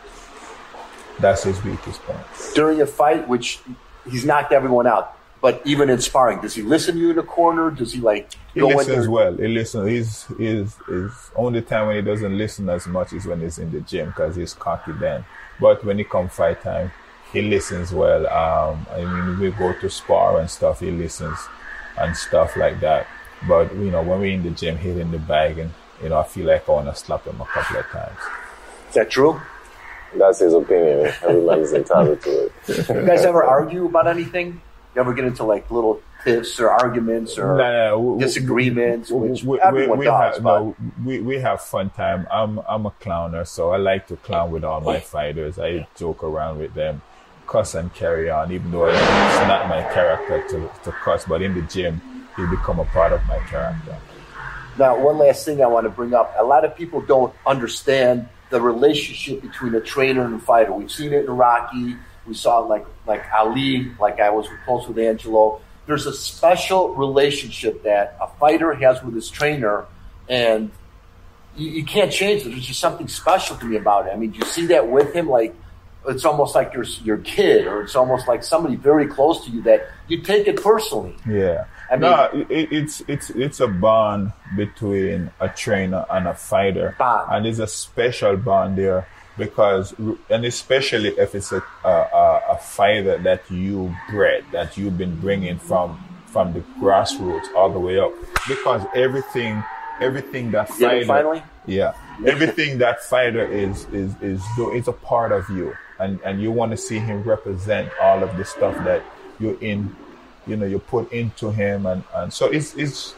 that's 1.20 1.44
his 1.44 1.62
weakest 1.64 2.00
point. 2.02 2.54
During 2.54 2.80
a 2.80 2.86
fight, 2.86 3.28
which 3.28 3.60
he's 4.10 4.24
knocked 4.24 4.52
everyone 4.52 4.86
out, 4.86 5.16
but 5.40 5.62
even 5.64 5.88
in 5.88 6.00
sparring, 6.00 6.40
does 6.40 6.54
he 6.54 6.62
listen 6.62 6.94
to 6.94 7.00
you 7.00 7.10
in 7.10 7.16
the 7.16 7.22
corner? 7.22 7.70
Does 7.70 7.92
he 7.92 8.00
like? 8.00 8.32
He 8.54 8.62
listens 8.62 9.06
well. 9.06 9.36
He 9.36 9.46
listens. 9.46 9.88
He's 9.88 10.24
his 10.36 10.76
only 11.36 11.62
time 11.62 11.86
when 11.86 11.96
he 11.96 12.02
doesn't 12.02 12.36
listen 12.36 12.68
as 12.68 12.86
much 12.86 13.12
is 13.12 13.26
when 13.26 13.40
he's 13.40 13.58
in 13.58 13.70
the 13.70 13.80
gym 13.80 14.08
because 14.08 14.34
he's 14.34 14.54
cocky 14.54 14.92
then. 14.92 15.24
But 15.60 15.84
when 15.84 15.98
he 15.98 16.04
comes 16.04 16.32
fight 16.32 16.62
time, 16.62 16.90
he 17.32 17.42
listens 17.42 17.92
well. 17.92 18.26
Um, 18.26 18.86
I 18.90 19.04
mean, 19.04 19.38
we 19.38 19.50
go 19.52 19.72
to 19.72 19.88
spar 19.88 20.40
and 20.40 20.50
stuff. 20.50 20.80
He 20.80 20.90
listens 20.90 21.38
and 21.98 22.16
stuff 22.16 22.56
like 22.56 22.80
that. 22.80 23.06
But 23.46 23.72
you 23.74 23.92
know, 23.92 24.02
when 24.02 24.18
we're 24.18 24.32
in 24.32 24.42
the 24.42 24.50
gym, 24.50 24.76
hitting 24.76 25.12
the 25.12 25.18
bag, 25.18 25.58
and 25.58 25.70
you 26.02 26.08
know, 26.08 26.18
I 26.18 26.24
feel 26.24 26.46
like 26.46 26.68
I 26.68 26.72
want 26.72 26.88
to 26.88 26.96
slap 26.96 27.24
him 27.24 27.40
a 27.40 27.44
couple 27.44 27.76
of 27.76 27.86
times. 27.86 28.18
Is 28.88 28.94
that 28.94 29.10
true? 29.10 29.40
That's 30.16 30.38
his 30.38 30.54
opinion. 30.54 31.12
Everybody's 31.22 31.72
entitled 31.72 32.22
to 32.22 32.46
it. 32.46 32.52
you 32.88 33.06
guys 33.06 33.24
ever 33.24 33.44
argue 33.44 33.86
about 33.86 34.06
anything? 34.06 34.60
You 34.94 35.00
ever 35.00 35.12
get 35.12 35.26
into 35.26 35.44
like 35.44 35.70
little 35.70 36.00
tiffs 36.24 36.58
or 36.58 36.70
arguments 36.70 37.38
or 37.38 37.56
no, 37.56 38.14
no, 38.14 38.18
disagreements? 38.18 39.10
which 39.10 39.44
we, 39.44 39.60
everyone 39.60 39.98
we, 39.98 40.06
does. 40.06 40.36
Have, 40.36 40.44
no, 40.44 40.74
we 41.04 41.20
we 41.20 41.38
have 41.38 41.60
fun 41.60 41.90
time. 41.90 42.26
I'm 42.30 42.58
I'm 42.60 42.86
a 42.86 42.90
clowner, 42.90 43.44
so 43.44 43.70
I 43.70 43.76
like 43.76 44.06
to 44.08 44.16
clown 44.16 44.50
with 44.50 44.64
all 44.64 44.80
my 44.80 45.00
fighters. 45.00 45.58
I 45.58 45.86
joke 45.96 46.24
around 46.24 46.58
with 46.58 46.74
them, 46.74 47.02
cuss 47.46 47.74
and 47.74 47.92
carry 47.94 48.30
on, 48.30 48.50
even 48.50 48.70
though 48.70 48.86
it's 48.86 48.98
not 49.46 49.68
my 49.68 49.82
character 49.92 50.42
to, 50.48 50.70
to 50.84 50.92
cuss. 50.92 51.26
But 51.26 51.42
in 51.42 51.54
the 51.54 51.62
gym, 51.62 52.00
it 52.38 52.50
become 52.50 52.80
a 52.80 52.84
part 52.86 53.12
of 53.12 53.24
my 53.26 53.38
character. 53.40 53.96
Now, 54.78 54.98
one 54.98 55.18
last 55.18 55.44
thing 55.44 55.62
I 55.62 55.66
want 55.66 55.84
to 55.84 55.90
bring 55.90 56.14
up: 56.14 56.34
a 56.38 56.44
lot 56.44 56.64
of 56.64 56.74
people 56.74 57.02
don't 57.02 57.34
understand 57.46 58.28
the 58.50 58.60
relationship 58.60 59.42
between 59.42 59.74
a 59.74 59.80
trainer 59.80 60.24
and 60.24 60.34
a 60.34 60.38
fighter. 60.38 60.72
We've 60.72 60.90
seen 60.90 61.12
it 61.12 61.24
in 61.24 61.30
Rocky. 61.30 61.96
We 62.26 62.34
saw 62.34 62.64
it 62.64 62.68
like 62.68 62.86
like 63.06 63.24
Ali, 63.32 63.92
like 63.98 64.20
I 64.20 64.30
was 64.30 64.46
close 64.64 64.86
with 64.86 64.98
Angelo. 64.98 65.60
There's 65.86 66.06
a 66.06 66.12
special 66.12 66.94
relationship 66.94 67.82
that 67.84 68.16
a 68.20 68.28
fighter 68.38 68.74
has 68.74 69.02
with 69.02 69.14
his 69.14 69.30
trainer, 69.30 69.86
and 70.28 70.70
you, 71.56 71.70
you 71.70 71.84
can't 71.84 72.12
change 72.12 72.42
it. 72.42 72.50
There's 72.50 72.66
just 72.66 72.80
something 72.80 73.08
special 73.08 73.56
to 73.56 73.64
me 73.64 73.76
about 73.76 74.06
it. 74.06 74.10
I 74.12 74.16
mean, 74.16 74.30
do 74.30 74.38
you 74.38 74.44
see 74.44 74.66
that 74.66 74.88
with 74.88 75.14
him? 75.14 75.28
Like 75.28 75.54
it's 76.06 76.24
almost 76.24 76.54
like 76.54 76.74
your 76.74 76.84
your 77.02 77.18
kid, 77.18 77.66
or 77.66 77.82
it's 77.82 77.96
almost 77.96 78.28
like 78.28 78.42
somebody 78.42 78.76
very 78.76 79.06
close 79.06 79.44
to 79.46 79.50
you 79.50 79.62
that 79.62 79.88
you 80.06 80.22
take 80.22 80.46
it 80.46 80.62
personally. 80.62 81.16
Yeah. 81.26 81.64
I 81.90 81.94
mean, 81.94 82.00
no, 82.02 82.46
it, 82.50 82.72
it's 82.72 83.02
it's 83.08 83.30
it's 83.30 83.60
a 83.60 83.68
bond 83.68 84.32
between 84.56 85.30
a 85.40 85.48
trainer 85.48 86.04
and 86.10 86.28
a 86.28 86.34
fighter, 86.34 86.94
bond. 86.98 87.28
and 87.32 87.44
there's 87.46 87.60
a 87.60 87.66
special 87.66 88.36
bond 88.36 88.76
there 88.76 89.08
because, 89.38 89.94
and 90.28 90.44
especially 90.44 91.10
if 91.10 91.34
it's 91.34 91.52
a, 91.52 91.62
a, 91.84 92.42
a 92.50 92.58
fighter 92.60 93.16
that 93.18 93.50
you 93.50 93.94
bred, 94.10 94.44
that 94.52 94.76
you've 94.76 94.98
been 94.98 95.18
bringing 95.20 95.58
from 95.58 96.04
from 96.26 96.52
the 96.52 96.60
grassroots 96.78 97.46
all 97.54 97.70
the 97.70 97.78
way 97.78 97.98
up, 97.98 98.12
because 98.46 98.84
everything 98.94 99.64
everything 100.00 100.50
that 100.50 100.68
fighter, 100.68 101.06
finally, 101.06 101.42
yeah, 101.66 101.94
everything 102.26 102.78
that 102.78 103.02
fighter 103.02 103.46
is 103.46 103.86
is 103.92 104.14
is 104.20 104.42
do 104.56 104.74
it's 104.74 104.88
a 104.88 104.92
part 104.92 105.32
of 105.32 105.48
you, 105.48 105.74
and 105.98 106.20
and 106.20 106.42
you 106.42 106.52
want 106.52 106.70
to 106.72 106.76
see 106.76 106.98
him 106.98 107.22
represent 107.22 107.90
all 108.02 108.22
of 108.22 108.36
the 108.36 108.44
stuff 108.44 108.76
that 108.84 109.02
you're 109.40 109.58
in 109.60 109.96
you 110.48 110.56
know 110.56 110.66
you 110.66 110.78
put 110.78 111.12
into 111.12 111.50
him 111.50 111.86
and 111.86 112.02
and 112.14 112.32
so 112.32 112.46
it's 112.46 112.74
it's 112.74 113.14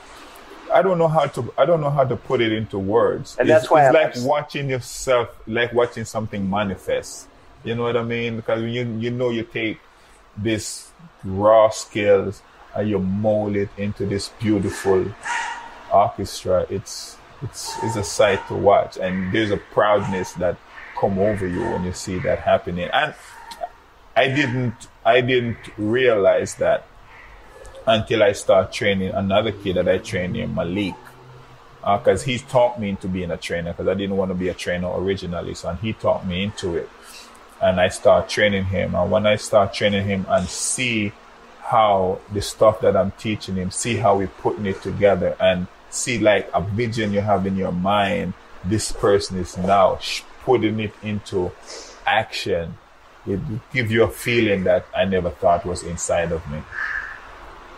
I 0.72 0.82
don't 0.82 0.98
know 0.98 1.08
how 1.08 1.26
to 1.26 1.52
I 1.58 1.64
don't 1.64 1.80
know 1.80 1.90
how 1.90 2.04
to 2.04 2.16
put 2.16 2.40
it 2.40 2.52
into 2.52 2.78
words. 2.78 3.36
And 3.38 3.48
it's, 3.48 3.60
that's 3.60 3.70
why 3.70 3.86
it's 3.86 3.96
I 3.96 4.02
like 4.02 4.14
watching 4.18 4.70
yourself 4.70 5.28
like 5.46 5.72
watching 5.72 6.04
something 6.04 6.48
manifest. 6.48 7.28
You 7.64 7.74
know 7.74 7.82
what 7.82 7.96
I 7.96 8.02
mean? 8.02 8.36
Because 8.36 8.62
you 8.62 8.84
you 8.98 9.10
know 9.10 9.30
you 9.30 9.42
take 9.42 9.80
this 10.36 10.90
raw 11.24 11.70
skills 11.70 12.42
and 12.74 12.88
you 12.88 12.98
mold 12.98 13.56
it 13.56 13.68
into 13.76 14.06
this 14.06 14.28
beautiful 14.40 15.06
orchestra. 15.92 16.66
It's 16.70 17.16
it's 17.42 17.74
it's 17.82 17.96
a 17.96 18.04
sight 18.04 18.46
to 18.48 18.54
watch 18.54 18.96
and 18.96 19.32
there's 19.32 19.50
a 19.50 19.56
proudness 19.56 20.32
that 20.34 20.56
come 20.98 21.18
over 21.18 21.46
you 21.46 21.62
when 21.62 21.84
you 21.84 21.92
see 21.92 22.18
that 22.20 22.40
happening. 22.40 22.88
And 22.92 23.14
I 24.16 24.28
didn't 24.28 24.88
I 25.04 25.20
didn't 25.20 25.58
realize 25.78 26.56
that 26.56 26.86
until 27.90 28.22
I 28.22 28.33
start 28.33 28.72
training 28.72 29.11
another 29.11 29.50
kid 29.50 29.76
that 29.76 29.88
I 29.88 29.98
trained 29.98 30.35
named 30.35 30.55
Malik. 30.55 30.94
Because 31.81 32.22
uh, 32.22 32.26
he 32.26 32.38
taught 32.38 32.79
me 32.79 32.90
into 32.90 33.09
being 33.09 33.31
a 33.31 33.37
trainer 33.37 33.72
because 33.72 33.88
I 33.88 33.94
didn't 33.94 34.16
want 34.16 34.31
to 34.31 34.35
be 34.35 34.48
a 34.48 34.55
trainer 34.55 34.90
originally. 34.94 35.55
So 35.55 35.70
and 35.70 35.79
he 35.79 35.92
taught 35.94 36.26
me 36.26 36.44
into 36.44 36.76
it. 36.76 36.88
And 37.61 37.81
I 37.81 37.88
start 37.88 38.29
training 38.29 38.66
him. 38.66 38.94
And 38.94 39.11
when 39.11 39.26
I 39.26 39.37
start 39.37 39.74
training 39.74 40.07
him 40.07 40.26
and 40.29 40.46
see 40.46 41.12
how 41.62 42.20
the 42.33 42.42
stuff 42.42 42.81
that 42.83 42.96
I'm 42.96 43.12
teaching 43.12 43.57
him, 43.57 43.70
see 43.70 43.96
how 43.96 44.18
we're 44.18 44.29
putting 44.29 44.66
it 44.66 44.83
together 44.83 45.37
and 45.40 45.66
see 45.88 46.18
like 46.18 46.50
a 46.55 46.61
vision 46.61 47.12
you 47.12 47.22
have 47.22 47.46
in 47.46 47.57
your 47.57 47.72
mind, 47.72 48.35
this 48.64 48.92
person 48.92 49.38
is 49.38 49.57
now 49.57 49.98
putting 50.44 50.81
it 50.81 50.94
into 51.03 51.50
action. 52.07 52.74
It 53.26 53.40
gives 53.72 53.90
you 53.90 54.05
a 54.05 54.11
feeling 54.11 54.64
that 54.64 54.87
I 54.94 55.07
never 55.07 55.31
thought 55.31 55.64
was 55.64 55.83
inside 55.83 56.33
of 56.33 56.48
me. 56.50 56.61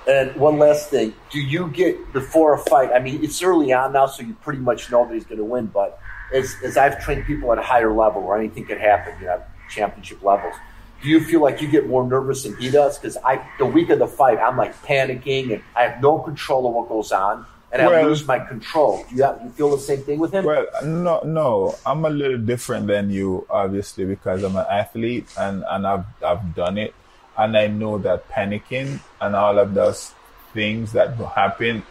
And 0.06 0.34
one 0.36 0.58
last 0.58 0.90
thing: 0.90 1.14
Do 1.30 1.40
you 1.40 1.68
get 1.68 2.12
before 2.12 2.54
a 2.54 2.58
fight? 2.58 2.90
I 2.92 2.98
mean, 2.98 3.22
it's 3.22 3.42
early 3.42 3.72
on 3.72 3.92
now, 3.92 4.06
so 4.06 4.22
you 4.22 4.34
pretty 4.42 4.58
much 4.58 4.90
know 4.90 5.06
that 5.06 5.14
he's 5.14 5.24
going 5.24 5.38
to 5.38 5.44
win. 5.44 5.66
But 5.66 6.00
as, 6.34 6.54
as 6.64 6.76
I've 6.76 7.00
trained 7.02 7.24
people 7.24 7.52
at 7.52 7.58
a 7.58 7.62
higher 7.62 7.92
level, 7.92 8.22
where 8.22 8.36
anything 8.36 8.64
could 8.64 8.78
happen, 8.78 9.14
you 9.20 9.26
know, 9.26 9.42
championship 9.70 10.22
levels, 10.22 10.54
do 11.02 11.08
you 11.08 11.22
feel 11.24 11.40
like 11.40 11.60
you 11.60 11.68
get 11.68 11.86
more 11.86 12.06
nervous 12.06 12.42
than 12.42 12.56
he 12.56 12.70
does? 12.70 12.98
Because 12.98 13.16
I, 13.18 13.46
the 13.58 13.66
week 13.66 13.90
of 13.90 14.00
the 14.00 14.08
fight, 14.08 14.38
I'm 14.38 14.56
like 14.56 14.74
panicking 14.82 15.52
and 15.52 15.62
I 15.76 15.84
have 15.84 16.02
no 16.02 16.18
control 16.18 16.66
of 16.66 16.74
what 16.74 16.88
goes 16.88 17.12
on, 17.12 17.46
and 17.70 17.86
well, 17.86 17.94
I 17.94 18.02
lose 18.02 18.26
my 18.26 18.40
control. 18.40 19.04
Do 19.08 19.16
you, 19.16 19.22
have, 19.22 19.40
you 19.42 19.50
feel 19.50 19.70
the 19.70 19.78
same 19.78 20.02
thing 20.02 20.18
with 20.18 20.32
him? 20.32 20.44
Well, 20.44 20.66
no, 20.84 21.20
no, 21.24 21.76
I'm 21.86 22.04
a 22.04 22.10
little 22.10 22.38
different 22.38 22.88
than 22.88 23.10
you, 23.10 23.46
obviously, 23.48 24.04
because 24.04 24.42
I'm 24.42 24.56
an 24.56 24.66
athlete 24.68 25.26
and 25.38 25.64
and 25.68 25.86
I've 25.86 26.06
I've 26.24 26.54
done 26.56 26.76
it 26.76 26.92
and 27.36 27.56
I 27.56 27.66
know 27.66 27.98
that 27.98 28.28
panicking 28.28 29.00
and 29.20 29.36
all 29.36 29.58
of 29.58 29.74
those 29.74 30.14
things 30.52 30.92
that 30.92 31.14
happen 31.16 31.82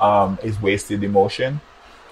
um, 0.00 0.38
is 0.42 0.60
wasted 0.60 1.02
emotion. 1.02 1.60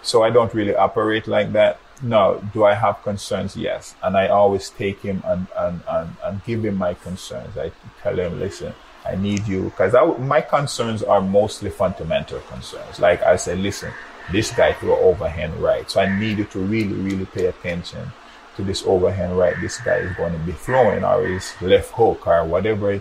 So 0.02 0.22
I 0.22 0.30
don't 0.30 0.52
really 0.54 0.74
operate 0.74 1.26
like 1.26 1.52
that. 1.52 1.78
No, 2.02 2.42
do 2.52 2.64
I 2.64 2.74
have 2.74 3.02
concerns? 3.02 3.56
Yes. 3.56 3.94
And 4.02 4.16
I 4.16 4.28
always 4.28 4.70
take 4.70 5.00
him 5.02 5.22
and, 5.24 5.46
and, 5.56 5.80
and, 5.88 6.16
and 6.24 6.44
give 6.44 6.64
him 6.64 6.76
my 6.76 6.94
concerns. 6.94 7.56
I 7.56 7.70
tell 8.02 8.18
him, 8.18 8.40
listen, 8.40 8.74
I 9.04 9.14
need 9.14 9.46
you. 9.46 9.64
Because 9.64 9.94
my 10.18 10.40
concerns 10.40 11.02
are 11.02 11.20
mostly 11.20 11.70
fundamental 11.70 12.40
concerns. 12.40 12.98
Like 12.98 13.22
I 13.22 13.36
said, 13.36 13.58
listen, 13.58 13.92
this 14.32 14.50
guy 14.50 14.72
threw 14.72 14.96
overhand 14.96 15.56
right. 15.58 15.88
So 15.88 16.00
I 16.00 16.18
need 16.18 16.38
you 16.38 16.44
to 16.46 16.58
really, 16.58 16.94
really 16.94 17.26
pay 17.26 17.46
attention 17.46 18.10
to 18.56 18.62
this 18.62 18.84
overhand 18.86 19.36
right 19.38 19.54
this 19.60 19.78
guy 19.78 19.96
is 19.96 20.16
going 20.16 20.32
to 20.32 20.38
be 20.40 20.52
throwing 20.52 21.04
or 21.04 21.26
his 21.26 21.52
left 21.60 21.92
hook 21.92 22.26
or 22.26 22.44
whatever 22.44 23.00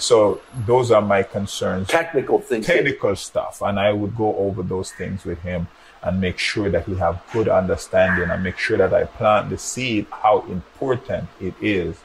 so 0.00 0.40
those 0.66 0.90
are 0.90 1.02
my 1.02 1.22
concerns. 1.22 1.88
Technical 1.88 2.40
things. 2.40 2.66
Technical 2.66 3.14
stuff. 3.16 3.60
And 3.60 3.78
I 3.78 3.92
would 3.92 4.16
go 4.16 4.34
over 4.36 4.62
those 4.62 4.92
things 4.92 5.24
with 5.24 5.40
him 5.40 5.68
and 6.02 6.20
make 6.20 6.38
sure 6.38 6.70
that 6.70 6.88
we 6.88 6.96
have 6.96 7.22
good 7.32 7.48
understanding 7.48 8.30
and 8.30 8.42
make 8.42 8.56
sure 8.56 8.78
that 8.78 8.94
I 8.94 9.04
plant 9.04 9.50
the 9.50 9.58
seed 9.58 10.06
how 10.10 10.40
important 10.48 11.28
it 11.38 11.54
is 11.60 11.96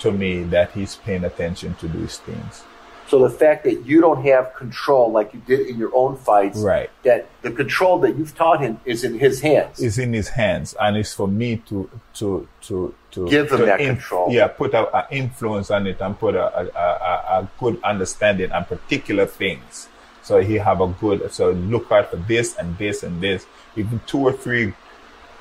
to 0.00 0.10
me 0.10 0.42
that 0.44 0.72
he's 0.72 0.96
paying 0.96 1.24
attention 1.24 1.74
to 1.74 1.86
these 1.86 2.18
things. 2.18 2.64
So 3.08 3.18
the 3.26 3.30
fact 3.30 3.64
that 3.64 3.86
you 3.86 4.02
don't 4.02 4.22
have 4.24 4.54
control 4.54 5.10
like 5.10 5.32
you 5.32 5.40
did 5.46 5.66
in 5.66 5.78
your 5.78 5.90
own 5.94 6.16
fights, 6.16 6.58
Right. 6.58 6.90
that 7.04 7.26
the 7.40 7.50
control 7.50 7.98
that 8.00 8.16
you've 8.16 8.36
taught 8.36 8.60
him 8.60 8.80
is 8.84 9.02
in 9.02 9.18
his 9.18 9.40
hands. 9.40 9.80
is 9.80 9.98
in 9.98 10.12
his 10.12 10.28
hands 10.28 10.74
and 10.78 10.96
it's 10.96 11.14
for 11.14 11.26
me 11.26 11.56
to 11.68 11.88
to 12.14 12.46
to 12.62 12.94
to 13.12 13.28
Give 13.28 13.50
him 13.50 13.58
to 13.60 13.64
that 13.66 13.80
control. 13.80 14.30
yeah 14.30 14.46
put 14.48 14.74
a, 14.74 14.82
a 14.96 15.06
influence 15.10 15.70
on 15.70 15.86
it 15.86 15.98
and 16.02 16.18
put 16.18 16.34
a, 16.34 16.46
a, 16.60 16.64
a, 16.64 17.40
a 17.40 17.48
good 17.58 17.80
understanding 17.82 18.52
on 18.52 18.64
particular 18.66 19.24
things 19.26 19.88
so 20.22 20.40
he 20.40 20.56
have 20.56 20.80
a 20.82 20.88
good 21.00 21.32
so 21.32 21.50
look 21.52 21.90
out 21.90 22.10
for 22.10 22.16
this 22.16 22.56
and 22.58 22.76
this 22.76 23.02
and 23.02 23.20
this 23.22 23.46
even 23.76 23.98
two 24.06 24.18
or 24.20 24.32
three 24.32 24.74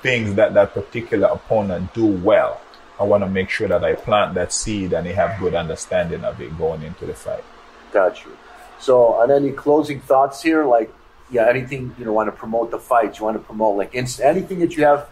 things 0.02 0.36
that 0.36 0.54
that 0.54 0.74
particular 0.74 1.28
opponent 1.28 1.94
do 1.94 2.06
well 2.06 2.62
i 3.00 3.04
want 3.04 3.22
to 3.24 3.30
make 3.30 3.50
sure 3.50 3.68
that 3.68 3.84
i 3.84 3.94
plant 3.94 4.34
that 4.36 4.54
seed 4.54 4.94
and 4.94 5.06
he 5.06 5.12
have 5.14 5.38
good 5.40 5.54
understanding 5.54 6.24
of 6.24 6.40
it 6.40 6.58
going 6.58 6.82
into 6.84 7.06
the 7.06 7.14
fight 7.14 7.44
Got 7.92 8.24
you. 8.26 8.32
So, 8.80 9.14
on 9.16 9.32
any 9.32 9.52
closing 9.52 10.02
thoughts 10.02 10.42
here, 10.42 10.66
like, 10.66 10.94
yeah, 11.32 11.48
anything 11.50 11.96
you 11.98 12.06
know, 12.06 12.14
want 12.14 12.28
to 12.28 12.32
promote 12.32 12.72
the 12.72 12.80
fights, 12.80 13.20
you 13.20 13.26
want 13.26 13.38
to 13.38 13.44
promote 13.44 13.78
like 13.78 13.94
inst- 13.96 14.22
anything 14.22 14.60
that 14.60 14.76
you 14.76 14.84
have, 14.86 15.10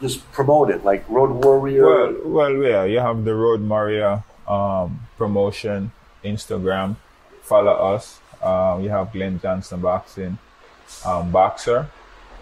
just 0.00 0.30
promote 0.32 0.70
it, 0.70 0.84
like 0.84 1.08
Road 1.08 1.44
Warrior. 1.44 1.84
Well, 1.84 2.16
well, 2.24 2.52
yeah, 2.62 2.84
you 2.84 2.98
have 3.00 3.24
the 3.24 3.34
Road 3.34 3.66
Warrior 3.68 4.22
um, 4.48 5.00
promotion 5.18 5.92
Instagram. 6.24 6.96
Follow 7.42 7.72
us. 7.72 8.20
Um, 8.42 8.82
you 8.82 8.90
have 8.90 9.12
Glen 9.12 9.38
Johnson 9.40 9.80
Boxing 9.80 10.38
um, 11.04 11.30
Boxer. 11.30 11.88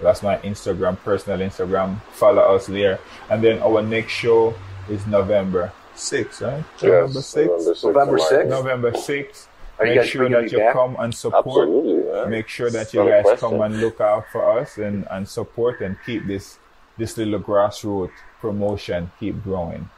That's 0.01 0.23
my 0.23 0.39
Instagram, 0.39 0.97
personal 0.99 1.39
Instagram. 1.47 2.01
Follow 2.13 2.41
us 2.57 2.67
there. 2.67 2.99
And 3.29 3.43
then 3.45 3.61
our 3.63 3.83
next 3.83 4.13
show 4.13 4.55
is 4.89 5.07
November 5.07 5.73
6th, 5.95 6.41
right? 6.41 6.65
November 6.83 7.19
Yes, 7.19 7.35
6th. 7.35 7.85
November 7.85 8.19
I'm 8.19 8.33
6th? 8.33 8.49
November 8.49 8.91
6th. 8.93 9.47
Are 9.81 9.87
you 9.87 9.93
Make 9.95 10.01
guys 10.03 10.11
sure 10.11 10.29
that 10.29 10.53
you 10.53 10.59
back? 10.59 10.73
come 10.75 10.97
and 10.99 11.15
support. 11.15 11.47
Absolutely, 11.69 12.13
man. 12.13 12.31
Make 12.31 12.49
sure 12.49 12.71
that 12.71 12.93
you 12.93 13.01
not 13.01 13.09
guys 13.09 13.23
question. 13.23 13.51
come 13.51 13.61
and 13.63 13.81
look 13.81 13.99
out 14.01 14.27
for 14.31 14.61
us 14.61 14.77
and, 14.77 15.07
and 15.11 15.27
support 15.27 15.81
and 15.81 15.97
keep 16.05 16.27
this 16.27 16.59
this 16.99 17.17
little 17.17 17.41
grassroots 17.41 18.13
promotion 18.43 19.11
keep 19.19 19.43
growing. 19.43 19.89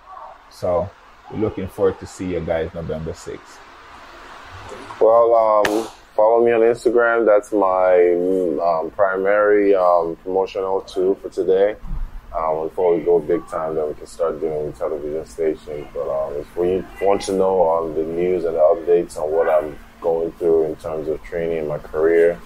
So 0.50 0.88
we're 1.32 1.40
looking 1.40 1.66
forward 1.66 1.98
to 1.98 2.06
see 2.06 2.32
you 2.34 2.40
guys 2.40 2.72
November 2.74 3.12
6th. 3.12 3.58
Well, 5.00 5.34
um, 5.34 5.88
follow 6.14 6.44
me 6.44 6.52
on 6.52 6.60
Instagram. 6.60 7.26
That's 7.26 7.52
my 7.52 8.12
um, 8.64 8.90
primary 8.92 9.74
um, 9.74 10.16
promotional 10.22 10.82
tool 10.82 11.16
for 11.16 11.28
today. 11.28 11.74
Um, 12.34 12.68
before 12.68 12.96
we 12.96 13.02
go 13.02 13.18
big 13.18 13.46
time, 13.48 13.74
then 13.74 13.88
we 13.88 13.94
can 13.94 14.06
start 14.06 14.40
doing 14.40 14.72
television 14.72 15.26
stations. 15.26 15.86
But 15.92 16.08
um, 16.08 16.34
if 16.34 16.56
we 16.56 16.82
want 17.00 17.20
to 17.22 17.32
know 17.32 17.60
on 17.60 17.94
the 17.94 18.04
news 18.04 18.44
and 18.44 18.54
the 18.54 18.60
updates 18.60 19.18
on 19.18 19.30
what 19.30 19.48
I'm 19.48 19.78
going 20.00 20.32
through 20.32 20.64
in 20.64 20.76
terms 20.76 21.08
of 21.08 21.22
training 21.22 21.68
my 21.68 21.78
career, 21.78 22.40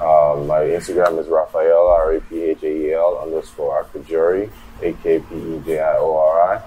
um, 0.00 0.46
my 0.46 0.60
Instagram 0.60 1.18
is 1.18 1.28
Raphael 1.28 1.88
R 1.88 2.14
A 2.14 2.20
P 2.22 2.40
H 2.40 2.62
A 2.62 2.66
E 2.66 2.92
L 2.92 3.20
underscore 3.22 3.84
Akpejiori, 3.84 4.50
A 4.82 4.92
K 4.94 5.20
P 5.20 5.34
E 5.34 5.62
J 5.64 5.78
I 5.78 5.96
O 5.98 6.16
R 6.16 6.62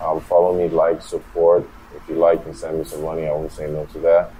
I. 0.00 0.04
Um, 0.04 0.20
follow 0.20 0.56
me, 0.56 0.68
like, 0.68 1.02
support. 1.02 1.68
If 1.94 2.08
you 2.08 2.16
like, 2.16 2.44
and 2.44 2.56
send 2.56 2.78
me 2.78 2.84
some 2.84 3.02
money. 3.02 3.26
I 3.26 3.32
won't 3.32 3.52
say 3.52 3.70
no 3.70 3.86
to 3.86 3.98
that. 4.00 4.32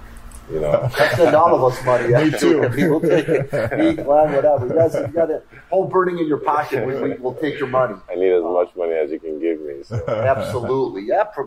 You 0.49 0.61
know. 0.61 0.89
Send 1.15 1.35
all 1.35 1.53
of 1.53 1.63
us 1.63 1.83
money. 1.85 2.07
Me 2.31 2.37
too. 2.37 2.61
we'll 2.61 3.01
take 3.01 3.27
it. 3.27 3.51
Me, 3.77 3.93
Glen, 4.01 4.31
whatever. 4.33 4.67
You 4.67 4.73
guys, 4.73 4.93
you 4.95 5.07
got 5.07 5.29
a 5.29 5.41
whole 5.69 5.85
burning 5.85 6.19
in 6.19 6.27
your 6.27 6.37
pocket. 6.37 6.85
We, 6.87 6.95
we, 7.01 7.13
we'll 7.15 7.33
take 7.35 7.59
your 7.59 7.67
money. 7.67 7.95
I 8.09 8.15
need 8.15 8.31
as 8.31 8.43
much 8.43 8.73
money 8.75 8.93
as 8.93 9.11
you 9.11 9.19
can 9.19 9.39
give 9.39 9.59
me. 9.61 9.83
So. 9.83 10.03
Absolutely. 10.07 11.03
Yeah, 11.03 11.25
pr- 11.25 11.41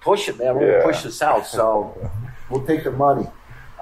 push 0.00 0.28
it, 0.28 0.38
man. 0.38 0.54
We're 0.54 0.70
Yeah. 0.70 0.78
to 0.78 0.84
push 0.84 1.02
this 1.02 1.20
out. 1.20 1.46
So 1.46 1.96
we'll 2.48 2.64
take 2.66 2.84
the 2.84 2.92
money. 2.92 3.26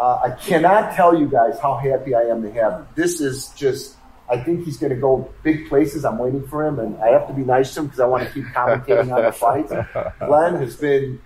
Uh, 0.00 0.20
I 0.24 0.30
cannot 0.30 0.94
tell 0.94 1.14
you 1.18 1.26
guys 1.28 1.58
how 1.60 1.76
happy 1.76 2.14
I 2.14 2.22
am 2.22 2.42
to 2.42 2.50
have 2.52 2.72
him. 2.72 2.86
This 2.94 3.20
is 3.20 3.50
just, 3.50 3.96
I 4.28 4.38
think 4.38 4.64
he's 4.64 4.78
going 4.78 4.90
to 4.94 4.98
go 4.98 5.30
big 5.42 5.68
places. 5.68 6.04
I'm 6.06 6.16
waiting 6.18 6.46
for 6.48 6.66
him, 6.66 6.78
and 6.78 6.96
I 7.02 7.08
have 7.08 7.26
to 7.28 7.34
be 7.34 7.42
nice 7.42 7.74
to 7.74 7.80
him 7.80 7.86
because 7.86 8.00
I 8.00 8.06
want 8.06 8.26
to 8.26 8.32
keep 8.32 8.46
commentating 8.46 9.14
on 9.14 9.22
the 9.22 9.32
fights. 9.32 9.70
Glen 10.26 10.54
has 10.56 10.76
been 10.76 11.20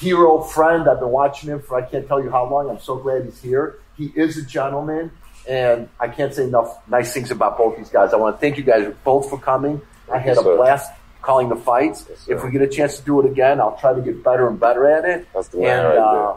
hero 0.00 0.40
friend. 0.40 0.88
I've 0.88 0.98
been 1.00 1.10
watching 1.10 1.50
him 1.50 1.60
for 1.60 1.76
I 1.78 1.82
can't 1.82 2.06
tell 2.08 2.22
you 2.22 2.30
how 2.30 2.48
long. 2.50 2.70
I'm 2.70 2.80
so 2.80 2.96
glad 2.96 3.24
he's 3.24 3.40
here. 3.40 3.78
He 3.96 4.06
is 4.16 4.38
a 4.38 4.42
gentleman, 4.42 5.10
and 5.48 5.88
I 6.00 6.08
can't 6.08 6.32
say 6.34 6.44
enough 6.44 6.78
nice 6.88 7.12
things 7.12 7.30
about 7.30 7.58
both 7.58 7.76
these 7.76 7.90
guys. 7.90 8.12
I 8.12 8.16
want 8.16 8.36
to 8.36 8.40
thank 8.40 8.56
you 8.56 8.64
guys 8.64 8.92
both 9.04 9.28
for 9.28 9.38
coming. 9.38 9.80
I 10.10 10.18
had 10.18 10.28
Yes, 10.28 10.38
a 10.38 10.42
sir. 10.42 10.56
blast 10.56 10.90
calling 11.22 11.48
the 11.50 11.56
fights. 11.56 12.06
Yes, 12.08 12.26
if 12.28 12.42
we 12.42 12.50
get 12.50 12.62
a 12.62 12.68
chance 12.68 12.98
to 12.98 13.04
do 13.04 13.20
it 13.20 13.30
again, 13.30 13.60
I'll 13.60 13.76
try 13.76 13.92
to 13.92 14.00
get 14.00 14.24
better 14.24 14.48
and 14.48 14.58
better 14.58 14.86
at 14.86 15.04
it. 15.04 15.28
That's 15.34 15.48
the 15.48 15.58
man 15.58 15.84
and, 15.84 15.88
right 15.88 15.98
uh, 15.98 16.36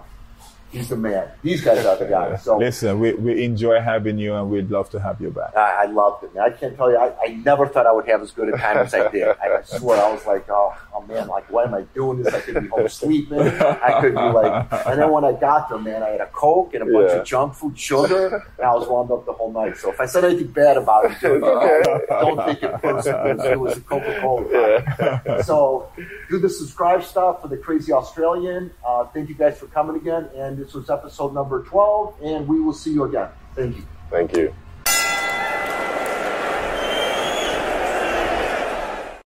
He's 0.71 0.89
the 0.89 0.95
man. 0.97 1.29
These 1.43 1.61
guys 1.61 1.85
are 1.85 1.95
the 1.97 2.05
guys. 2.05 2.43
So 2.43 2.57
Listen, 2.57 2.99
we, 2.99 3.13
we 3.13 3.43
enjoy 3.43 3.79
having 3.79 4.17
you 4.17 4.33
and 4.33 4.49
we'd 4.49 4.71
love 4.71 4.89
to 4.89 4.99
have 4.99 5.21
you 5.21 5.29
back. 5.29 5.55
I, 5.55 5.83
I 5.83 5.85
loved 5.85 6.23
it, 6.23 6.33
man. 6.33 6.43
I 6.45 6.49
can't 6.49 6.75
tell 6.75 6.89
you, 6.89 6.97
I, 6.97 7.13
I 7.23 7.27
never 7.45 7.67
thought 7.67 7.85
I 7.85 7.91
would 7.91 8.07
have 8.07 8.23
as 8.23 8.31
good 8.31 8.49
a 8.49 8.57
time 8.57 8.77
as 8.79 8.91
I 8.91 9.07
did. 9.11 9.27
I, 9.27 9.57
I 9.59 9.61
swear, 9.61 10.03
I 10.03 10.11
was 10.11 10.25
like, 10.25 10.49
oh, 10.49 10.75
oh 10.95 11.01
man, 11.01 11.27
like, 11.27 11.49
why 11.51 11.63
am 11.63 11.73
I 11.73 11.81
doing 11.93 12.21
this? 12.21 12.33
I 12.33 12.39
could 12.41 12.61
be 12.61 12.67
home 12.69 12.87
sleeping. 12.87 13.39
I 13.39 13.99
could 14.01 14.11
be 14.13 14.21
like, 14.21 14.67
and 14.87 14.99
then 14.99 15.11
when 15.11 15.23
I 15.25 15.33
got 15.33 15.69
there, 15.69 15.77
man, 15.79 16.03
I 16.03 16.09
had 16.09 16.21
a 16.21 16.27
Coke 16.27 16.73
and 16.73 16.83
a 16.83 16.85
bunch 16.85 17.11
Yeah. 17.11 17.17
of 17.19 17.25
junk 17.25 17.53
food, 17.55 17.77
sugar, 17.77 18.45
and 18.57 18.65
I 18.67 18.73
was 18.73 18.87
wound 18.87 19.11
up 19.11 19.25
the 19.25 19.33
whole 19.33 19.51
night. 19.51 19.77
So 19.77 19.91
if 19.91 19.99
I 19.99 20.05
said 20.05 20.23
anything 20.25 20.47
bad 20.47 20.77
about 20.77 21.05
it, 21.05 21.19
dude, 21.19 21.41
don't 22.09 22.45
take 22.47 22.63
it 22.63 22.81
personally. 22.81 23.49
It 23.49 23.59
was 23.59 23.77
a 23.77 23.81
Coca 23.81 24.19
Cola. 24.21 25.43
So 25.43 25.91
do 26.29 26.39
the 26.39 26.49
subscribe 26.49 27.03
stuff 27.03 27.41
for 27.41 27.47
the 27.47 27.57
Crazy 27.57 27.91
Australian. 27.91 28.71
Uh, 28.87 29.05
thank 29.05 29.29
you 29.29 29.35
guys 29.35 29.57
for 29.57 29.67
coming 29.67 29.95
again. 29.95 30.29
And 30.35 30.57
this 30.57 30.73
was 30.73 30.89
episode 30.89 31.33
number 31.33 31.63
12, 31.63 32.15
and 32.23 32.47
we 32.47 32.59
will 32.61 32.73
see 32.73 32.91
you 32.91 33.03
again. 33.05 33.29
Thank 33.55 33.77
you. 33.77 33.85
Thank 34.09 34.35
you. 34.35 34.53